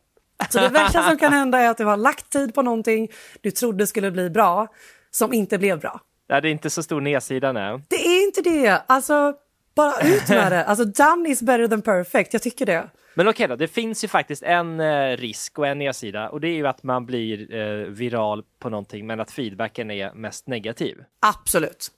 Så 0.50 0.60
det 0.60 0.68
värsta 0.68 1.02
som 1.02 1.18
kan 1.18 1.32
hända 1.32 1.58
är 1.58 1.68
att 1.68 1.76
du 1.76 1.84
har 1.84 1.96
lagt 1.96 2.30
tid 2.30 2.54
på 2.54 2.62
någonting 2.62 3.08
du 3.40 3.50
trodde 3.50 3.86
skulle 3.86 4.10
bli 4.10 4.30
bra, 4.30 4.68
som 5.10 5.32
inte 5.32 5.58
blev 5.58 5.80
bra. 5.80 6.00
Ja, 6.26 6.40
det 6.40 6.48
är 6.48 6.52
inte 6.52 6.70
så 6.70 6.82
stor 6.82 7.00
nedsida 7.00 7.52
nu. 7.52 7.82
Det 7.88 7.96
är 7.96 8.26
inte 8.26 8.40
det. 8.42 8.82
Alltså, 8.86 9.34
bara 9.74 10.00
ut 10.00 10.28
med 10.28 10.52
det. 10.52 10.64
Alltså 10.64 10.84
done 10.84 11.28
is 11.28 11.42
better 11.42 11.68
than 11.68 11.82
perfect. 11.82 12.32
Jag 12.32 12.42
tycker 12.42 12.66
det. 12.66 12.90
Men 13.14 13.28
okej 13.28 13.48
då, 13.48 13.56
det 13.56 13.68
finns 13.68 14.04
ju 14.04 14.08
faktiskt 14.08 14.42
en 14.42 14.80
eh, 14.80 15.16
risk 15.16 15.58
och 15.58 15.66
en 15.66 15.78
nedsida 15.78 16.28
och 16.28 16.40
det 16.40 16.48
är 16.48 16.54
ju 16.54 16.66
att 16.66 16.82
man 16.82 17.06
blir 17.06 17.54
eh, 17.54 17.86
viral 17.88 18.44
på 18.58 18.68
någonting 18.68 19.06
men 19.06 19.20
att 19.20 19.30
feedbacken 19.30 19.90
är 19.90 20.14
mest 20.14 20.46
negativ. 20.46 20.98
Absolut. 21.20 21.90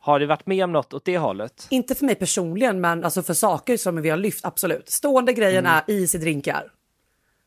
Har 0.00 0.20
du 0.20 0.26
varit 0.26 0.46
med 0.46 0.64
om 0.64 0.72
något 0.72 0.94
åt 0.94 1.04
det 1.04 1.18
hållet? 1.18 1.66
Inte 1.70 1.94
för 1.94 2.04
mig 2.04 2.14
personligen, 2.14 2.80
men 2.80 3.04
alltså 3.04 3.22
för 3.22 3.34
saker 3.34 3.76
som 3.76 4.02
vi 4.02 4.10
har 4.10 4.16
lyft, 4.16 4.44
absolut. 4.44 4.88
Stående 4.88 5.32
grejen 5.32 5.66
är 5.66 5.82
is 5.86 6.14
i 6.14 6.18
drinkar. 6.18 6.64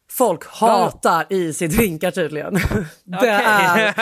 Folk 0.09 0.45
hatar 0.47 1.25
is 1.29 1.61
i 1.61 1.67
drinkar 1.67 2.11
tydligen. 2.11 2.53
Det, 3.03 3.17
Okej. 3.17 3.29
är, 3.29 3.93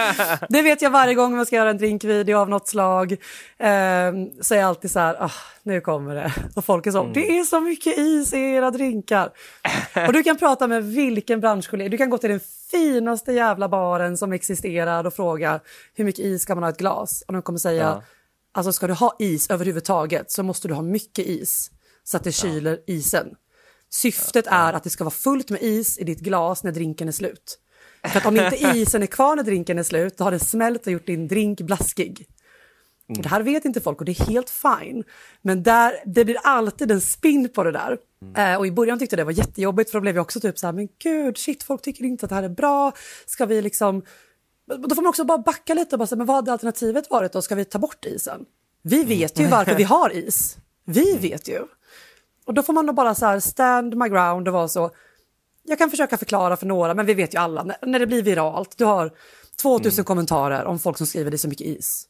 det 0.49 0.61
vet 0.61 0.81
jag 0.81 0.89
varje 0.89 1.13
gång 1.13 1.35
man 1.35 1.45
ska 1.45 1.55
göra 1.55 1.69
en 1.69 1.77
drinkvideo 1.77 2.37
av 2.37 2.49
något 2.49 2.67
slag. 2.67 3.11
Eh, 3.11 4.11
så 4.41 4.53
är 4.55 4.59
jag 4.59 4.63
alltid 4.63 4.91
så 4.91 4.99
här, 4.99 5.23
ah, 5.23 5.31
nu 5.63 5.81
kommer 5.81 6.15
det. 6.15 6.33
Och 6.55 6.65
folk 6.65 6.87
är 6.87 6.91
så, 6.91 7.03
det 7.13 7.39
är 7.39 7.43
så 7.43 7.59
mycket 7.59 7.97
is 7.97 8.33
i 8.33 8.37
era 8.37 8.71
drinkar. 8.71 9.29
Och 10.07 10.13
du 10.13 10.23
kan 10.23 10.37
prata 10.37 10.67
med 10.67 10.83
vilken 10.83 11.39
branschkollega, 11.39 11.89
du 11.89 11.97
kan 11.97 12.09
gå 12.09 12.17
till 12.17 12.29
den 12.29 12.39
finaste 12.71 13.31
jävla 13.33 13.69
baren 13.69 14.17
som 14.17 14.33
existerar 14.33 15.03
och 15.07 15.13
fråga 15.13 15.59
hur 15.93 16.05
mycket 16.05 16.25
is 16.25 16.41
ska 16.41 16.55
man 16.55 16.63
ha 16.63 16.69
i 16.69 16.71
ett 16.71 16.77
glas? 16.79 17.23
Och 17.27 17.33
de 17.33 17.41
kommer 17.41 17.59
säga, 17.59 17.83
Ja. 17.83 18.03
alltså 18.53 18.73
ska 18.73 18.87
du 18.87 18.93
ha 18.93 19.15
is 19.19 19.49
överhuvudtaget 19.49 20.31
så 20.31 20.43
måste 20.43 20.67
du 20.67 20.73
ha 20.73 20.81
mycket 20.81 21.25
is 21.25 21.71
så 22.03 22.17
att 22.17 22.23
det 22.23 22.31
kyler 22.31 22.79
isen. 22.87 23.27
Syftet 23.95 24.47
är 24.47 24.73
att 24.73 24.83
det 24.83 24.89
ska 24.89 25.03
vara 25.03 25.11
fullt 25.11 25.49
med 25.49 25.63
is 25.63 25.97
i 25.99 26.03
ditt 26.03 26.19
glas 26.19 26.63
när 26.63 26.71
drinken 26.71 27.07
är 27.07 27.11
slut. 27.11 27.59
För 28.11 28.17
att 28.19 28.25
om 28.25 28.37
inte 28.37 28.55
isen 28.77 29.03
är 29.03 29.07
kvar 29.07 29.35
när 29.35 29.43
drinken 29.43 29.79
är 29.79 29.83
slut, 29.83 30.17
då 30.17 30.23
har 30.23 30.31
den 30.31 30.39
smält 30.39 30.87
och 30.87 30.93
gjort 30.93 31.05
din 31.05 31.27
drink 31.27 31.61
blaskig. 31.61 32.27
Och 33.09 33.23
Det 33.23 33.29
här 33.29 33.41
vet 33.41 33.65
inte 33.65 33.81
folk 33.81 33.99
och 33.99 34.05
det 34.05 34.11
är 34.11 34.25
helt 34.25 34.49
fine. 34.49 35.03
Men 35.41 35.63
där, 35.63 35.95
det 36.05 36.25
blir 36.25 36.37
alltid 36.43 36.91
en 36.91 37.01
spin 37.01 37.49
på 37.49 37.63
det 37.63 37.71
där. 37.71 37.97
Eh, 38.37 38.57
och 38.57 38.67
i 38.67 38.71
början 38.71 38.99
tyckte 38.99 39.13
jag 39.13 39.19
det 39.19 39.33
var 39.33 39.39
jättejobbigt 39.39 39.91
för 39.91 39.97
då 39.97 40.01
blev 40.01 40.15
jag 40.15 40.21
också 40.21 40.39
typ 40.39 40.59
så 40.59 40.67
här, 40.67 40.73
men 40.73 40.87
gud, 41.03 41.37
shit, 41.37 41.63
folk 41.63 41.81
tycker 41.81 42.03
inte 42.03 42.25
att 42.25 42.29
det 42.29 42.35
här 42.35 42.43
är 42.43 42.49
bra. 42.49 42.91
Ska 43.25 43.45
vi 43.45 43.61
liksom... 43.61 44.01
Då 44.65 44.95
får 44.95 45.01
man 45.01 45.09
också 45.09 45.23
bara 45.23 45.37
backa 45.37 45.73
lite 45.73 45.95
och 45.95 45.99
bara 45.99 46.07
säga, 46.07 46.17
men 46.17 46.27
vad 46.27 46.35
hade 46.35 46.51
alternativet 46.51 47.09
varit 47.09 47.31
då? 47.31 47.41
Ska 47.41 47.55
vi 47.55 47.65
ta 47.65 47.79
bort 47.79 48.05
isen? 48.05 48.45
Vi 48.81 49.03
vet 49.03 49.39
ju 49.39 49.47
varför 49.47 49.75
vi 49.75 49.83
har 49.95 50.15
is. 50.15 50.57
Vi 50.85 51.17
vet 51.17 51.47
ju. 51.47 51.65
Och 52.45 52.53
då 52.53 52.63
får 52.63 52.73
man 52.73 52.85
nog 52.85 52.95
bara 52.95 53.15
så 53.15 53.25
här 53.25 53.39
stand 53.39 53.97
my 53.97 54.09
ground 54.09 54.47
och 54.47 54.53
vara 54.53 54.67
så. 54.67 54.91
Jag 55.63 55.77
kan 55.77 55.89
försöka 55.89 56.17
förklara 56.17 56.57
för 56.57 56.65
några, 56.65 56.93
men 56.93 57.05
vi 57.05 57.13
vet 57.13 57.33
ju 57.33 57.37
alla 57.37 57.63
när, 57.63 57.77
när 57.81 57.99
det 57.99 58.07
blir 58.07 58.23
viralt. 58.23 58.77
Du 58.77 58.85
har 58.85 59.11
2000 59.61 60.05
kommentarer 60.05 60.65
om 60.65 60.79
folk 60.79 60.97
som 60.97 61.07
skriver 61.07 61.31
det 61.31 61.35
är 61.35 61.37
så 61.37 61.47
mycket 61.47 61.67
is. 61.67 62.07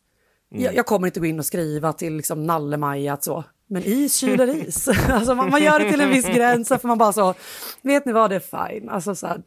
Jag, 0.49 0.75
jag 0.75 0.85
kommer 0.85 1.07
inte 1.07 1.19
gå 1.19 1.25
in 1.25 1.39
och 1.39 1.45
skriva 1.45 1.93
till 1.93 2.15
liksom 2.15 2.43
Nalle-Maja 2.43 3.13
att 3.13 3.23
så, 3.23 3.43
men 3.67 3.83
is 3.83 4.17
kyler 4.17 4.67
is. 4.67 4.87
alltså 5.09 5.35
man, 5.35 5.49
man 5.49 5.63
gör 5.63 5.79
det 5.79 5.91
till 5.91 6.01
en 6.01 6.09
viss 6.09 6.25
gräns, 6.25 6.67
får 6.67 6.87
man 6.87 6.97
bara 6.97 7.13
så, 7.13 7.33
vet 7.81 8.05
ni 8.05 8.11
vad, 8.11 8.29
det 8.29 8.35
är 8.35 8.69
fine. 8.69 8.89
Alltså 8.89 9.15
så 9.15 9.27
här, 9.27 9.41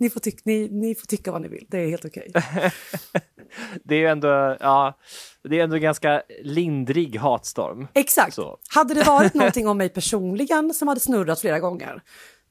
ni, 0.00 0.10
får 0.10 0.20
tyck, 0.20 0.44
ni, 0.44 0.68
ni 0.68 0.94
får 0.94 1.06
tycka 1.06 1.32
vad 1.32 1.42
ni 1.42 1.48
vill, 1.48 1.66
det 1.68 1.78
är 1.78 1.88
helt 1.88 2.04
okej. 2.04 2.32
Det 3.84 3.94
är 3.94 3.98
ju 3.98 4.06
ändå, 4.06 4.56
ja, 4.60 4.98
det 5.42 5.60
är 5.60 5.64
ändå 5.64 5.76
ganska 5.76 6.22
lindrig 6.42 7.16
hatstorm. 7.16 7.88
Exakt. 7.94 8.34
Så. 8.34 8.58
Hade 8.74 8.94
det 8.94 9.02
varit 9.02 9.34
någonting 9.34 9.68
om 9.68 9.78
mig 9.78 9.88
personligen 9.88 10.74
som 10.74 10.88
hade 10.88 11.00
snurrat 11.00 11.40
flera 11.40 11.60
gånger, 11.60 12.02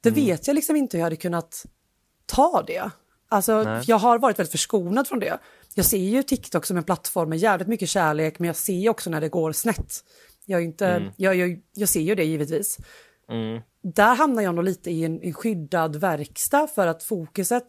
då 0.02 0.10
vet 0.10 0.48
jag 0.48 0.56
liksom 0.56 0.76
inte 0.76 0.98
hur 0.98 1.00
jag 1.00 1.06
hade 1.06 1.16
kunnat 1.16 1.66
ta 2.26 2.64
det. 2.68 2.90
Alltså, 3.30 3.82
jag 3.86 3.98
har 3.98 4.20
varit 4.20 4.40
väldigt 4.40 4.52
förskonad 4.52 5.08
från 5.08 5.20
det. 5.20 5.40
Jag 5.76 5.86
ser 5.86 5.98
ju 5.98 6.24
TikTok 6.24 6.66
som 6.66 6.78
en 6.78 6.84
plattform 6.84 7.30
med 7.30 7.38
jävligt 7.38 7.68
mycket 7.68 7.90
kärlek, 7.90 8.40
men 8.40 8.48
jag 8.48 8.56
ser 8.56 8.90
också 8.90 9.10
när 9.10 9.22
det 9.22 9.30
går 9.30 9.52
snett. 9.52 10.04
Jag, 10.46 10.64
inte, 10.64 11.12
jag, 11.18 11.36
jag, 11.36 11.62
jag 11.74 11.90
ser 11.90 12.02
ju 12.02 12.16
det 12.16 12.24
givetvis. 12.24 12.78
Där 13.84 14.16
hamnar 14.16 14.44
jag 14.44 14.56
nog 14.56 14.64
lite 14.64 14.92
i 14.92 15.04
en, 15.04 15.24
en 15.24 15.34
skyddad 15.34 15.96
verkstad 15.96 16.68
för 16.68 16.88
att 16.88 17.04
fokuset 17.04 17.66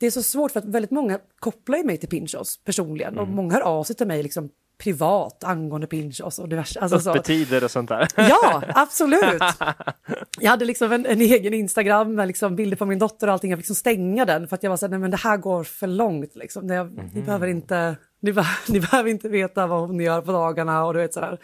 det 0.00 0.06
är 0.06 0.10
så 0.10 0.22
svårt 0.22 0.52
för 0.52 0.60
att 0.60 0.66
väldigt 0.66 0.90
många 0.90 1.18
kopplar 1.38 1.78
ju 1.78 1.84
mig 1.84 1.96
till 1.96 2.08
Pinchos 2.08 2.64
personligen 2.64 3.18
och 3.18 3.28
många 3.28 3.54
hör 3.54 3.60
av 3.60 3.84
sig 3.84 3.96
till 3.96 4.06
mig 4.06 4.22
liksom 4.22 4.50
privat 4.78 5.44
angående 5.44 5.86
Pinchos 5.86 6.38
och 6.38 6.48
diverse. 6.48 6.80
Alltså 6.80 7.00
så. 7.00 7.10
Öppettider 7.10 7.64
och 7.64 7.70
sånt 7.70 7.88
där. 7.88 8.08
Ja, 8.16 8.62
absolut. 8.68 9.42
Jag 10.40 10.50
hade 10.50 10.64
liksom 10.64 10.92
en, 10.92 11.06
en 11.06 11.20
egen 11.20 11.54
Instagram 11.54 12.14
med 12.14 12.26
liksom 12.26 12.56
bilder 12.56 12.76
på 12.76 12.86
min 12.86 12.98
dotter 12.98 13.26
och 13.26 13.32
allting. 13.32 13.50
Jag 13.50 13.58
fick 13.58 13.62
liksom 13.62 13.76
stänga 13.76 14.24
den 14.24 14.48
för 14.48 14.56
att 14.56 14.62
jag 14.62 14.70
var 14.70 14.76
så 14.76 14.86
här, 14.86 14.90
nej 14.90 14.98
men 14.98 15.10
det 15.10 15.16
här 15.16 15.36
går 15.36 15.64
för 15.64 15.86
långt. 15.86 16.36
Liksom. 16.36 16.66
Det, 16.66 16.90
ni, 17.12 17.22
behöver 17.22 17.46
inte, 17.46 17.96
ni, 18.20 18.32
be, 18.32 18.44
ni 18.68 18.80
behöver 18.80 19.10
inte 19.10 19.28
veta 19.28 19.66
vad 19.66 19.80
hon 19.80 20.00
gör 20.00 20.20
på 20.20 20.32
dagarna 20.32 20.84
och 20.84 20.94
du 20.94 21.00
vet 21.00 21.14
sådär. 21.14 21.38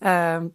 Ehm, 0.00 0.50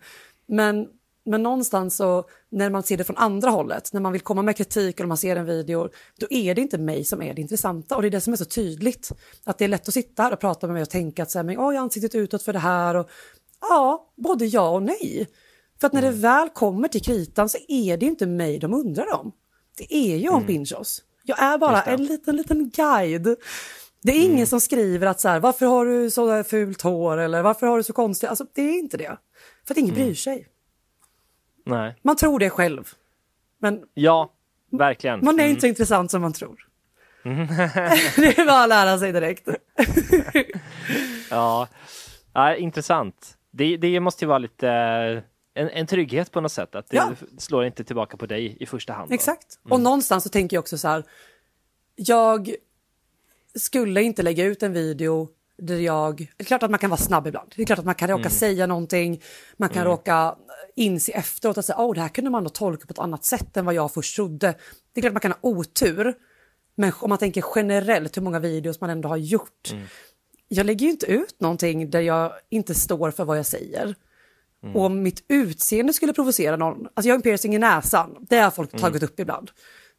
men, 0.47 0.87
men 1.25 1.43
någonstans 1.43 1.95
så, 1.95 2.23
när 2.51 2.69
man 2.69 2.83
ser 2.83 2.97
det 2.97 3.03
från 3.03 3.17
andra 3.17 3.49
hållet, 3.49 3.93
när 3.93 4.01
man 4.01 4.11
vill 4.11 4.21
komma 4.21 4.41
med 4.41 4.57
kritik 4.57 4.99
eller 4.99 5.07
man 5.07 5.17
ser 5.17 5.35
en 5.35 5.45
video, 5.45 5.89
då 6.19 6.27
är 6.29 6.55
det 6.55 6.61
inte 6.61 6.77
mig 6.77 7.03
som 7.03 7.21
är 7.21 7.33
det 7.33 7.41
intressanta. 7.41 7.95
Och 7.95 8.01
det 8.01 8.07
är 8.07 8.11
det 8.11 8.21
som 8.21 8.33
är 8.33 8.37
så 8.37 8.45
tydligt. 8.45 9.11
Att 9.43 9.57
det 9.57 9.63
är 9.63 9.69
lätt 9.69 9.87
att 9.87 9.93
sitta 9.93 10.23
här 10.23 10.33
och 10.33 10.39
prata 10.39 10.67
med 10.67 10.73
mig 10.73 10.81
och 10.81 10.89
tänka 10.89 11.23
att 11.23 11.31
så 11.31 11.39
här, 11.39 11.43
men, 11.43 11.57
oh, 11.57 11.73
jag 11.73 11.79
har 11.79 11.83
ansiktet 11.83 12.15
utåt 12.15 12.43
för 12.43 12.53
det 12.53 12.59
här. 12.59 12.95
Och, 12.95 13.09
ja, 13.61 14.13
både 14.15 14.45
ja 14.45 14.69
och 14.69 14.83
nej. 14.83 15.27
För 15.79 15.87
att 15.87 15.93
när 15.93 16.01
det 16.01 16.11
väl 16.11 16.49
kommer 16.49 16.87
till 16.87 17.01
kritan 17.01 17.49
så 17.49 17.57
är 17.67 17.97
det 17.97 18.05
inte 18.05 18.25
mig 18.25 18.59
de 18.59 18.73
undrar 18.73 19.13
om. 19.13 19.31
Det 19.77 19.95
är 19.95 20.17
ju 20.17 20.29
om 20.29 20.45
Pinchos. 20.45 21.03
Jag 21.23 21.43
är 21.43 21.57
bara 21.57 21.81
en 21.81 22.05
liten, 22.05 22.35
liten 22.35 22.69
guide. 22.69 23.35
Det 24.01 24.11
är 24.11 24.23
ingen 24.23 24.47
som 24.47 24.61
skriver 24.61 25.07
att 25.07 25.19
så 25.19 25.29
här, 25.29 25.39
varför 25.39 25.65
har 25.65 25.85
du 25.85 26.11
så 26.11 26.43
fult 26.43 26.81
hår 26.81 27.17
eller 27.17 27.41
varför 27.41 27.67
har 27.67 27.77
du 27.77 27.83
så 27.83 27.93
konstigt? 27.93 28.29
Alltså 28.29 28.45
det 28.53 28.61
är 28.61 28.79
inte 28.79 28.97
det. 28.97 29.17
För 29.67 29.73
att 29.73 29.77
ingen 29.77 29.95
bryr 29.95 30.13
sig. 30.13 30.47
Nej. 31.69 31.95
Man 32.01 32.15
tror 32.15 32.39
det 32.39 32.49
själv. 32.49 32.89
Men 33.59 33.83
Ja, 33.93 34.31
verkligen. 34.71 35.25
man 35.25 35.39
är 35.39 35.47
inte 35.47 35.61
så 35.61 35.67
intressant 35.67 36.11
som 36.11 36.21
man 36.21 36.33
tror. 36.33 36.63
det 37.23 38.37
är 38.37 38.45
bara 38.45 38.63
att 38.63 38.69
lära 38.69 38.97
sig 38.99 39.11
direkt. 39.11 39.47
Ja, 41.29 41.67
ja 42.33 42.55
intressant. 42.55 43.37
Det, 43.51 43.77
det 43.77 43.99
måste 43.99 44.25
ju 44.25 44.29
vara 44.29 44.37
lite 44.37 44.69
eh, 44.69 45.23
en, 45.63 45.69
en 45.69 45.87
trygghet 45.87 46.31
på 46.31 46.41
något 46.41 46.51
sätt, 46.51 46.75
att 46.75 46.89
det 46.89 46.95
Ja. 46.97 47.11
slår 47.37 47.65
inte 47.65 47.83
tillbaka 47.83 48.17
på 48.17 48.25
dig 48.25 48.57
i 48.59 48.65
första 48.65 48.93
hand. 48.93 49.09
då. 49.09 49.13
Exakt. 49.15 49.59
Och 49.69 49.81
någonstans 49.81 50.23
så 50.23 50.29
tänker 50.29 50.55
jag 50.57 50.61
också 50.61 50.77
så 50.77 50.87
här. 50.87 51.03
Jag 51.95 52.55
skulle 53.55 54.01
inte 54.01 54.23
lägga 54.23 54.43
ut 54.45 54.63
en 54.63 54.73
video 54.73 55.29
där 55.57 55.77
jag... 55.79 56.17
Det 56.37 56.43
är 56.43 56.45
klart 56.45 56.63
att 56.63 56.71
man 56.71 56.79
kan 56.79 56.89
vara 56.89 56.97
snabb 56.99 57.27
ibland. 57.27 57.53
Det 57.55 57.61
är 57.61 57.65
klart 57.65 57.79
att 57.79 57.85
man 57.85 57.95
kan 57.95 58.09
råka 58.09 58.29
säga 58.29 58.67
någonting. 58.67 59.21
Man 59.57 59.69
kan 59.69 59.83
råka 59.83 60.35
inse 60.77 61.11
efteråt 61.11 61.57
att 61.57 61.65
säga, 61.65 61.77
oh, 61.77 61.93
det 61.95 62.01
här 62.01 62.09
kunde 62.09 62.29
man 62.29 62.43
då 62.43 62.49
tolka 62.49 62.85
på 62.85 62.91
ett 62.91 62.99
annat 62.99 63.25
sätt 63.25 63.57
än 63.57 63.65
vad 63.65 63.73
jag 63.73 63.93
först 63.93 64.15
trodde. 64.15 64.55
Det 64.93 64.99
är 64.99 65.01
klart 65.01 65.09
att 65.09 65.13
man 65.13 65.21
kan 65.21 65.31
ha 65.31 65.39
otur. 65.41 66.13
Men 66.75 66.91
om 66.99 67.09
man 67.09 67.17
tänker 67.17 67.43
generellt 67.55 68.17
hur 68.17 68.21
många 68.21 68.39
videos 68.39 68.81
man 68.81 68.89
ändå 68.89 69.09
har 69.09 69.17
gjort. 69.17 69.73
Jag 70.47 70.65
lägger 70.65 70.85
ju 70.85 70.91
inte 70.91 71.05
ut 71.05 71.39
någonting 71.39 71.89
där 71.89 72.01
jag 72.01 72.31
inte 72.49 72.75
står 72.75 73.11
för 73.11 73.25
vad 73.25 73.37
jag 73.37 73.45
säger. 73.45 73.95
Och 74.73 74.81
om 74.81 75.03
mitt 75.03 75.23
utseende 75.27 75.93
skulle 75.93 76.13
provocera 76.13 76.55
någon, 76.55 76.87
alltså 76.93 77.07
jag 77.07 77.13
har 77.13 77.17
en 77.17 77.21
piercing 77.21 77.55
i 77.55 77.59
näsan, 77.59 78.25
det 78.29 78.37
har 78.37 78.51
folk 78.51 78.79
tagit 78.79 79.03
upp 79.03 79.19
ibland. 79.19 79.51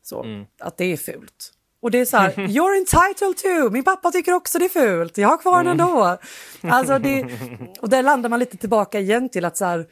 Så, 0.02 0.44
att 0.60 0.76
det 0.76 0.84
är 0.84 0.96
fult. 0.96 1.52
Och 1.80 1.90
det 1.90 1.98
är 1.98 2.04
så 2.04 2.16
här, 2.16 2.30
you're 2.36 2.76
entitled 2.78 3.36
to, 3.36 3.70
min 3.70 3.84
pappa 3.84 4.10
tycker 4.10 4.32
också 4.32 4.58
det 4.58 4.64
är 4.64 4.68
fult, 4.68 5.18
jag 5.18 5.28
har 5.28 5.38
kvar 5.38 5.64
den 5.64 5.80
ändå. 5.80 6.18
Alltså 6.62 6.98
det, 6.98 7.26
och 7.80 7.88
där 7.88 8.02
landar 8.02 8.30
man 8.30 8.38
lite 8.38 8.56
tillbaka 8.56 9.00
igen 9.00 9.28
till 9.28 9.44
att 9.44 9.56
så 9.56 9.64
här, 9.64 9.86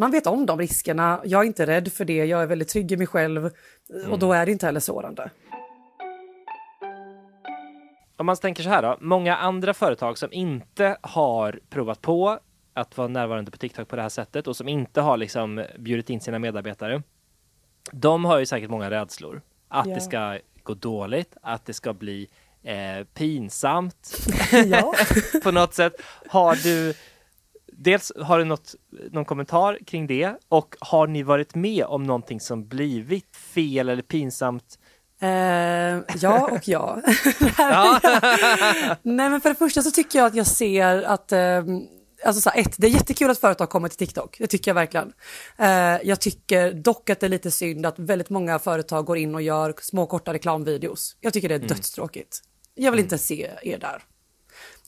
man 0.00 0.10
vet 0.10 0.26
om 0.26 0.46
de 0.46 0.58
riskerna, 0.58 1.20
jag 1.24 1.40
är 1.42 1.46
inte 1.46 1.66
rädd 1.66 1.92
för 1.92 2.04
det, 2.04 2.24
jag 2.24 2.42
är 2.42 2.46
väldigt 2.46 2.68
trygg 2.68 2.92
i 2.92 2.96
mig 2.96 3.06
själv 3.06 3.50
och 4.10 4.18
då 4.18 4.32
är 4.32 4.46
det 4.46 4.52
inte 4.52 4.66
heller 4.66 4.80
sårande. 4.80 5.30
om 8.16 8.26
man 8.26 8.36
tänker 8.36 8.62
så 8.62 8.68
här 8.68 8.82
då, 8.82 8.96
många 9.00 9.36
andra 9.36 9.74
företag 9.74 10.18
som 10.18 10.32
inte 10.32 10.96
har 11.00 11.60
provat 11.70 12.02
på 12.02 12.38
att 12.74 12.96
vara 12.96 13.08
närvarande 13.08 13.50
på 13.50 13.56
TikTok 13.58 13.88
på 13.88 13.96
det 13.96 14.02
här 14.02 14.08
sättet 14.08 14.46
och 14.46 14.56
som 14.56 14.68
inte 14.68 15.00
har 15.00 15.16
liksom 15.16 15.64
bjudit 15.78 16.10
in 16.10 16.20
sina 16.20 16.38
medarbetare. 16.38 17.02
De 17.92 18.24
har 18.24 18.38
ju 18.38 18.46
säkert 18.46 18.70
många 18.70 18.90
rädslor. 18.90 19.42
Att 19.68 19.86
Ja. 19.86 19.94
det 19.94 20.00
ska 20.00 20.38
gå 20.62 20.74
dåligt, 20.74 21.36
att 21.42 21.66
det 21.66 21.72
ska 21.72 21.92
bli 21.92 22.28
eh, 22.62 23.04
pinsamt 23.14 24.16
på 25.42 25.50
något 25.50 25.74
sätt. 25.74 25.92
Har 26.28 26.54
du 26.54 26.94
Dels 27.82 28.12
har 28.16 28.38
du 28.38 28.44
något, 28.44 28.74
någon 29.10 29.24
kommentar 29.24 29.78
kring 29.86 30.06
det 30.06 30.34
och 30.48 30.76
har 30.80 31.06
ni 31.06 31.22
varit 31.22 31.54
med 31.54 31.84
om 31.84 32.04
någonting 32.04 32.40
som 32.40 32.68
blivit 32.68 33.36
fel 33.36 33.88
eller 33.88 34.02
pinsamt? 34.02 34.78
Eh, 35.20 35.28
ja 36.20 36.48
och 36.50 36.68
ja. 36.68 37.02
Ja. 37.58 38.00
Nej 39.02 39.30
men 39.30 39.40
för 39.40 39.48
det 39.48 39.54
första 39.54 39.82
så 39.82 39.90
tycker 39.90 40.18
jag 40.18 40.26
att 40.26 40.34
jag 40.34 40.46
ser 40.46 41.02
att 41.02 41.32
eh, 41.32 41.64
Alltså 42.24 42.40
så 42.40 42.50
här, 42.50 42.60
ett, 42.60 42.74
det 42.78 42.86
är 42.86 42.90
jättekul 42.90 43.30
att 43.30 43.38
företag 43.38 43.70
kommer 43.70 43.88
till 43.88 43.98
TikTok, 43.98 44.36
det 44.38 44.46
tycker 44.46 44.70
jag 44.70 44.74
verkligen. 44.74 45.12
Eh, 45.58 45.68
jag 46.02 46.20
tycker 46.20 46.72
dock 46.72 47.10
att 47.10 47.20
det 47.20 47.26
är 47.26 47.30
lite 47.30 47.50
synd 47.50 47.86
att 47.86 47.98
väldigt 47.98 48.30
många 48.30 48.58
företag 48.58 49.04
går 49.04 49.18
in 49.18 49.34
och 49.34 49.42
gör 49.42 49.74
små 49.80 50.06
korta 50.06 50.32
reklamvideos. 50.32 51.16
Jag 51.20 51.32
tycker 51.32 51.48
det 51.48 51.54
är 51.54 51.58
dödstråkigt. 51.58 52.40
Jag 52.74 52.90
vill 52.90 53.00
inte 53.00 53.18
se 53.18 53.50
er 53.62 53.78
där. 53.78 54.02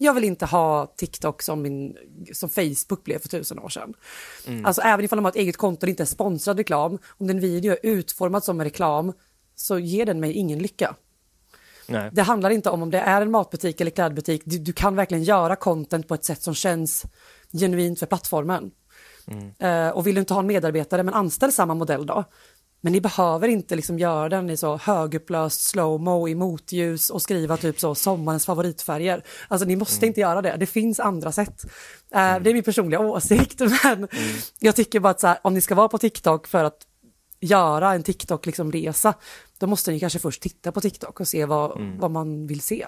Jag 0.03 0.15
vill 0.15 0.25
inte 0.25 0.47
ha 0.47 0.87
TikTok 0.97 1.43
som, 1.43 1.63
min, 1.63 1.97
som 2.33 2.49
Facebook 2.49 3.05
blev 3.05 3.19
för 3.19 3.29
tusen 3.29 3.59
år 3.59 3.69
sedan. 3.69 3.95
Alltså 4.65 4.83
även 4.83 5.05
ifall 5.05 5.17
de 5.17 5.25
har 5.25 5.33
ett 5.33 5.37
eget 5.37 5.57
konto 5.57 5.87
och 5.87 5.89
inte 5.89 6.03
är 6.03 6.05
sponsrad 6.05 6.59
reklam, 6.59 6.99
om 7.19 7.27
den 7.27 7.41
video 7.41 7.73
är 7.73 7.79
utformad 7.83 8.45
som 8.45 8.61
en 8.61 8.65
reklam 8.65 9.13
så 9.55 9.79
ger 9.79 10.07
den 10.07 10.21
mig 10.21 10.33
ingen 10.33 10.59
lycka. 10.59 10.95
Nej. 11.87 12.11
Det 12.13 12.23
handlar 12.23 12.51
inte 12.51 12.71
om 12.71 12.83
om 12.83 12.91
det 12.91 12.99
är 12.99 13.23
en 13.23 13.31
matbutik 13.31 13.81
eller 13.81 13.91
klädbutik. 13.91 14.43
Du, 14.45 14.59
du 14.59 14.73
kan 14.73 14.97
verkligen 14.97 15.25
göra 15.25 15.57
content 15.57 16.09
på 16.09 16.15
ett 16.15 16.25
sätt 16.25 16.43
som 16.43 16.55
känns 16.55 17.05
genuint 17.53 17.99
för 17.99 18.07
plattformen. 18.07 18.71
Eh, 19.59 19.89
och 19.89 20.07
vill 20.07 20.15
du 20.15 20.21
inte 20.21 20.35
ha 20.35 20.41
en 20.41 20.47
medarbetare, 20.47 21.03
men 21.03 21.15
anställ 21.15 21.53
samma 21.53 21.75
modell 21.75 22.07
då. 22.07 22.25
Men 22.85 22.93
ni 22.93 23.01
behöver 23.01 23.49
inte 23.49 23.77
liksom 23.77 23.99
göra 23.99 24.29
den 24.29 24.51
i 24.51 24.57
så 24.57 24.77
högupplöst 24.77 25.61
slowmo 25.61 26.29
i 26.29 26.35
motljus 26.35 27.11
och 27.11 27.23
skriva 27.23 27.57
typ 27.57 27.81
så 27.81 27.95
sommarens 27.95 28.47
favoritfärger. 28.47 29.25
Alltså 29.49 29.67
ni 29.67 29.77
måste 29.77 30.07
inte 30.07 30.21
göra 30.21 30.43
det, 30.43 30.57
det 30.57 30.67
finns 30.67 31.01
andra 31.01 31.33
sätt. 31.33 31.65
Eh, 32.15 32.39
Det 32.43 32.51
är 32.51 32.55
min 32.55 32.63
personliga 32.63 33.01
åsikt, 33.01 33.61
men 33.85 34.09
jag 34.61 34.77
tycker 34.77 35.01
bara 35.01 35.11
att 35.11 35.21
så 35.21 35.27
här, 35.27 35.39
om 35.43 35.55
ni 35.55 35.61
ska 35.61 35.75
vara 35.75 35.89
på 35.89 35.99
TikTok 35.99 36.47
för 36.47 36.65
att 36.65 36.87
göra 37.41 37.93
en 37.95 38.03
TikTok-resa, 38.03 38.47
liksom 38.47 38.73
resa, 38.73 39.15
då 39.59 39.67
måste 39.67 39.91
ni 39.91 40.01
kanske 40.01 40.19
först 40.19 40.43
titta 40.43 40.73
på 40.73 40.81
TikTok 40.81 41.21
och 41.21 41.29
se 41.29 41.45
vad, 41.45 41.79
vad 41.99 42.11
man 42.11 42.47
vill 42.47 42.61
se. 42.61 42.87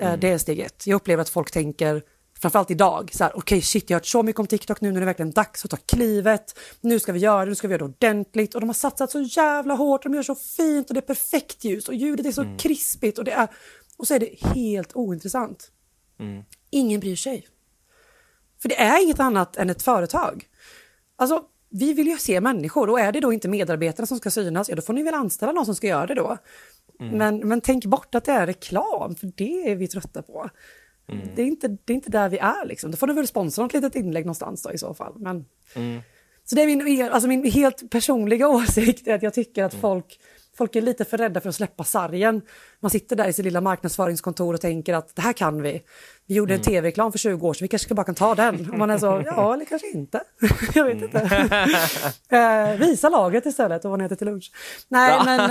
Eh, 0.00 0.16
Det 0.18 0.28
är 0.28 0.38
steg 0.38 0.58
ett. 0.60 0.86
Jag 0.86 0.96
upplever 0.96 1.22
att 1.22 1.28
folk 1.28 1.50
tänker, 1.50 2.02
framförallt 2.40 2.70
idag, 2.70 3.10
så 3.14 3.24
här, 3.24 3.36
okej 3.36 3.62
shit 3.62 3.90
jag 3.90 3.94
har 3.94 4.00
hört 4.00 4.06
så 4.06 4.22
mycket 4.22 4.40
om 4.40 4.46
TikTok 4.46 4.80
nu, 4.80 4.90
nu 4.90 4.96
är 4.96 5.00
det 5.00 5.06
verkligen 5.06 5.30
dags 5.30 5.64
att 5.64 5.70
ta 5.70 5.76
klivet, 5.76 6.58
nu 6.80 7.00
ska 7.00 7.12
vi 7.12 7.18
göra 7.18 7.44
det, 7.44 7.48
nu 7.48 7.54
ska 7.54 7.68
vi 7.68 7.72
göra 7.72 7.78
det 7.78 7.94
ordentligt 7.94 8.54
och 8.54 8.60
de 8.60 8.68
har 8.68 8.74
satsat 8.74 9.10
så 9.10 9.20
jävla 9.20 9.74
hårt, 9.74 10.02
de 10.02 10.14
gör 10.14 10.22
så 10.22 10.34
fint 10.34 10.88
och 10.88 10.94
det 10.94 11.00
är 11.00 11.14
perfekt 11.14 11.64
ljus 11.64 11.88
och 11.88 11.94
ljudet 11.94 12.26
är 12.26 12.32
så 12.32 12.56
krispigt 12.58 13.18
och 13.18 13.24
det 13.24 13.32
är, 13.32 13.48
och 13.96 14.06
så 14.06 14.14
är 14.14 14.18
det 14.18 14.40
helt 14.54 14.96
ointressant. 14.96 15.70
Ingen 16.70 17.00
bryr 17.00 17.16
sig. 17.16 17.46
För 18.62 18.68
det 18.68 18.80
är 18.80 19.02
inget 19.02 19.20
annat 19.20 19.56
än 19.56 19.70
ett 19.70 19.82
företag. 19.82 20.48
Alltså, 21.16 21.42
vi 21.70 21.92
vill 21.92 22.06
ju 22.06 22.18
se 22.18 22.40
människor 22.40 22.90
och 22.90 23.00
är 23.00 23.12
det 23.12 23.20
då 23.20 23.32
inte 23.32 23.48
medarbetarna 23.48 24.06
som 24.06 24.18
ska 24.18 24.30
synas, 24.30 24.68
ja 24.68 24.76
då 24.76 24.82
får 24.82 24.92
ni 24.92 25.02
väl 25.02 25.14
anställa 25.14 25.52
någon 25.52 25.66
som 25.66 25.74
ska 25.74 25.86
göra 25.86 26.06
det 26.06 26.14
då. 26.14 26.38
Men, 27.18 27.48
men 27.48 27.60
tänk 27.60 27.84
bort 27.84 28.14
att 28.14 28.24
det 28.24 28.32
är 28.32 28.46
reklam, 28.46 29.14
för 29.14 29.32
det 29.36 29.70
är 29.70 29.76
vi 29.76 29.88
trötta 29.88 30.22
på. 30.22 30.50
Det, 31.34 31.42
är 31.42 31.46
inte, 31.46 31.68
det 31.68 31.92
är 31.92 31.94
inte 31.94 32.10
där 32.10 32.28
vi 32.28 32.38
är 32.38 32.66
liksom. 32.66 32.90
Då 32.90 32.96
får 32.96 33.06
ni 33.06 33.12
väl 33.12 33.26
sponsra 33.26 33.62
något 33.62 33.72
litet 33.72 33.94
inlägg 33.94 34.24
någonstans 34.24 34.62
då 34.62 34.72
i 34.72 34.78
så 34.78 34.94
fall. 34.94 35.14
Men... 35.16 35.44
Så 36.44 36.56
det 36.56 36.62
är 36.62 36.66
min, 36.66 37.02
alltså 37.02 37.28
min 37.28 37.50
helt 37.50 37.90
personliga 37.90 38.48
åsikt 38.56 39.06
är 39.06 39.14
att 39.14 39.22
jag 39.22 39.34
tycker 39.34 39.64
att 39.64 39.74
folk, 39.74 40.18
folk 40.56 40.76
är 40.76 40.82
lite 40.82 41.04
för 41.04 41.18
rädda 41.18 41.40
för 41.40 41.48
att 41.48 41.54
släppa 41.54 41.84
sargen. 41.84 42.42
Man 42.80 42.90
sitter 42.90 43.16
där 43.16 43.28
i 43.28 43.32
sitt 43.32 43.44
lilla 43.44 43.60
marknadsföringskontor 43.60 44.54
och 44.54 44.60
tänker 44.60 44.94
att 44.94 45.16
det 45.16 45.22
här 45.22 45.32
kan 45.32 45.62
vi. 45.62 45.82
Vi 46.26 46.34
gjorde 46.34 46.54
en 46.54 46.62
tv-reklam 46.62 47.12
för 47.12 47.18
20 47.18 47.48
år 47.48 47.54
sedan, 47.54 47.64
vi 47.64 47.68
kanske 47.68 47.84
ska 47.86 47.94
bara 47.94 48.04
kan 48.04 48.14
ta 48.14 48.34
den. 48.34 48.70
Och 48.70 48.78
man 48.78 48.90
är 48.90 48.98
så, 48.98 49.22
ja 49.26 49.54
eller 49.54 49.64
kanske 49.64 49.90
inte. 49.90 50.20
jag 50.74 50.84
vet 50.84 51.02
inte. 51.02 51.18
eh, 52.28 52.78
visa 52.78 53.08
laget 53.08 53.46
istället 53.46 53.84
och 53.84 53.90
vad 53.90 53.98
ni 53.98 54.04
äter 54.04 54.16
till 54.16 54.26
lunch. 54.26 54.52
Nej 54.88 55.20
men, 55.24 55.48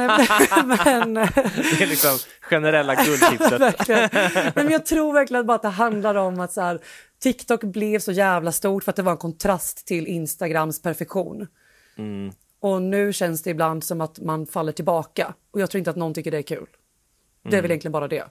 men 0.67 1.13
Det 1.13 1.81
är 1.81 1.87
liksom 1.87 2.17
generella 2.41 2.95
guldtipset. 2.95 3.61
verkligen. 3.61 4.09
Nej, 4.13 4.51
men 4.55 4.69
jag 4.69 4.85
tror 4.85 5.13
verkligen 5.13 5.45
bara 5.45 5.55
att 5.55 5.61
det 5.61 5.67
handlar 5.67 6.15
om 6.15 6.39
att 6.39 6.53
så 6.53 6.61
här, 6.61 6.79
TikTok 7.23 7.63
blev 7.63 7.99
så 7.99 8.11
jävla 8.11 8.51
stort 8.51 8.83
för 8.83 8.89
att 8.91 8.95
det 8.95 9.01
var 9.01 9.11
en 9.11 9.17
kontrast 9.17 9.87
till 9.87 10.07
Instagrams 10.07 10.81
perfektion. 10.81 11.47
Och 12.59 12.81
nu 12.81 13.13
känns 13.13 13.43
det 13.43 13.49
ibland 13.49 13.83
som 13.83 14.01
att 14.01 14.19
man 14.19 14.47
faller 14.47 14.71
tillbaka. 14.71 15.33
Och 15.51 15.61
jag 15.61 15.69
tror 15.69 15.79
inte 15.79 15.89
att 15.89 15.95
någon 15.95 16.13
tycker 16.13 16.31
det 16.31 16.37
är 16.37 16.41
kul. 16.41 16.67
Det 17.49 17.57
är 17.57 17.61
väl 17.61 17.71
egentligen 17.71 17.91
bara 17.91 18.07
det. 18.07 18.25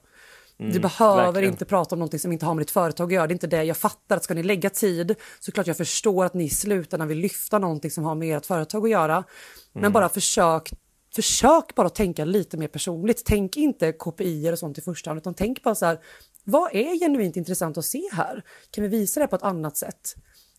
Du 0.59 0.81
behöver 0.81 1.25
verkligen. 1.25 1.51
inte 1.51 1.65
prata 1.65 1.95
om 1.95 1.99
någonting 1.99 2.21
som 2.21 2.33
inte 2.33 2.47
har 2.47 2.55
med 2.55 2.63
ditt 2.63 2.71
företag 2.71 3.07
att 3.07 3.13
göra. 3.13 3.27
Det 3.27 3.33
är 3.33 3.35
inte 3.35 3.47
det. 3.47 3.63
Jag 3.65 3.77
fattar 3.77 4.17
att 4.17 4.25
ska 4.25 4.35
ni 4.35 4.43
lägga 4.43 4.71
tid 4.71 5.15
så 5.41 5.53
klart 5.53 5.67
jag 5.67 5.77
förstår 5.77 6.25
att 6.25 6.35
ni 6.35 6.45
i 6.45 6.51
slutändan 6.51 7.09
vill 7.09 7.19
lyfta 7.19 7.59
någonting 7.59 7.91
som 7.91 8.05
har 8.05 8.15
med 8.15 8.37
ert 8.37 8.47
företag 8.47 8.85
att 8.85 8.91
göra. 8.91 9.25
Men 9.73 9.93
bara 9.93 10.09
försök, 10.09 10.73
försök 11.15 11.75
bara 11.75 11.89
tänka 11.89 12.25
lite 12.25 12.57
mer 12.57 12.69
personligt. 12.69 13.23
Tänk 13.27 13.57
inte 13.57 13.93
KPI 13.93 14.51
och 14.53 14.59
sånt 14.59 14.79
i 14.79 14.81
första 14.81 15.11
hand 15.11 15.19
utan 15.19 15.35
tänk 15.35 15.63
bara 15.63 15.75
så 15.75 15.87
här. 15.87 15.99
Vad 16.45 16.75
är 16.75 16.99
genuint 16.99 17.37
intressant 17.37 17.79
att 17.79 17.85
se 17.85 18.03
här? 18.13 18.43
Kan 18.71 18.83
vi 18.83 18.89
visa 18.89 19.21
det 19.21 19.27
på 19.27 19.37
ett 19.37 19.43
annat 19.43 19.77
sätt? 19.77 20.15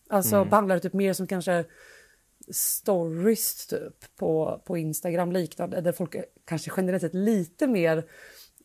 Alltså 0.09 0.45
behandla 0.45 0.73
det 0.75 0.79
typ 0.79 0.93
mer 0.93 1.13
som 1.13 1.27
kanske 1.27 1.65
stories 2.51 3.67
typ 3.67 4.15
på, 4.15 4.61
på 4.65 4.77
Instagram 4.77 5.31
liknande 5.31 5.81
där 5.81 5.91
folk 5.91 6.15
kanske 6.47 6.71
generellt 6.77 7.01
sett 7.01 7.13
lite 7.13 7.67
mer 7.67 8.03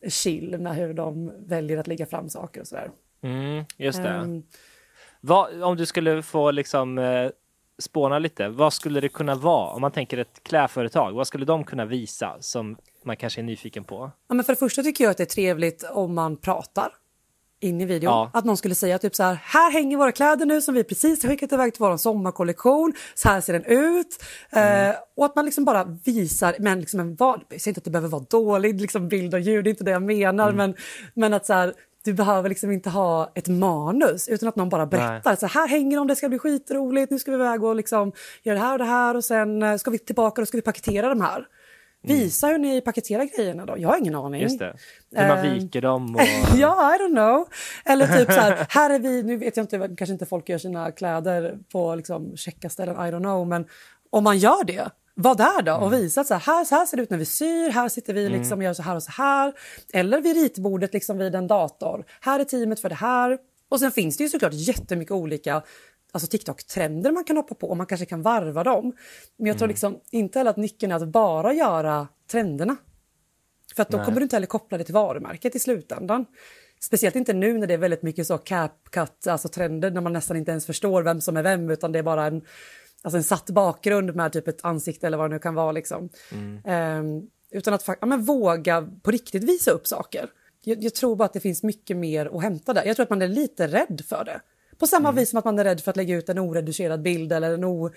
chill 0.09 0.59
med 0.59 0.75
hur 0.77 0.95
de 0.95 1.33
väljer 1.47 1.79
att 1.79 1.87
lägga 1.87 2.07
fram 2.07 2.29
saker 2.29 2.61
och 2.61 2.67
sådär. 2.67 2.91
Mm, 3.23 3.65
just 3.77 4.03
det. 4.03 4.09
Ehm, 4.09 4.43
Vad, 5.21 5.63
om 5.63 5.77
du 5.77 5.87
skulle 5.87 6.23
få 6.23 6.51
liksom 6.51 6.99
eh, 6.99 7.31
spåna 7.79 8.19
lite, 8.19 8.49
vad 8.49 8.73
skulle 8.73 9.01
det 9.01 9.09
kunna 9.09 9.35
vara? 9.35 9.71
Om 9.71 9.81
man 9.81 9.93
tänker 9.93 10.19
ett 10.19 10.41
klädföretag, 10.43 11.13
vad 11.13 11.27
skulle 11.27 11.45
de 11.45 11.65
kunna 11.65 11.85
visa 11.85 12.37
som 12.41 12.77
man 13.05 13.17
kanske 13.17 13.41
är 13.41 13.43
nyfiken 13.43 13.85
på? 13.85 14.11
Ja, 14.29 14.35
men 14.35 14.45
för 14.45 14.53
det 14.53 14.57
första 14.59 14.83
tycker 14.83 15.05
jag 15.05 15.11
att 15.11 15.17
det 15.17 15.23
är 15.25 15.27
trevligt 15.27 15.85
om 15.93 16.15
man 16.15 16.37
pratar 16.37 16.89
in 17.61 17.81
i 17.81 17.85
videon. 17.85 18.13
Ja. 18.13 18.31
Att 18.33 18.45
någon 18.45 18.57
skulle 18.57 18.75
säga 18.75 18.99
typ 18.99 19.15
så 19.15 19.23
här, 19.23 19.39
här 19.43 19.71
hänger 19.73 19.97
våra 19.97 20.13
kläder 20.13 20.47
nu 20.47 20.61
som 20.61 20.75
vi 20.75 20.85
precis 20.85 21.23
har 21.23 21.31
skickat 21.31 21.53
iväg 21.53 21.75
till 21.75 21.81
vår 21.81 21.97
sommarkollektion, 21.97 22.93
så 23.15 23.29
här 23.29 23.41
ser 23.41 23.53
den 23.53 23.65
ut. 23.65 24.25
Eh, 24.51 24.95
och 25.17 25.25
att 25.25 25.37
man 25.37 25.45
liksom 25.45 25.65
bara 25.65 25.85
visar, 26.05 26.55
men 26.59 26.81
liksom 26.81 27.01
en 27.01 27.17
vad, 27.17 27.41
jag 27.49 27.61
säger 27.61 27.71
inte 27.71 27.79
att 27.79 27.85
det 27.85 27.91
behöver 27.91 28.09
vara 28.09 28.25
dålig 28.31 28.81
liksom 28.81 29.09
bild 29.09 29.35
och 29.35 29.41
ljud, 29.41 29.65
det 29.65 29.69
är 29.69 29.71
inte 29.71 29.85
det 29.85 29.91
jag 29.91 30.03
menar, 30.03 30.53
men, 30.53 30.75
men 31.15 31.35
att 31.35 31.47
så 31.47 31.53
här, 31.53 31.75
du 32.05 32.13
behöver 32.13 32.49
liksom 32.49 32.71
inte 32.71 32.91
ha 32.91 33.33
ett 33.35 33.49
manus 33.49 34.29
utan 34.29 34.49
att 34.49 34.57
någon 34.57 34.69
bara 34.69 34.87
berättar. 34.87 35.37
Så 35.37 35.47
här 35.47 35.69
hänger 35.69 35.97
de, 35.97 36.07
det 36.07 36.17
ska 36.17 36.29
bli 36.29 36.39
skitroligt, 36.39 37.11
nu 37.11 37.19
ska 37.19 37.31
vi 37.31 37.37
iväg 37.37 37.65
och 37.65 37.77
liksom 37.77 38.13
göra 38.43 38.59
det 38.59 38.65
här 38.65 38.73
och 38.73 38.79
det 38.79 38.85
här 38.85 39.17
och 39.17 39.25
sen 39.25 39.63
eh, 39.63 39.77
ska 39.77 39.91
vi 39.91 39.99
tillbaka 39.99 40.43
och 40.43 40.49
ska 40.49 40.59
vi 40.59 40.63
paketera 40.63 41.09
de 41.09 41.21
här. 41.21 41.47
Visa 42.05 42.47
hur 42.47 42.59
ni 42.59 42.81
paketerar 42.81 43.25
grejerna 43.37 43.67
då, 43.67 43.75
jag 43.79 43.89
har 43.89 43.99
ingen 43.99 44.15
aning. 44.15 44.43
Just 44.43 44.59
det. 44.59 44.77
Hur 45.17 45.29
man 45.29 45.39
Ehm, 45.39 45.55
viker 45.55 45.81
dem 45.81 46.15
och... 46.17 46.21
ja, 46.59 46.95
I 46.97 46.99
don't 46.99 47.15
know. 47.15 47.49
Eller 47.85 48.07
typ 48.19 48.33
så 48.33 48.41
här, 48.41 48.67
här 48.69 48.91
är 48.91 48.99
vi, 48.99 49.23
nu 49.23 49.37
vet 49.37 49.57
jag 49.57 49.65
inte, 49.65 49.79
kanske 49.79 50.13
inte 50.13 50.27
folk 50.27 50.49
gör 50.49 50.59
sina 50.59 50.93
kläder 50.93 51.59
på 51.73 51.95
liksom 51.95 52.37
checkarställen, 52.37 52.95
I 52.97 53.11
don't 53.11 53.19
know, 53.23 53.47
men 53.47 53.67
om 54.11 54.25
man 54.25 54.39
gör 54.39 54.65
det, 54.65 54.91
var 55.15 55.35
där 55.35 55.63
då 55.63 55.75
och 55.75 55.93
visa 55.93 56.21
att 56.21 56.27
så 56.27 56.35
här, 56.35 56.65
så 56.65 56.75
här 56.75 56.87
ser 56.87 56.97
det 56.97 57.03
ut 57.03 57.11
när 57.11 57.19
vi 57.19 57.25
syr, 57.25 57.71
här 57.71 57.89
sitter 57.89 58.15
vi 58.15 58.29
liksom 58.29 58.59
och 58.59 58.65
gör 58.65 58.73
så 58.75 58.83
här 58.83 58.97
och 58.97 59.03
så 59.03 59.13
här. 59.13 59.53
Eller 59.93 60.21
vid 60.21 60.37
ritbordet 60.37 60.93
liksom 60.93 61.19
vid 61.19 61.35
en 61.35 61.47
dator, 61.47 62.05
här 62.21 62.41
är 62.41 62.45
teamet 62.45 62.81
för 62.81 62.89
det 62.89 62.95
här. 62.95 63.39
Och 63.69 63.81
sen 63.81 63.93
finns 63.93 64.17
det 64.17 64.23
ju 64.23 64.29
såklart 64.29 64.53
jättemycket 64.55 65.13
olika 65.13 65.63
alltså 66.15 66.27
TikTok-trender 66.31 67.13
man 67.13 67.25
kan 67.25 67.37
hoppa 67.37 67.55
på 67.55 67.69
och 67.69 67.77
man 67.77 67.87
kanske 67.87 68.07
kan 68.07 68.23
varva 68.23 68.65
dem. 68.65 68.93
Men 69.37 69.47
jag 69.47 69.59
tror 69.59 69.69
liksom 69.69 70.01
inte 70.11 70.39
heller 70.39 70.51
att 70.51 70.57
nyckeln 70.57 70.93
är 70.93 70.97
att 70.97 71.09
bara 71.09 71.53
göra 71.53 72.09
trenderna. 72.31 72.77
För 73.77 73.83
att 73.83 73.91
då 73.91 74.05
kommer 74.05 74.21
du 74.21 74.23
inte 74.23 74.37
heller 74.37 74.47
koppla 74.47 74.79
det 74.79 74.85
till 74.85 74.95
varumärket 74.95 75.55
i 75.55 75.59
slutändan. 75.59 76.27
Speciellt 76.81 77.17
inte 77.17 77.33
nu 77.33 77.59
när 77.59 77.67
det 77.67 77.75
är 77.75 77.79
väldigt 77.79 78.03
mycket 78.03 78.27
så 78.27 78.39
cap-cut, 78.39 79.31
alltså 79.31 79.49
trender 79.49 79.91
när 79.91 80.01
man 80.01 80.13
nästan 80.13 80.37
inte 80.37 80.51
ens 80.51 80.67
förstår 80.67 81.03
vem 81.03 81.21
som 81.21 81.37
är 81.37 81.43
vem 81.43 81.71
utan 81.71 81.93
det 81.93 81.99
är 81.99 82.03
bara 82.03 82.27
en, 82.27 82.43
alltså 83.03 83.17
en 83.17 83.25
satt 83.25 83.51
bakgrund 83.51 84.15
med 84.15 84.33
typ 84.33 84.49
ett 84.49 84.65
ansikte 84.65 85.07
eller 85.07 85.19
vad 85.19 85.31
det 85.31 85.35
nu 85.35 85.39
kan 85.39 85.55
vara. 85.55 85.73
Liksom. 85.73 86.09
Ehm, 86.65 87.23
utan 87.51 87.75
att 87.75 87.89
ja, 88.01 88.07
men 88.07 88.25
våga 88.25 88.89
på 89.03 89.11
riktigt 89.11 89.45
visa 89.45 89.71
upp 89.71 89.87
saker. 89.87 90.31
Jag, 90.65 90.83
jag 90.83 90.95
tror 90.95 91.17
bara 91.17 91.25
att 91.25 91.33
det 91.33 91.41
finns 91.41 91.63
mycket 91.63 91.97
mer 91.97 92.37
att 92.37 92.43
hämta 92.43 92.73
där. 92.73 92.85
Jag 92.85 92.97
tror 92.97 93.05
att 93.05 93.11
man 93.11 93.23
är 93.23 93.29
lite 93.29 93.67
rädd 93.67 94.03
för 94.09 94.25
det. 94.25 94.41
På 94.79 94.87
samma 94.87 95.13
vis 95.13 95.31
som 95.31 95.39
att 95.39 95.45
man 95.45 95.59
är 95.59 95.65
rädd 95.65 95.81
för 95.81 95.91
att 95.91 95.97
lägga 95.97 96.17
ut 96.17 96.29
en 96.29 96.39
oredigerad 96.39 97.03
bild 97.03 97.33
eller 97.33 97.55
en 97.55 97.65
o... 97.65 97.91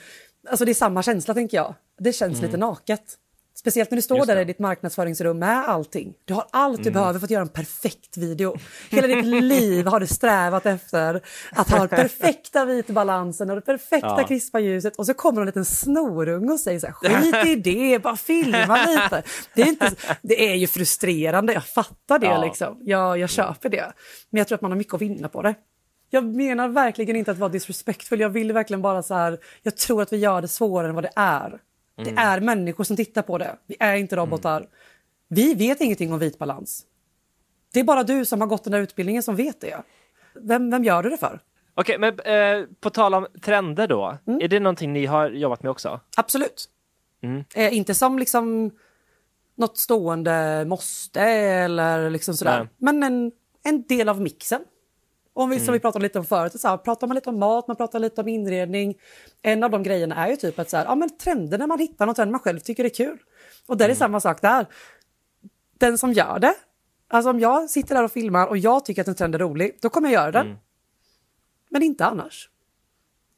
Alltså 0.49 0.65
det 0.65 0.71
är 0.71 0.73
samma 0.73 1.03
känsla 1.03 1.33
tänker 1.33 1.57
jag. 1.57 1.75
Det 1.99 2.13
känns 2.13 2.41
lite 2.41 2.57
naket. 2.57 3.17
Speciellt 3.55 3.91
när 3.91 3.95
du 3.95 4.01
står 4.01 4.25
där 4.25 4.37
i 4.37 4.45
ditt 4.45 4.59
marknadsföringsrum 4.59 5.39
med 5.39 5.69
allting. 5.69 6.13
Du 6.25 6.33
har 6.33 6.45
allt 6.51 6.75
Mm. 6.79 6.83
du 6.83 6.91
behöver 6.91 7.19
för 7.19 7.25
att 7.27 7.31
göra 7.31 7.41
en 7.41 7.47
perfekt 7.49 8.17
video. 8.17 8.57
Hela 8.89 9.07
ditt 9.07 9.25
liv 9.25 9.85
har 9.85 9.99
du 9.99 10.07
strävat 10.07 10.65
efter 10.65 11.21
att 11.51 11.69
ha 11.69 11.79
den 11.79 11.87
perfekta 11.89 12.65
vitbalansen 12.65 13.49
och 13.49 13.55
det 13.55 13.61
perfekta 13.61 14.15
Ja. 14.17 14.27
krispa 14.27 14.59
ljuset 14.59 14.95
och 14.95 15.05
så 15.05 15.13
kommer 15.13 15.41
en 15.41 15.45
liten 15.47 15.65
snorunge 15.65 16.51
och 16.53 16.59
säger 16.59 16.79
så 16.79 16.87
här, 16.87 16.93
skit 17.43 17.47
i 17.47 17.55
det, 17.55 17.99
bara 17.99 18.15
filma 18.17 18.85
lite. 18.85 19.23
Det 19.55 19.61
är, 19.61 19.67
inte, 19.67 19.91
det 20.21 20.51
är 20.51 20.55
ju 20.55 20.67
frustrerande, 20.67 21.53
jag 21.53 21.65
fattar 21.65 22.19
det 22.19 22.25
Ja. 22.25 22.43
liksom. 22.43 22.77
Jag, 22.81 23.17
jag 23.19 23.29
köper 23.29 23.69
det. 23.69 23.93
Men 24.29 24.37
jag 24.37 24.47
tror 24.47 24.55
att 24.55 24.61
man 24.61 24.71
har 24.71 24.77
mycket 24.77 24.93
att 24.93 25.01
vinna 25.01 25.29
på 25.29 25.41
det. 25.41 25.55
Jag 26.09 26.23
menar 26.35 26.67
verkligen 26.67 27.15
inte 27.15 27.31
att 27.31 27.37
vara 27.37 27.49
disrespectful. 27.49 28.19
Jag 28.19 28.29
vill 28.29 28.51
verkligen 28.51 28.81
bara 28.81 29.03
så 29.03 29.13
här. 29.13 29.37
Jag 29.63 29.77
tror 29.77 30.01
att 30.01 30.13
vi 30.13 30.17
gör 30.17 30.41
det 30.41 30.47
svårare 30.47 30.89
än 30.89 30.95
vad 30.95 31.03
det 31.03 31.11
är. 31.15 31.59
Det 32.03 32.13
är 32.17 32.39
människor 32.39 32.83
som 32.83 32.95
tittar 32.95 33.21
på 33.21 33.37
det. 33.37 33.57
Vi 33.67 33.75
är 33.79 33.95
inte 33.95 34.15
robotar. 34.15 34.67
Vi 35.27 35.53
vet 35.53 35.81
ingenting 35.81 36.13
om 36.13 36.19
vit 36.19 36.39
balans. 36.39 36.85
Det 37.73 37.79
är 37.79 37.83
bara 37.83 38.03
du 38.03 38.25
som 38.25 38.41
har 38.41 38.47
gått 38.47 38.63
den 38.63 38.73
där 38.73 38.79
utbildningen 38.79 39.23
som 39.23 39.35
vet 39.35 39.61
det. 39.61 39.77
Vem, 40.35 40.69
vem 40.71 40.83
gör 40.83 41.03
du 41.03 41.09
det 41.09 41.17
för? 41.17 41.39
Okej, 41.73 41.97
men 41.97 42.19
eh, 42.19 42.65
på 42.79 42.89
tal 42.89 43.13
om 43.13 43.27
trender 43.41 43.87
då. 43.87 44.17
Mm. 44.27 44.41
Är 44.41 44.47
det 44.47 44.59
någonting 44.59 44.93
ni 44.93 45.05
har 45.05 45.29
jobbat 45.29 45.63
med 45.63 45.69
också? 45.69 45.99
Absolut. 46.17 46.69
Eh, 47.55 47.73
inte 47.77 47.93
som 47.93 48.19
liksom 48.19 48.71
något 49.55 49.77
stående 49.77 50.65
måste 50.67 51.21
eller 51.21 52.09
liksom 52.09 52.33
sådär. 52.33 52.59
Nej. 52.59 52.67
Men 52.77 53.03
en, 53.03 53.31
en 53.63 53.83
del 53.87 54.09
av 54.09 54.21
mixen. 54.21 54.61
Om 55.37 55.49
vi, 55.49 55.59
Som 55.59 55.73
vi 55.73 55.79
pratade 55.79 56.03
lite 56.03 56.19
om 56.19 56.25
förut, 56.25 56.61
så 56.61 56.67
här, 56.67 56.77
pratar 56.77 57.07
man 57.07 57.15
lite 57.15 57.29
om 57.29 57.39
mat, 57.39 57.67
man 57.67 57.77
pratar 57.77 57.99
lite 57.99 58.21
om 58.21 58.27
inredning. 58.27 58.95
En 59.41 59.63
av 59.63 59.71
de 59.71 59.83
grejerna 59.83 60.15
är 60.15 60.29
ju 60.29 60.35
typ 60.35 60.59
att 60.59 60.69
så 60.69 60.77
här, 60.77 60.85
ja, 60.85 60.95
men 60.95 61.17
trender 61.17 61.57
när 61.57 61.67
man 61.67 61.79
hittar 61.79 62.05
något 62.05 62.17
man 62.17 62.39
själv 62.39 62.59
tycker 62.59 62.83
är 62.83 62.89
kul. 62.89 63.17
Och 63.67 63.77
där 63.77 63.89
är 63.89 63.95
samma 63.95 64.19
sak 64.19 64.41
där. 64.41 64.65
Den 65.77 65.97
som 65.97 66.13
gör 66.13 66.39
det, 66.39 66.53
alltså 67.07 67.29
om 67.29 67.39
jag 67.39 67.69
sitter 67.69 67.95
där 67.95 68.03
och 68.03 68.11
filmar 68.11 68.47
och 68.47 68.57
jag 68.57 68.85
tycker 68.85 69.01
att 69.01 69.07
en 69.07 69.15
trend 69.15 69.35
är 69.35 69.39
rolig, 69.39 69.77
då 69.81 69.89
kommer 69.89 70.09
jag 70.09 70.21
göra 70.21 70.31
den. 70.31 70.57
Men 71.69 71.83
inte 71.83 72.05
annars. 72.05 72.49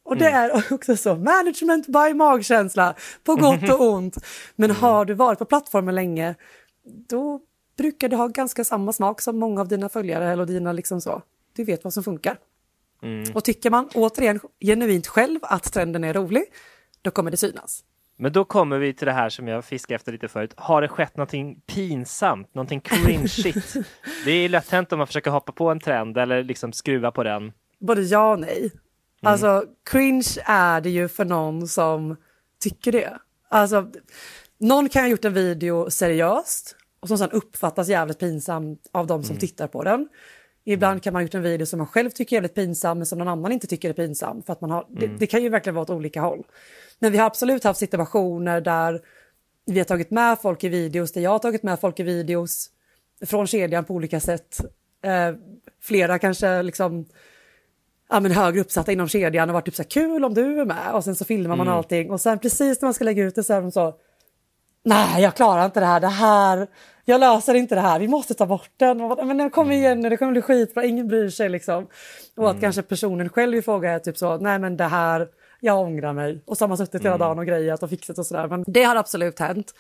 Och 0.04 0.18
det 0.18 0.26
är 0.26 0.74
också 0.74 0.98
så, 0.98 1.16
management 1.16 1.88
by 1.88 2.14
magkänsla, 2.14 2.96
på 3.24 3.36
gott 3.36 3.70
och 3.70 3.82
ont. 3.94 4.18
Men 4.56 4.72
har 4.72 5.06
du 5.06 5.14
varit 5.14 5.40
på 5.40 5.46
plattformen 5.46 5.96
länge, 5.96 6.36
då 6.84 7.42
brukar 7.78 8.10
du 8.10 8.16
ha 8.16 8.28
ganska 8.28 8.64
samma 8.64 8.94
smak 8.94 9.22
som 9.22 9.40
många 9.40 9.62
av 9.62 9.68
dina 9.68 9.90
följare 9.90 10.32
eller 10.32 10.46
dina 10.46 10.72
liksom 10.72 11.02
så. 11.02 11.22
Du 11.60 11.66
vet 11.66 11.84
vad 11.84 11.94
som 11.94 12.04
funkar. 12.04 12.38
Och 13.34 13.44
tycker 13.44 13.70
man 13.70 13.90
återigen 13.94 14.40
genuint 14.60 15.08
själv 15.08 15.40
att 15.42 15.74
trenden 15.74 16.04
är 16.04 16.14
rolig, 16.14 16.44
då 17.02 17.12
kommer 17.12 17.32
det 17.32 17.38
synas. 17.38 17.84
Men 18.18 18.34
då 18.34 18.46
kommer 18.46 18.78
vi 18.78 18.94
till 18.94 19.06
det 19.06 19.12
här 19.12 19.30
som 19.30 19.48
jag 19.48 19.66
fiskade 19.66 19.96
efter 19.96 20.12
lite 20.12 20.28
förut. 20.28 20.54
Har 20.58 20.82
det 20.82 20.88
skett 20.88 21.18
någonting 21.18 21.62
pinsamt, 21.62 22.56
någonting 22.56 22.82
cringeigt? 22.82 23.76
det 24.26 24.32
är 24.32 24.50
lätt 24.50 24.70
hänt 24.70 24.92
om 24.94 24.98
man 24.98 25.08
försöker 25.08 25.32
hoppa 25.32 25.52
på 25.52 25.70
en 25.70 25.80
trend 25.80 26.18
eller 26.18 26.44
liksom 26.44 26.74
skruva 26.74 27.12
på 27.12 27.24
den. 27.24 27.52
Både 27.80 28.02
ja 28.02 28.32
och 28.32 28.40
nej. 28.40 28.72
Alltså 29.22 29.66
cringe 29.86 30.38
är 30.46 30.82
det 30.82 30.90
ju 30.90 31.08
för 31.08 31.26
någon 31.26 31.68
som 31.68 32.16
tycker 32.60 32.92
det. 32.92 33.18
Alltså, 33.50 33.92
någon 34.58 34.90
kan 34.90 35.04
ha 35.04 35.10
gjort 35.10 35.26
en 35.26 35.34
video 35.34 35.90
seriöst 35.90 36.76
och 37.00 37.08
som 37.08 37.18
sen 37.18 37.32
uppfattas 37.32 37.88
jävligt 37.88 38.20
pinsamt 38.20 38.90
av 38.92 39.08
de 39.08 39.24
som 39.24 39.38
tittar 39.38 39.68
på 39.68 39.84
den. 39.84 40.10
Ibland 40.64 41.04
kan 41.04 41.14
man 41.14 41.20
ha 41.20 41.24
gjort 41.24 41.36
en 41.36 41.42
video 41.42 41.66
som 41.66 41.78
man 41.78 41.88
själv 41.88 42.10
tycker 42.10 42.36
är 42.36 42.38
jävligt 42.38 42.56
pinsam 42.56 42.98
men 42.98 43.06
som 43.06 43.20
någon 43.20 43.28
annan 43.28 43.52
inte 43.52 43.68
tycker 43.68 43.90
är 43.90 43.94
pinsam. 43.94 44.44
För 44.44 44.54
att 44.54 44.62
man 44.62 44.72
har, 44.72 44.86
det, 44.90 45.08
det 45.08 45.28
kan 45.28 45.44
ju 45.44 45.50
verkligen 45.50 45.76
vara 45.76 45.84
åt 45.84 45.90
olika 45.90 46.22
håll. 46.22 46.44
Men 47.00 47.12
vi 47.12 47.18
har 47.18 47.26
absolut 47.26 47.64
haft 47.64 47.80
situationer 47.80 48.62
där 48.62 49.02
vi 49.66 49.80
har 49.80 49.86
tagit 49.86 50.12
med 50.12 50.42
folk 50.42 50.64
i 50.64 50.70
videos, 50.70 51.12
där 51.12 51.22
jag 51.22 51.32
har 51.32 51.40
tagit 51.40 51.64
med 51.64 51.80
folk 51.80 52.00
i 52.00 52.04
videos 52.04 52.70
från 53.26 53.48
kedjan 53.48 53.86
på 53.86 53.94
olika 53.94 54.20
sätt. 54.20 54.62
Eh, 55.04 55.36
flera 55.82 56.20
kanske 56.20 56.64
liksom 56.64 57.06
ja, 58.10 58.20
men 58.20 58.32
högre 58.32 58.62
uppsatta 58.62 58.92
inom 58.92 59.08
kedjan 59.08 59.50
och 59.50 59.54
varit 59.54 59.66
typ 59.66 59.76
så 59.76 59.84
här, 59.84 59.90
kul 59.90 60.26
om 60.26 60.34
du 60.34 60.62
är 60.62 60.66
med 60.66 60.94
och 60.94 61.04
sen 61.04 61.16
så 61.16 61.26
filmar 61.26 61.56
man 61.56 61.68
allting 61.68 62.12
och 62.12 62.22
sen 62.22 62.40
precis 62.40 62.82
när 62.82 62.88
man 62.88 62.94
ska 62.94 63.06
lägga 63.06 63.24
ut 63.24 63.36
det 63.36 63.44
så 63.44 63.54
är 63.54 63.62
de 63.62 63.72
så 63.72 63.96
nej 64.84 65.24
jag 65.24 65.36
klarar 65.36 65.66
inte 65.66 65.80
det 65.80 65.86
här, 65.86 66.00
det 66.00 66.08
här, 66.08 66.68
jag 67.10 67.20
löser 67.20 67.54
inte 67.54 67.76
det 67.76 67.82
här, 67.82 68.00
vi 68.00 68.08
måste 68.08 68.34
ta 68.34 68.46
bort 68.46 68.72
den. 68.78 68.98
Men 68.98 69.38
den 69.38 69.50
kommer 69.50 69.76
igen 69.76 70.00
nu, 70.00 70.10
det 70.10 70.18
kommer 70.18 70.32
bli 70.32 70.42
skitbra, 70.42 70.86
ingen 70.86 71.08
bryr 71.08 71.30
sig 71.30 71.50
liksom. 71.50 71.88
Och 72.36 72.50
att 72.50 72.62
kanske 72.62 72.82
personen 72.82 73.30
själv 73.30 73.56
i 73.56 73.62
fråga 73.62 73.92
är 73.92 74.00
typ 74.00 74.18
så, 74.18 74.38
nej 74.38 74.60
men 74.60 74.78
det 74.78 74.84
här, 74.84 75.28
jag 75.60 75.80
ångrar 75.80 76.14
mig. 76.14 76.44
Och 76.46 76.58
så 76.58 76.64
har 76.64 76.68
man 76.68 76.78
suttit 76.78 77.06
hela 77.06 77.18
dagen 77.18 77.40
och 77.40 77.46
grejat 77.46 77.84
och 77.84 77.90
fixat 77.90 78.18
och 78.18 78.26
sådär. 78.26 78.48
Men 78.48 78.64
det 78.68 78.84
har 78.84 78.96
absolut 78.96 79.40
hänt. 79.40 79.74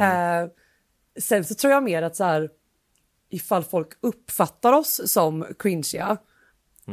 Eh, 0.00 0.50
sen 1.18 1.44
så 1.44 1.54
tror 1.54 1.72
jag 1.72 1.82
mer 1.82 2.02
att 2.02 2.16
så 2.16 2.24
här, 2.24 2.50
ifall 3.30 3.64
folk 3.64 3.88
uppfattar 4.00 4.72
oss 4.72 5.12
som 5.12 5.46
cringeiga, 5.58 6.16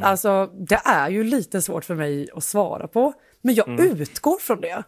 alltså 0.02 0.46
det 0.54 0.82
är 0.86 1.10
ju 1.10 1.24
lite 1.24 1.62
svårt 1.62 1.86
för 1.86 1.96
mig 1.96 2.30
att 2.34 2.44
svara 2.44 2.88
på. 2.88 3.14
Men 3.42 3.56
jag 3.56 3.80
utgår 3.80 4.38
från 4.38 4.62
det. 4.62 4.84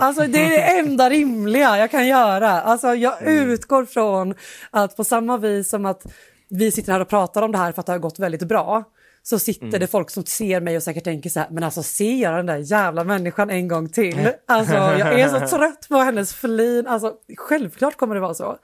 Alltså 0.00 0.26
det 0.26 0.38
är 0.44 0.50
det 0.50 0.78
enda 0.78 1.10
rimliga 1.10 1.78
jag 1.78 1.90
kan 1.90 2.08
göra. 2.08 2.50
Alltså 2.50 2.94
jag 2.94 3.22
utgår 3.22 3.84
från 3.84 4.34
att 4.70 4.96
på 4.96 5.04
samma 5.04 5.36
vis 5.36 5.68
som 5.68 5.86
att 5.86 6.06
vi 6.50 6.70
sitter 6.70 6.92
här 6.92 7.00
och 7.00 7.08
pratar 7.08 7.42
om 7.42 7.52
det 7.52 7.58
här 7.58 7.72
för 7.72 7.80
att 7.80 7.86
det 7.86 7.92
har 7.92 7.98
gått 7.98 8.18
väldigt 8.18 8.42
bra. 8.42 8.84
Så 9.24 9.38
sitter 9.38 9.78
det 9.78 9.86
folk 9.86 10.10
som 10.10 10.24
ser 10.24 10.60
mig 10.60 10.76
och 10.76 10.82
säkert 10.82 11.04
tänker 11.04 11.30
så 11.30 11.40
här, 11.40 11.48
men 11.50 11.64
alltså 11.64 11.82
se 11.82 12.18
jag 12.18 12.34
den 12.36 12.46
där 12.46 12.56
jävla 12.56 13.04
människan 13.04 13.50
en 13.50 13.68
gång 13.68 13.88
till. 13.88 14.28
Alltså 14.48 14.74
jag 14.74 15.20
är 15.20 15.28
så 15.28 15.48
trött 15.56 15.86
på 15.88 15.96
hennes 15.96 16.34
flin. 16.34 16.86
Alltså 16.86 17.14
självklart 17.38 17.96
kommer 17.96 18.14
det 18.14 18.20
vara 18.20 18.34
så. 18.34 18.56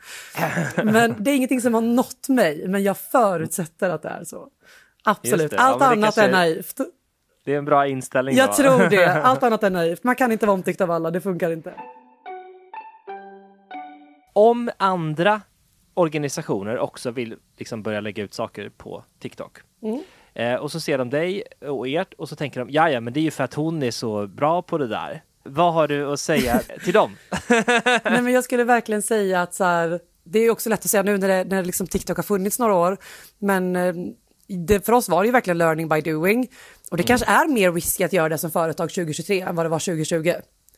Men 0.85 1.15
det 1.19 1.31
är 1.31 1.35
ingenting 1.37 1.61
som 1.61 1.75
har 1.75 1.81
nått 1.81 2.29
mig, 2.29 2.69
men 2.69 2.83
jag 2.83 2.99
förutsätter 2.99 3.91
att 3.91 4.03
det 4.03 4.09
är 4.09 4.25
så. 4.25 4.49
Absolut. 5.05 5.53
Ja, 5.53 5.59
allt 5.59 5.79
det 5.79 5.85
annat 5.85 6.03
kanske- 6.05 6.23
är 6.23 6.33
naivt. 6.33 6.81
Det 7.45 7.55
är 7.55 7.59
en 7.59 7.65
bra 7.65 7.87
inställning. 7.87 8.37
Jag 8.37 8.49
då. 8.49 8.53
tror 8.53 8.91
det, 8.91 9.07
allt 9.23 9.43
annat 9.43 9.63
är 9.63 9.71
naivt. 9.71 10.05
Man 10.05 10.17
kan 10.17 10.33
inte 10.33 10.47
vara 10.47 10.55
omtyckt 10.55 10.81
av 10.81 10.91
alla, 10.91 11.11
det 11.11 11.21
funkar 11.21 11.51
inte. 11.51 11.75
Om 14.33 14.71
andra 14.77 15.41
organisationer 15.95 16.79
också 16.79 17.11
vill 17.11 17.37
liksom 17.57 17.83
börja 17.83 18.01
lägga 18.01 18.23
ut 18.23 18.35
saker 18.35 18.69
på 18.69 19.05
TikTok. 19.19 19.59
Mm. 19.83 20.03
Eh, 20.35 20.55
och 20.55 20.73
så 20.73 20.81
ser 20.81 20.99
de 20.99 21.11
dig 21.11 21.43
och 21.61 21.89
ert 21.89 22.15
och 22.15 22.29
så 22.29 22.37
tänker 22.37 22.61
de, 22.61 22.71
ja 22.71 23.01
men 23.01 23.13
det 23.13 23.21
är 23.21 23.23
ju 23.23 23.31
för 23.31 23.45
att 23.45 23.55
hon 23.55 23.83
är 23.83 23.91
så 23.91 24.27
bra 24.27 24.63
på 24.63 24.79
det 24.79 24.87
där. 24.87 25.23
Vad 25.43 25.75
har 25.75 25.89
du 25.89 26.13
att 26.13 26.21
säga 26.21 26.61
till 26.85 26.93
dem? 26.93 27.17
Nej, 28.05 28.23
men 28.23 28.33
jag 28.33 28.45
skulle 28.45 28.65
verkligen 28.65 29.03
säga 29.03 29.43
att 29.43 29.55
så 29.55 29.65
här, 29.65 30.01
det 30.25 30.39
är 30.39 30.51
också 30.51 30.71
lätt 30.71 30.85
att 30.85 30.91
säga 30.91 31.03
nu 31.03 31.19
när, 31.19 31.29
det, 31.29 31.45
när 31.45 31.65
liksom 31.65 31.87
TikTok 31.87 32.17
har 32.17 32.23
funnits 32.23 32.59
några 32.59 32.75
år, 32.75 32.97
men 33.39 33.77
eh, 33.77 33.95
det, 34.49 34.87
för 34.87 34.93
oss 34.93 35.09
var 35.09 35.23
det 35.23 35.27
ju 35.27 35.33
verkligen 35.33 35.59
learning 35.59 35.89
by 35.89 36.01
doing. 36.01 36.49
Och 36.91 36.97
det 36.97 37.03
kanske 37.03 37.27
är 37.27 37.49
mer 37.49 37.73
risky 37.73 38.05
att 38.05 38.13
göra 38.13 38.29
det 38.29 38.39
som 38.39 38.51
företag 38.51 38.91
2023 38.91 39.41
än 39.41 39.57
vad 39.57 39.67
det 39.67 39.71
var 39.71 39.79
2020. 39.79 40.33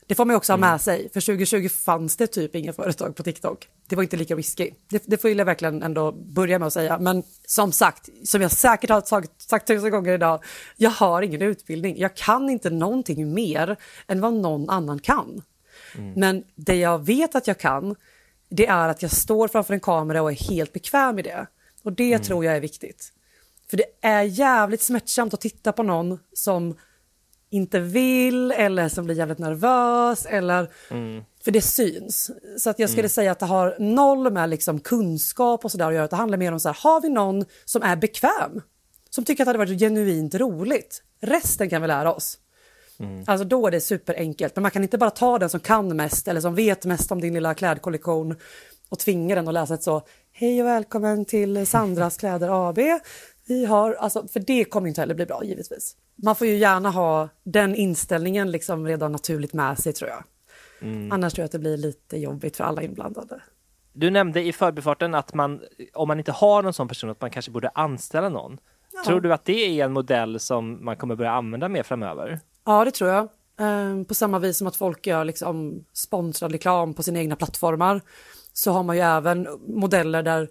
Det 0.07 0.15
får 0.15 0.25
man 0.25 0.35
ju 0.35 0.37
också 0.37 0.53
ha 0.53 0.59
med 0.59 0.81
sig, 0.81 1.11
för 1.13 1.21
2020 1.21 1.69
fanns 1.69 2.17
det 2.17 2.27
typ 2.27 2.55
inga 2.55 2.73
företag 2.73 3.17
på 3.17 3.23
TikTok. 3.23 3.69
Det 3.89 3.97
var 3.97 4.03
inte 4.03 4.17
lika 4.17 4.35
risky. 4.35 4.71
Det, 4.89 5.03
det 5.07 5.19
får 5.19 5.31
jag 5.31 5.45
verkligen 5.45 5.83
ändå 5.83 6.13
börja 6.13 6.59
med 6.59 6.67
att 6.67 6.73
säga. 6.73 6.99
Men 6.99 7.23
som 7.47 7.73
sagt, 7.73 8.09
som 8.25 8.43
jag 8.43 8.53
säkert 8.53 8.91
har 8.91 9.01
sagt, 9.01 9.43
sagt 9.43 9.67
tusen 9.67 9.91
gånger 9.91 10.13
idag, 10.13 10.45
jag 10.77 10.91
har 10.91 11.23
ingen 11.23 11.43
utbildning. 11.43 11.99
Jag 11.99 12.17
kan 12.17 12.51
inte 12.51 12.71
någonting 12.71 13.35
mer 13.35 13.77
än 14.07 14.21
vad 14.21 14.35
någon 14.35 14.71
annan 14.71 14.99
kan. 14.99 15.43
Men 16.17 16.45
det 16.55 16.77
jag 16.77 17.07
vet 17.07 17.35
att 17.35 17.47
jag 17.47 17.59
kan, 17.59 17.97
det 18.49 18.67
är 18.67 18.89
att 18.89 19.03
jag 19.03 19.11
står 19.11 19.49
framför 19.49 19.75
en 19.75 19.81
kamera 19.81 20.23
och 20.23 20.31
är 20.31 20.51
helt 20.51 20.73
bekväm 20.73 21.19
i 21.19 21.23
det. 21.23 21.47
Och 21.83 21.93
det 21.93 22.19
tror 22.19 22.45
jag 22.45 22.57
är 22.57 22.61
viktigt. 22.61 23.13
För 23.71 23.77
det 23.77 23.85
är 24.01 24.23
jävligt 24.23 24.83
smärtsamt 24.83 25.35
att 25.35 25.41
titta 25.41 25.73
på 25.73 25.83
någon 25.83 26.19
som 26.33 26.77
inte 27.51 27.81
vill 27.81 28.53
eller 28.53 28.89
som 28.89 29.05
blir 29.05 29.17
jävligt 29.17 29.39
nervös 29.39 30.27
eller 30.27 30.69
för 31.45 31.51
det 31.51 31.63
syns. 31.63 32.31
Så 32.59 32.71
att 32.71 32.79
jag 32.79 32.91
skulle 32.91 33.09
säga 33.09 33.33
att 33.33 33.39
det 33.39 33.47
har 33.47 33.77
noll 33.79 34.33
med 34.33 34.51
liksom 34.51 34.81
kunskap 34.81 35.65
och 35.65 35.71
sådär 35.71 35.89
att 35.89 35.95
göra. 35.95 36.07
Det 36.07 36.17
handlar 36.17 36.39
mer 36.39 36.53
om 36.53 36.61
så 36.61 36.69
här, 36.69 36.79
har 36.81 37.01
vi 37.01 37.09
någon 37.09 37.45
som 37.65 37.83
är 37.83 37.97
bekväm? 37.97 38.63
Som 39.11 39.25
tycker 39.25 39.43
att 39.43 39.47
det 39.47 39.49
hade 39.49 39.59
varit 39.59 39.81
genuint 39.81 40.35
roligt? 40.35 41.03
Resten 41.21 41.71
kan 41.71 41.83
vi 41.83 41.89
lära 41.89 42.15
oss. 42.15 42.39
Alltså 43.27 43.45
då 43.45 43.67
är 43.67 43.71
det 43.71 43.81
superenkelt. 43.81 44.57
Men 44.57 44.63
man 44.63 44.71
kan 44.71 44.83
inte 44.83 44.99
bara 44.99 45.11
ta 45.11 45.39
den 45.39 45.51
som 45.51 45.61
kan 45.61 45.97
mest 45.97 46.29
eller 46.29 46.41
som 46.41 46.55
vet 46.55 46.85
mest 46.85 47.13
om 47.13 47.21
din 47.21 47.35
lilla 47.35 47.55
klädkollektion 47.55 48.37
och 48.89 48.99
tvinga 48.99 49.35
den 49.35 49.49
att 49.49 49.55
läsa 49.55 49.75
ett 49.75 49.83
så 49.83 50.03
Hej 50.33 50.63
och 50.63 50.69
välkommen 50.69 51.25
till 51.25 51.67
Sandras 51.67 52.17
kläder 52.17 52.69
AB. 52.69 52.79
Vi 53.51 53.65
har, 53.65 53.93
alltså, 53.95 54.29
för 54.29 54.41
det 54.41 54.65
kommer 54.65 54.89
inte 54.89 55.01
heller 55.01 55.15
bli 55.15 55.27
bra 55.27 55.45
givetvis. 55.45 55.97
Man 56.17 56.37
får 56.37 56.47
ju 56.47 56.57
gärna 56.57 56.91
ha 56.91 57.29
den 57.45 57.75
inställningen 57.75 58.51
liksom 58.51 58.87
redan 58.87 59.13
naturligt 59.13 59.53
med 59.53 59.79
sig 59.79 59.93
tror 59.93 60.11
jag. 60.11 60.25
Annars 61.13 61.33
tror 61.33 61.43
jag 61.43 61.45
att 61.45 61.53
det 61.53 61.59
blir 61.59 61.77
lite 61.77 62.17
jobbigt 62.17 62.57
för 62.57 62.65
alla 62.65 62.83
inblandade. 62.83 63.43
Du 63.93 64.11
nämnde 64.11 64.43
i 64.43 64.53
förbifarten 64.53 65.15
att 65.15 65.35
man, 65.35 65.61
om 65.95 66.09
man 66.09 66.19
inte 66.19 66.33
har 66.33 66.63
någon 66.63 66.73
sån 66.73 66.89
person, 66.89 67.11
att 67.11 67.21
man 67.21 67.31
kanske 67.31 67.51
borde 67.51 67.69
anställa 67.69 68.29
någon. 68.29 68.59
Tror 69.07 69.21
du 69.21 69.33
att 69.33 69.45
det 69.45 69.81
är 69.81 69.85
en 69.85 69.93
modell 69.93 70.41
som 70.41 70.85
man 70.85 70.97
kommer 70.97 71.17
börja 71.17 71.33
använda 71.33 71.69
mer 71.69 71.83
framöver? 71.83 72.41
Ja, 72.65 72.85
det 72.85 72.91
tror 72.91 73.11
jag. 73.11 73.29
Eh, 73.61 74.05
på 74.05 74.15
samma 74.15 74.39
vis 74.39 74.59
som 74.59 74.67
att 74.67 74.77
folk 74.77 75.07
gör 75.07 75.25
liksom 75.25 75.85
sponsrad 75.93 76.53
reklam 76.53 76.95
på 76.95 77.03
sina 77.03 77.19
egna 77.19 77.37
plattformar 77.37 78.01
så 78.53 78.73
har 78.73 78.83
man 78.83 78.97
ju 78.97 79.03
även 79.03 79.49
modeller 79.67 80.23
där, 80.23 80.49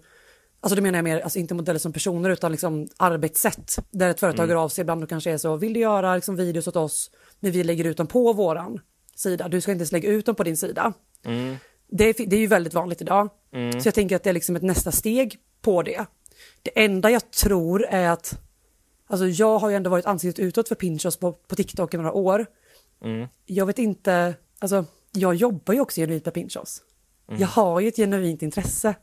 alltså 0.60 0.76
det 0.76 0.82
menar 0.82 0.98
jag 0.98 1.04
mer, 1.04 1.20
alltså 1.20 1.38
inte 1.38 1.54
modeller 1.54 1.78
som 1.78 1.92
personer 1.92 2.30
utan 2.30 2.52
liksom 2.52 2.88
arbetssätt 2.96 3.78
där 3.90 4.08
ett 4.10 4.20
företag 4.20 4.46
hör 4.46 4.56
av 4.56 4.68
sig 4.68 4.82
ibland 4.82 5.02
och 5.02 5.08
kanske 5.08 5.30
är 5.30 5.38
så, 5.38 5.56
vill 5.56 5.72
du 5.72 5.80
göra 5.80 6.14
liksom 6.14 6.36
videos 6.36 6.68
åt 6.68 6.76
oss 6.76 7.10
men 7.40 7.52
vi 7.52 7.64
lägger 7.64 7.84
ut 7.84 7.96
dem 7.96 8.06
på 8.06 8.32
våran 8.32 8.80
sida, 9.14 9.48
du 9.48 9.60
ska 9.60 9.72
inte 9.72 9.80
ens 9.80 9.92
lägga 9.92 10.08
ut 10.10 10.26
dem 10.26 10.34
på 10.34 10.42
din 10.44 10.56
sida. 10.56 10.92
Det, 11.92 12.04
är, 12.04 12.26
det 12.26 12.36
är 12.36 12.40
ju 12.40 12.46
väldigt 12.46 12.74
vanligt 12.74 13.00
idag. 13.02 13.28
Så 13.82 13.88
jag 13.88 13.94
tänker 13.94 14.16
att 14.16 14.22
det 14.22 14.30
är 14.30 14.34
liksom 14.34 14.56
ett 14.56 14.62
nästa 14.62 14.92
steg 14.92 15.36
på 15.62 15.82
det. 15.82 16.06
Det 16.62 16.84
enda 16.84 17.10
jag 17.10 17.30
tror 17.30 17.84
är 17.84 18.08
att, 18.08 18.40
alltså 19.06 19.26
jag 19.26 19.58
har 19.58 19.70
ju 19.70 19.76
ändå 19.76 19.90
varit 19.90 20.06
ansiktet 20.06 20.44
utåt 20.44 20.68
för 20.68 20.74
Pinterest 20.74 21.20
på, 21.20 21.32
på 21.32 21.56
TikTok 21.56 21.94
i 21.94 21.96
några 21.96 22.12
år. 22.12 22.46
Jag 23.46 23.66
vet 23.66 23.78
inte, 23.78 24.34
alltså 24.58 24.84
jag 25.12 25.34
jobbar 25.34 25.74
ju 25.74 25.80
också 25.80 26.00
genuint 26.00 26.24
med 26.24 26.34
Pinterest. 26.34 26.82
Jag 27.38 27.48
har 27.48 27.80
ju 27.80 27.88
ett 27.88 27.96
genuint 27.96 28.42
intresse. 28.42 28.94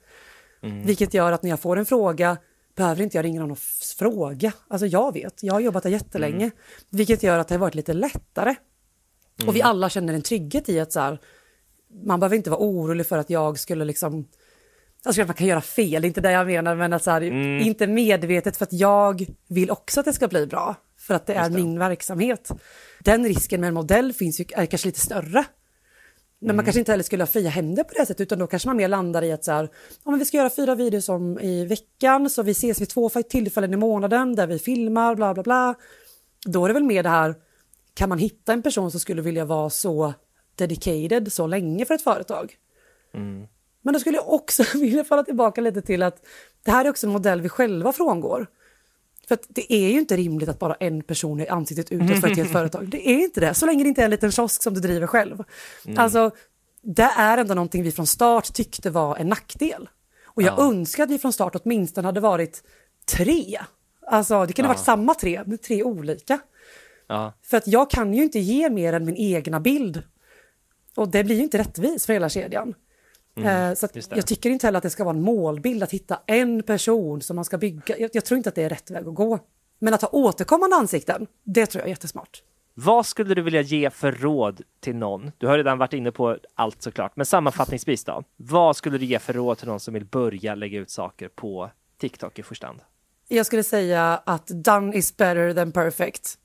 Vilket 0.85 1.13
gör 1.13 1.31
att 1.31 1.43
när 1.43 1.49
jag 1.49 1.59
får 1.59 1.77
en 1.77 1.85
fråga 1.85 2.37
behöver 2.75 3.03
inte 3.03 3.17
jag 3.17 3.23
ringa 3.23 3.39
någon 3.39 3.51
och 3.51 3.59
fråga. 3.97 4.53
Alltså 4.67 4.85
jag 4.85 5.13
vet, 5.13 5.43
jag 5.43 5.53
har 5.53 5.59
jobbat 5.59 5.83
där 5.83 5.89
jättelänge. 5.89 6.51
Vilket 6.89 7.23
gör 7.23 7.39
att 7.39 7.47
det 7.47 7.55
har 7.55 7.59
varit 7.59 7.75
lite 7.75 7.93
lättare. 7.93 8.55
Och 9.47 9.55
vi 9.55 9.61
alla 9.61 9.89
känner 9.89 10.13
en 10.13 10.21
trygghet 10.21 10.69
i 10.69 10.79
att 10.79 10.91
så 10.91 10.99
här, 10.99 11.19
man 12.05 12.19
behöver 12.19 12.35
inte 12.35 12.49
vara 12.49 12.59
orolig 12.59 13.07
för 13.07 13.17
att 13.17 13.29
jag 13.29 13.59
skulle 13.59 13.85
liksom 13.85 14.27
Alltså 15.05 15.21
att 15.21 15.27
man 15.27 15.35
kan 15.35 15.47
göra 15.47 15.61
fel, 15.61 16.01
det 16.01 16.07
inte 16.07 16.21
det 16.21 16.31
jag 16.31 16.47
menar, 16.47 16.75
men 16.75 16.93
att 16.93 17.03
så 17.03 17.11
här, 17.11 17.21
inte 17.61 17.87
medvetet 17.87 18.57
för 18.57 18.65
att 18.65 18.73
jag 18.73 19.25
vill 19.47 19.71
också 19.71 19.99
att 19.99 20.05
det 20.05 20.13
ska 20.13 20.27
bli 20.27 20.47
bra, 20.47 20.75
för 20.97 21.13
att 21.13 21.25
det 21.25 21.33
är 21.33 21.49
min 21.49 21.79
verksamhet. 21.79 22.51
Den 22.99 23.25
risken 23.25 23.61
med 23.61 23.67
en 23.67 23.73
modell 23.73 24.13
finns 24.13 24.39
ju, 24.39 24.45
är 24.53 24.65
kanske 24.65 24.87
lite 24.87 24.99
större. 24.99 25.45
Men 26.39 26.55
man 26.55 26.65
kanske 26.65 26.79
inte 26.79 26.91
heller 26.91 27.03
skulle 27.03 27.23
ha 27.23 27.27
fria 27.27 27.49
händer 27.49 27.83
på 27.83 27.93
det 27.93 28.05
sättet, 28.05 28.21
utan 28.21 28.39
då 28.39 28.47
kanske 28.47 28.69
man 28.69 28.77
mer 28.77 28.88
landar 28.88 29.23
i 29.23 29.31
att 29.31 29.43
så 29.43 29.51
här, 29.51 29.69
ja, 30.03 30.11
men 30.11 30.19
vi 30.19 30.25
ska 30.25 30.38
göra 30.38 30.49
fyra 30.49 30.75
videos 30.75 31.09
om 31.09 31.39
i 31.39 31.65
veckan, 31.65 32.29
så 32.29 32.43
vi 32.43 32.51
ses 32.51 32.81
vid 32.81 32.89
två 32.89 33.09
tillfällen 33.09 33.73
i 33.73 33.77
månaden 33.77 34.35
där 34.35 34.47
vi 34.47 34.59
filmar, 34.59 35.15
bla 35.15 35.33
bla 35.33 35.43
bla. 35.43 35.75
Då 36.45 36.63
är 36.63 36.67
det 36.67 36.73
väl 36.73 36.83
mer 36.83 37.03
det 37.03 37.09
här, 37.09 37.35
kan 37.93 38.09
man 38.09 38.17
hitta 38.17 38.53
en 38.53 38.61
person 38.61 38.91
som 38.91 38.99
skulle 38.99 39.21
vilja 39.21 39.45
vara 39.45 39.69
så 39.69 40.13
dedicated 40.55 41.33
så 41.33 41.47
länge 41.47 41.85
för 41.85 41.93
ett 41.93 42.01
företag? 42.01 42.55
Men 43.81 43.93
då 43.93 43.99
skulle 43.99 44.17
jag 44.17 44.33
också 44.33 44.63
vilja 44.73 45.03
falla 45.03 45.23
tillbaka 45.23 45.61
lite 45.61 45.81
till 45.81 46.03
att 46.03 46.25
det 46.63 46.71
här 46.71 46.85
är 46.85 46.89
också 46.89 47.07
en 47.07 47.13
modell 47.13 47.41
vi 47.41 47.49
själva 47.49 47.93
frångår. 47.93 48.47
För 49.28 49.38
det 49.47 49.73
är 49.73 49.89
ju 49.89 49.99
inte 49.99 50.17
rimligt 50.17 50.49
att 50.49 50.59
bara 50.59 50.73
en 50.73 51.03
person 51.03 51.39
är 51.39 51.51
ansiktet 51.51 51.91
utåt 51.91 52.19
för 52.21 52.32
ett 52.32 52.38
helt 52.38 52.51
företag. 52.59 52.88
Det 52.89 53.09
är 53.09 53.23
inte 53.23 53.39
det, 53.39 53.53
så 53.53 53.65
länge 53.65 53.84
det 53.84 53.89
inte 53.89 54.01
är 54.01 54.05
en 54.05 54.11
liten 54.11 54.32
kiosk 54.32 54.63
som 54.63 54.73
du 54.73 54.80
driver 54.80 55.07
själv. 55.07 55.43
Alltså, 55.95 56.32
det 56.82 57.09
är 57.17 57.38
ändå 57.38 57.53
någonting 57.53 57.84
vi 57.84 57.91
från 57.91 58.07
start 58.07 58.53
tyckte 58.53 58.89
var 58.89 59.15
en 59.15 59.28
nackdel. 59.28 59.89
Och 60.25 60.43
jag 60.43 60.59
önskar 60.59 61.03
att 61.03 61.09
vi 61.09 61.19
från 61.19 61.34
start 61.34 61.55
åtminstone 61.55 62.07
hade 62.07 62.19
varit 62.19 62.63
tre. 63.05 63.59
Alltså, 64.07 64.45
det 64.45 64.53
kunde 64.53 64.67
ha 64.67 64.73
varit 64.73 64.86
samma 64.86 65.13
tre, 65.13 65.43
men 65.45 65.57
tre 65.57 65.84
olika. 65.84 66.39
Ja. 67.07 67.34
För 67.43 67.57
att 67.57 67.67
jag 67.67 67.89
kan 67.89 68.13
ju 68.13 68.23
inte 68.23 68.39
ge 68.39 68.69
mer 68.69 68.93
än 68.93 69.05
min 69.05 69.17
egna 69.17 69.59
bild. 69.59 70.03
Och 70.95 71.09
det 71.09 71.23
blir 71.23 71.36
ju 71.36 71.43
inte 71.43 71.57
rättvist 71.57 72.05
för 72.05 72.13
hela 72.13 72.30
kedjan. 72.30 72.73
Eh, 73.45 73.73
så 73.73 73.88
jag 74.09 74.27
tycker 74.27 74.49
inte 74.49 74.67
heller 74.67 74.77
att 74.77 74.83
det 74.83 74.89
ska 74.89 75.03
vara 75.03 75.15
en 75.15 75.21
målbild 75.21 75.83
att 75.83 75.91
hitta 75.91 76.19
en 76.25 76.63
person 76.63 77.21
som 77.21 77.35
man 77.35 77.45
ska 77.45 77.57
bygga. 77.57 77.97
Jag, 77.97 78.09
jag 78.13 78.25
tror 78.25 78.38
inte 78.38 78.49
att 78.49 78.55
det 78.55 78.63
är 78.63 78.69
rätt 78.69 78.91
väg 78.91 79.07
att 79.07 79.15
gå. 79.15 79.39
Men 79.79 79.93
att 79.93 80.01
ha 80.01 80.09
återkommande 80.09 80.75
ansikten, 80.75 81.27
det 81.43 81.65
tror 81.65 81.81
jag 81.81 81.85
är 81.85 81.89
jättesmart. 81.89 82.43
Vad 82.73 83.05
skulle 83.05 83.35
du 83.35 83.41
vilja 83.41 83.61
ge 83.61 83.89
för 83.89 84.11
råd 84.11 84.61
till 84.79 84.95
någon? 84.95 85.31
Du 85.38 85.47
har 85.47 85.57
redan 85.57 85.77
varit 85.77 85.93
inne 85.93 86.11
på 86.11 86.38
allt 86.55 86.81
såklart, 86.81 87.15
men 87.15 87.25
sammanfattningsvis 87.25 88.03
då. 88.03 88.23
Vad 88.35 88.75
skulle 88.75 88.97
du 88.97 89.05
ge 89.05 89.19
för 89.19 89.33
råd 89.33 89.57
till 89.57 89.67
någon 89.67 89.79
som 89.79 89.93
vill 89.93 90.05
börja 90.05 90.55
lägga 90.55 90.79
ut 90.79 90.89
saker 90.89 91.27
på 91.27 91.69
TikTok 91.97 92.39
i 92.39 92.43
första 92.43 92.67
hand? 92.67 92.79
Jag 93.27 93.45
skulle 93.45 93.63
säga 93.63 94.21
att 94.25 94.47
done 94.47 94.97
is 94.97 95.17
better 95.17 95.53
than 95.53 95.71
perfect. 95.71 96.38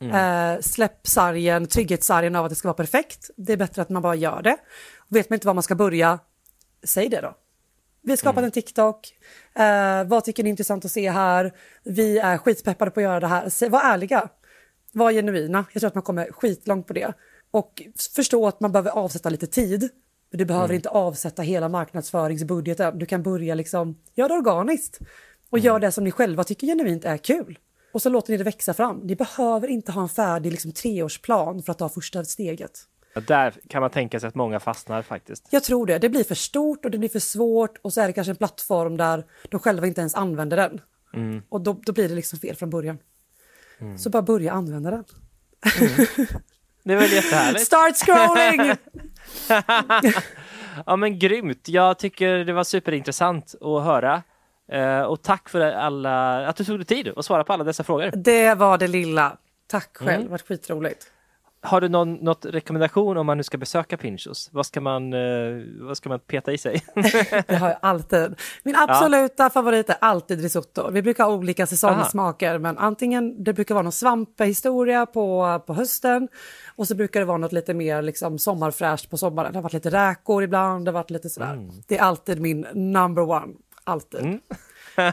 Eh, 0.00 0.60
släpp 0.60 1.06
sargen, 1.06 1.66
trygghetssargen 1.66 2.36
av 2.36 2.44
att 2.44 2.50
det 2.50 2.56
ska 2.56 2.68
vara 2.68 2.76
perfekt. 2.76 3.30
Det 3.36 3.52
är 3.52 3.56
bättre 3.56 3.82
att 3.82 3.88
man 3.88 4.02
bara 4.02 4.14
gör 4.14 4.42
det. 4.42 4.56
Vet 5.08 5.30
man 5.30 5.36
inte 5.36 5.46
var 5.46 5.54
man 5.54 5.62
ska 5.62 5.74
börja, 5.74 6.18
säg 6.84 7.08
det 7.08 7.20
då. 7.20 7.34
Vi 8.02 8.12
har 8.12 8.16
skapat 8.16 8.44
en 8.44 8.50
TikTok. 8.50 9.14
Eh, 9.54 10.04
vad 10.04 10.24
tycker 10.24 10.42
ni 10.42 10.48
är 10.48 10.50
intressant 10.50 10.84
att 10.84 10.90
se 10.90 11.10
här? 11.10 11.52
Vi 11.84 12.18
är 12.18 12.38
skitpeppade 12.38 12.90
på 12.90 13.00
att 13.00 13.04
göra 13.04 13.20
det 13.20 13.26
här. 13.26 13.48
Säg, 13.48 13.68
var 13.68 13.80
ärliga. 13.80 14.28
Var 14.92 15.12
genuina. 15.12 15.64
Jag 15.72 15.80
tror 15.80 15.88
att 15.88 15.94
man 15.94 16.02
kommer 16.02 16.32
skitlångt 16.32 16.86
på 16.86 16.92
det. 16.92 17.12
Och 17.50 17.82
förstå 18.16 18.46
att 18.46 18.60
man 18.60 18.72
behöver 18.72 18.90
avsätta 18.90 19.30
lite 19.30 19.46
tid. 19.46 19.88
Men 20.30 20.38
du 20.38 20.44
behöver 20.44 20.74
inte 20.74 20.88
avsätta 20.88 21.42
hela 21.42 21.68
marknadsföringsbudgeten. 21.68 22.98
Du 22.98 23.06
kan 23.06 23.22
börja 23.22 23.54
liksom, 23.54 23.98
gör 24.14 24.28
det 24.28 24.34
organiskt. 24.34 24.98
Och 25.50 25.58
gör 25.58 25.78
det 25.78 25.92
som 25.92 26.04
ni 26.04 26.10
själva 26.10 26.44
tycker 26.44 26.66
genuint 26.66 27.04
är 27.04 27.16
kul. 27.16 27.58
Och 27.92 28.02
så 28.02 28.08
låter 28.08 28.32
ni 28.32 28.36
det 28.36 28.44
växa 28.44 28.74
fram. 28.74 28.96
Ni 28.98 29.16
behöver 29.16 29.68
inte 29.68 29.92
ha 29.92 30.02
en 30.02 30.08
färdig 30.08 30.50
liksom, 30.50 30.72
treårsplan 30.72 31.62
för 31.62 31.72
att 31.72 31.78
ta 31.78 31.88
första 31.88 32.24
steget. 32.24 32.86
Ja, 33.14 33.20
Där 33.20 33.54
kan 33.68 33.80
man 33.80 33.90
tänka 33.90 34.20
sig 34.20 34.28
att 34.28 34.34
många 34.34 34.60
fastnar 34.60 35.02
faktiskt. 35.02 35.48
Jag 35.50 35.64
tror 35.64 35.86
det. 35.86 35.98
Det 35.98 36.08
blir 36.08 36.24
för 36.24 36.34
stort 36.34 36.84
och 36.84 36.90
det 36.90 36.98
blir 36.98 37.08
för 37.08 37.18
svårt 37.18 37.78
och 37.82 37.92
så 37.92 38.00
är 38.00 38.06
det 38.06 38.12
kanske 38.12 38.30
en 38.30 38.36
plattform 38.36 38.96
där 38.96 39.24
de 39.48 39.60
själva 39.60 39.86
inte 39.86 40.00
ens 40.00 40.14
använder 40.14 40.56
den. 40.56 40.80
Och 41.48 41.60
då, 41.60 41.80
då 41.86 41.92
blir 41.92 42.08
det 42.08 42.14
liksom 42.14 42.38
fel 42.38 42.56
från 42.56 42.70
början. 42.70 42.98
Så 43.98 44.10
bara 44.10 44.22
börja 44.22 44.52
använda 44.52 44.90
den. 44.90 45.04
Det 46.84 46.92
är 46.92 46.96
väl 46.98 47.12
jättehärligt? 47.12 47.66
Start 47.66 47.96
scrolling! 47.96 48.76
Ja 50.86 50.96
men 50.96 51.18
grymt. 51.18 51.68
Jag 51.68 51.98
tycker 51.98 52.44
det 52.44 52.52
var 52.52 52.64
superintressant 52.64 53.54
att 53.60 53.84
höra. 53.84 54.22
Eh, 54.72 55.00
och 55.02 55.22
tack 55.22 55.48
för 55.48 55.60
alla, 55.60 56.46
att 56.46 56.56
du 56.56 56.64
tog 56.64 56.78
dig 56.78 56.86
tid 56.86 57.12
att 57.16 57.24
svara 57.24 57.44
på 57.44 57.52
alla 57.52 57.64
dessa 57.64 57.84
frågor. 57.84 58.10
det 58.16 58.54
var 58.54 58.78
det 58.78 58.88
lilla. 58.88 59.36
Tack 59.66 59.96
själv, 59.96 60.24
det 60.24 60.30
var 60.30 60.38
skitroligt. 60.38 61.06
Har 61.62 61.80
du 61.80 61.88
någon 61.88 62.14
något 62.14 62.44
rekommendation 62.44 63.16
om 63.16 63.26
man 63.26 63.36
nu 63.36 63.42
ska 63.42 63.58
besöka 63.58 63.96
Pinchos? 63.96 64.48
Vad 64.52 64.66
ska 64.66 64.80
man, 64.80 65.12
eh, 65.12 65.20
vad 65.80 65.96
ska 65.96 66.08
man 66.08 66.20
peta 66.20 66.52
i 66.52 66.58
sig? 66.58 66.82
Det 67.46 67.56
har 67.56 67.68
jag 67.68 67.78
alltid. 67.82 68.34
Min 68.62 68.76
absoluta 68.76 69.50
favorit 69.50 69.90
är 69.90 69.96
alltid 70.00 70.40
risotto. 70.40 70.90
Vi 70.90 71.02
brukar 71.02 71.24
ha 71.24 71.32
olika 71.32 71.66
säsongssmaker, 71.66 72.58
men 72.58 72.78
antingen 72.78 73.44
det 73.44 73.52
brukar 73.52 73.74
vara 73.74 73.82
någon 73.82 73.92
svamphistoria 73.92 75.06
på, 75.06 75.60
på 75.66 75.74
hösten 75.74 76.28
och 76.76 76.88
så 76.88 76.94
brukar 76.94 77.20
det 77.20 77.26
vara 77.26 77.38
något 77.38 77.52
lite 77.52 77.74
mer 77.74 78.02
liksom, 78.02 78.38
sommarfräscht 78.38 79.10
på 79.10 79.16
sommaren. 79.16 79.52
Det 79.52 79.58
har 79.58 79.62
varit 79.62 79.72
lite 79.72 79.90
räkor 79.90 80.42
ibland, 80.42 80.84
det 80.84 80.90
har 80.90 80.94
varit 80.94 81.10
lite 81.10 81.30
sådär. 81.30 81.68
Det 81.88 81.98
är 81.98 82.02
alltid 82.02 82.40
min 82.40 82.66
number 82.74 83.22
one. 83.30 83.52
Alltid. 83.84 84.38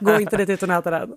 Gå 0.01 0.19
inte 0.19 0.37
dit 0.37 0.49
utan 0.49 0.71
äta 0.71 0.91
den. 0.91 1.13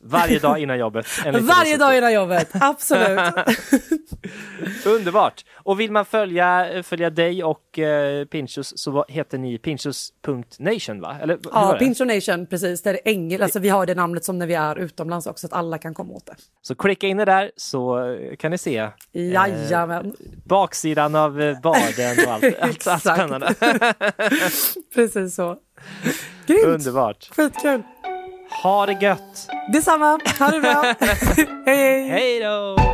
Varje 0.00 0.38
dag 0.38 0.58
innan 0.58 0.78
jobbet. 0.78 1.06
Varje 1.24 1.76
dag 1.76 1.96
innan 1.98 2.12
jobbet, 2.12 2.48
absolut. 2.52 3.34
Underbart! 4.86 5.44
Och 5.54 5.80
vill 5.80 5.92
man 5.92 6.04
följa, 6.04 6.82
följa 6.82 7.10
dig 7.10 7.44
och 7.44 7.78
eh, 7.78 8.24
Pinchos 8.24 8.78
så 8.78 9.04
heter 9.08 9.38
ni 9.38 9.58
pinchos.nation 9.58 11.00
va? 11.00 11.16
Eller 11.22 11.38
ja? 11.52 11.76
Pincho 11.78 12.04
Nation, 12.04 12.46
precis. 12.46 12.82
Det 12.82 12.90
är 12.90 12.98
engel, 13.04 13.42
alltså 13.42 13.58
vi 13.58 13.68
har 13.68 13.86
det 13.86 13.94
namnet 13.94 14.24
som 14.24 14.38
när 14.38 14.46
vi 14.46 14.54
är 14.54 14.78
utomlands 14.78 15.26
också, 15.26 15.48
så 15.48 15.54
att 15.54 15.58
alla 15.60 15.78
kan 15.78 15.94
komma 15.94 16.12
åt 16.12 16.26
det. 16.26 16.34
Så 16.62 16.74
klicka 16.74 17.06
in 17.06 17.16
det 17.16 17.24
där 17.24 17.50
så 17.56 18.08
eh, 18.12 18.36
kan 18.36 18.50
ni 18.50 18.58
se 18.58 18.88
Jajamän, 19.12 20.14
baksidan 20.44 21.14
av 21.14 21.40
eh, 21.40 21.60
baden 21.60 22.16
och 22.26 22.32
allt, 22.32 22.44
allt, 22.60 22.86
allt 22.86 23.00
spännande. 23.00 23.54
precis 24.94 25.34
så. 25.34 25.56
Grymt, 26.46 26.64
Underbart! 26.64 27.28
skitkul. 27.36 27.82
Ha 28.62 28.86
det 28.86 28.92
gött! 28.92 29.48
Detsamma, 29.72 30.18
ha 30.38 30.50
det 30.50 30.60
bra. 30.60 30.82
hej 31.66 32.08
hej. 32.08 32.08
Hej 32.08 32.40
då! 32.40 32.85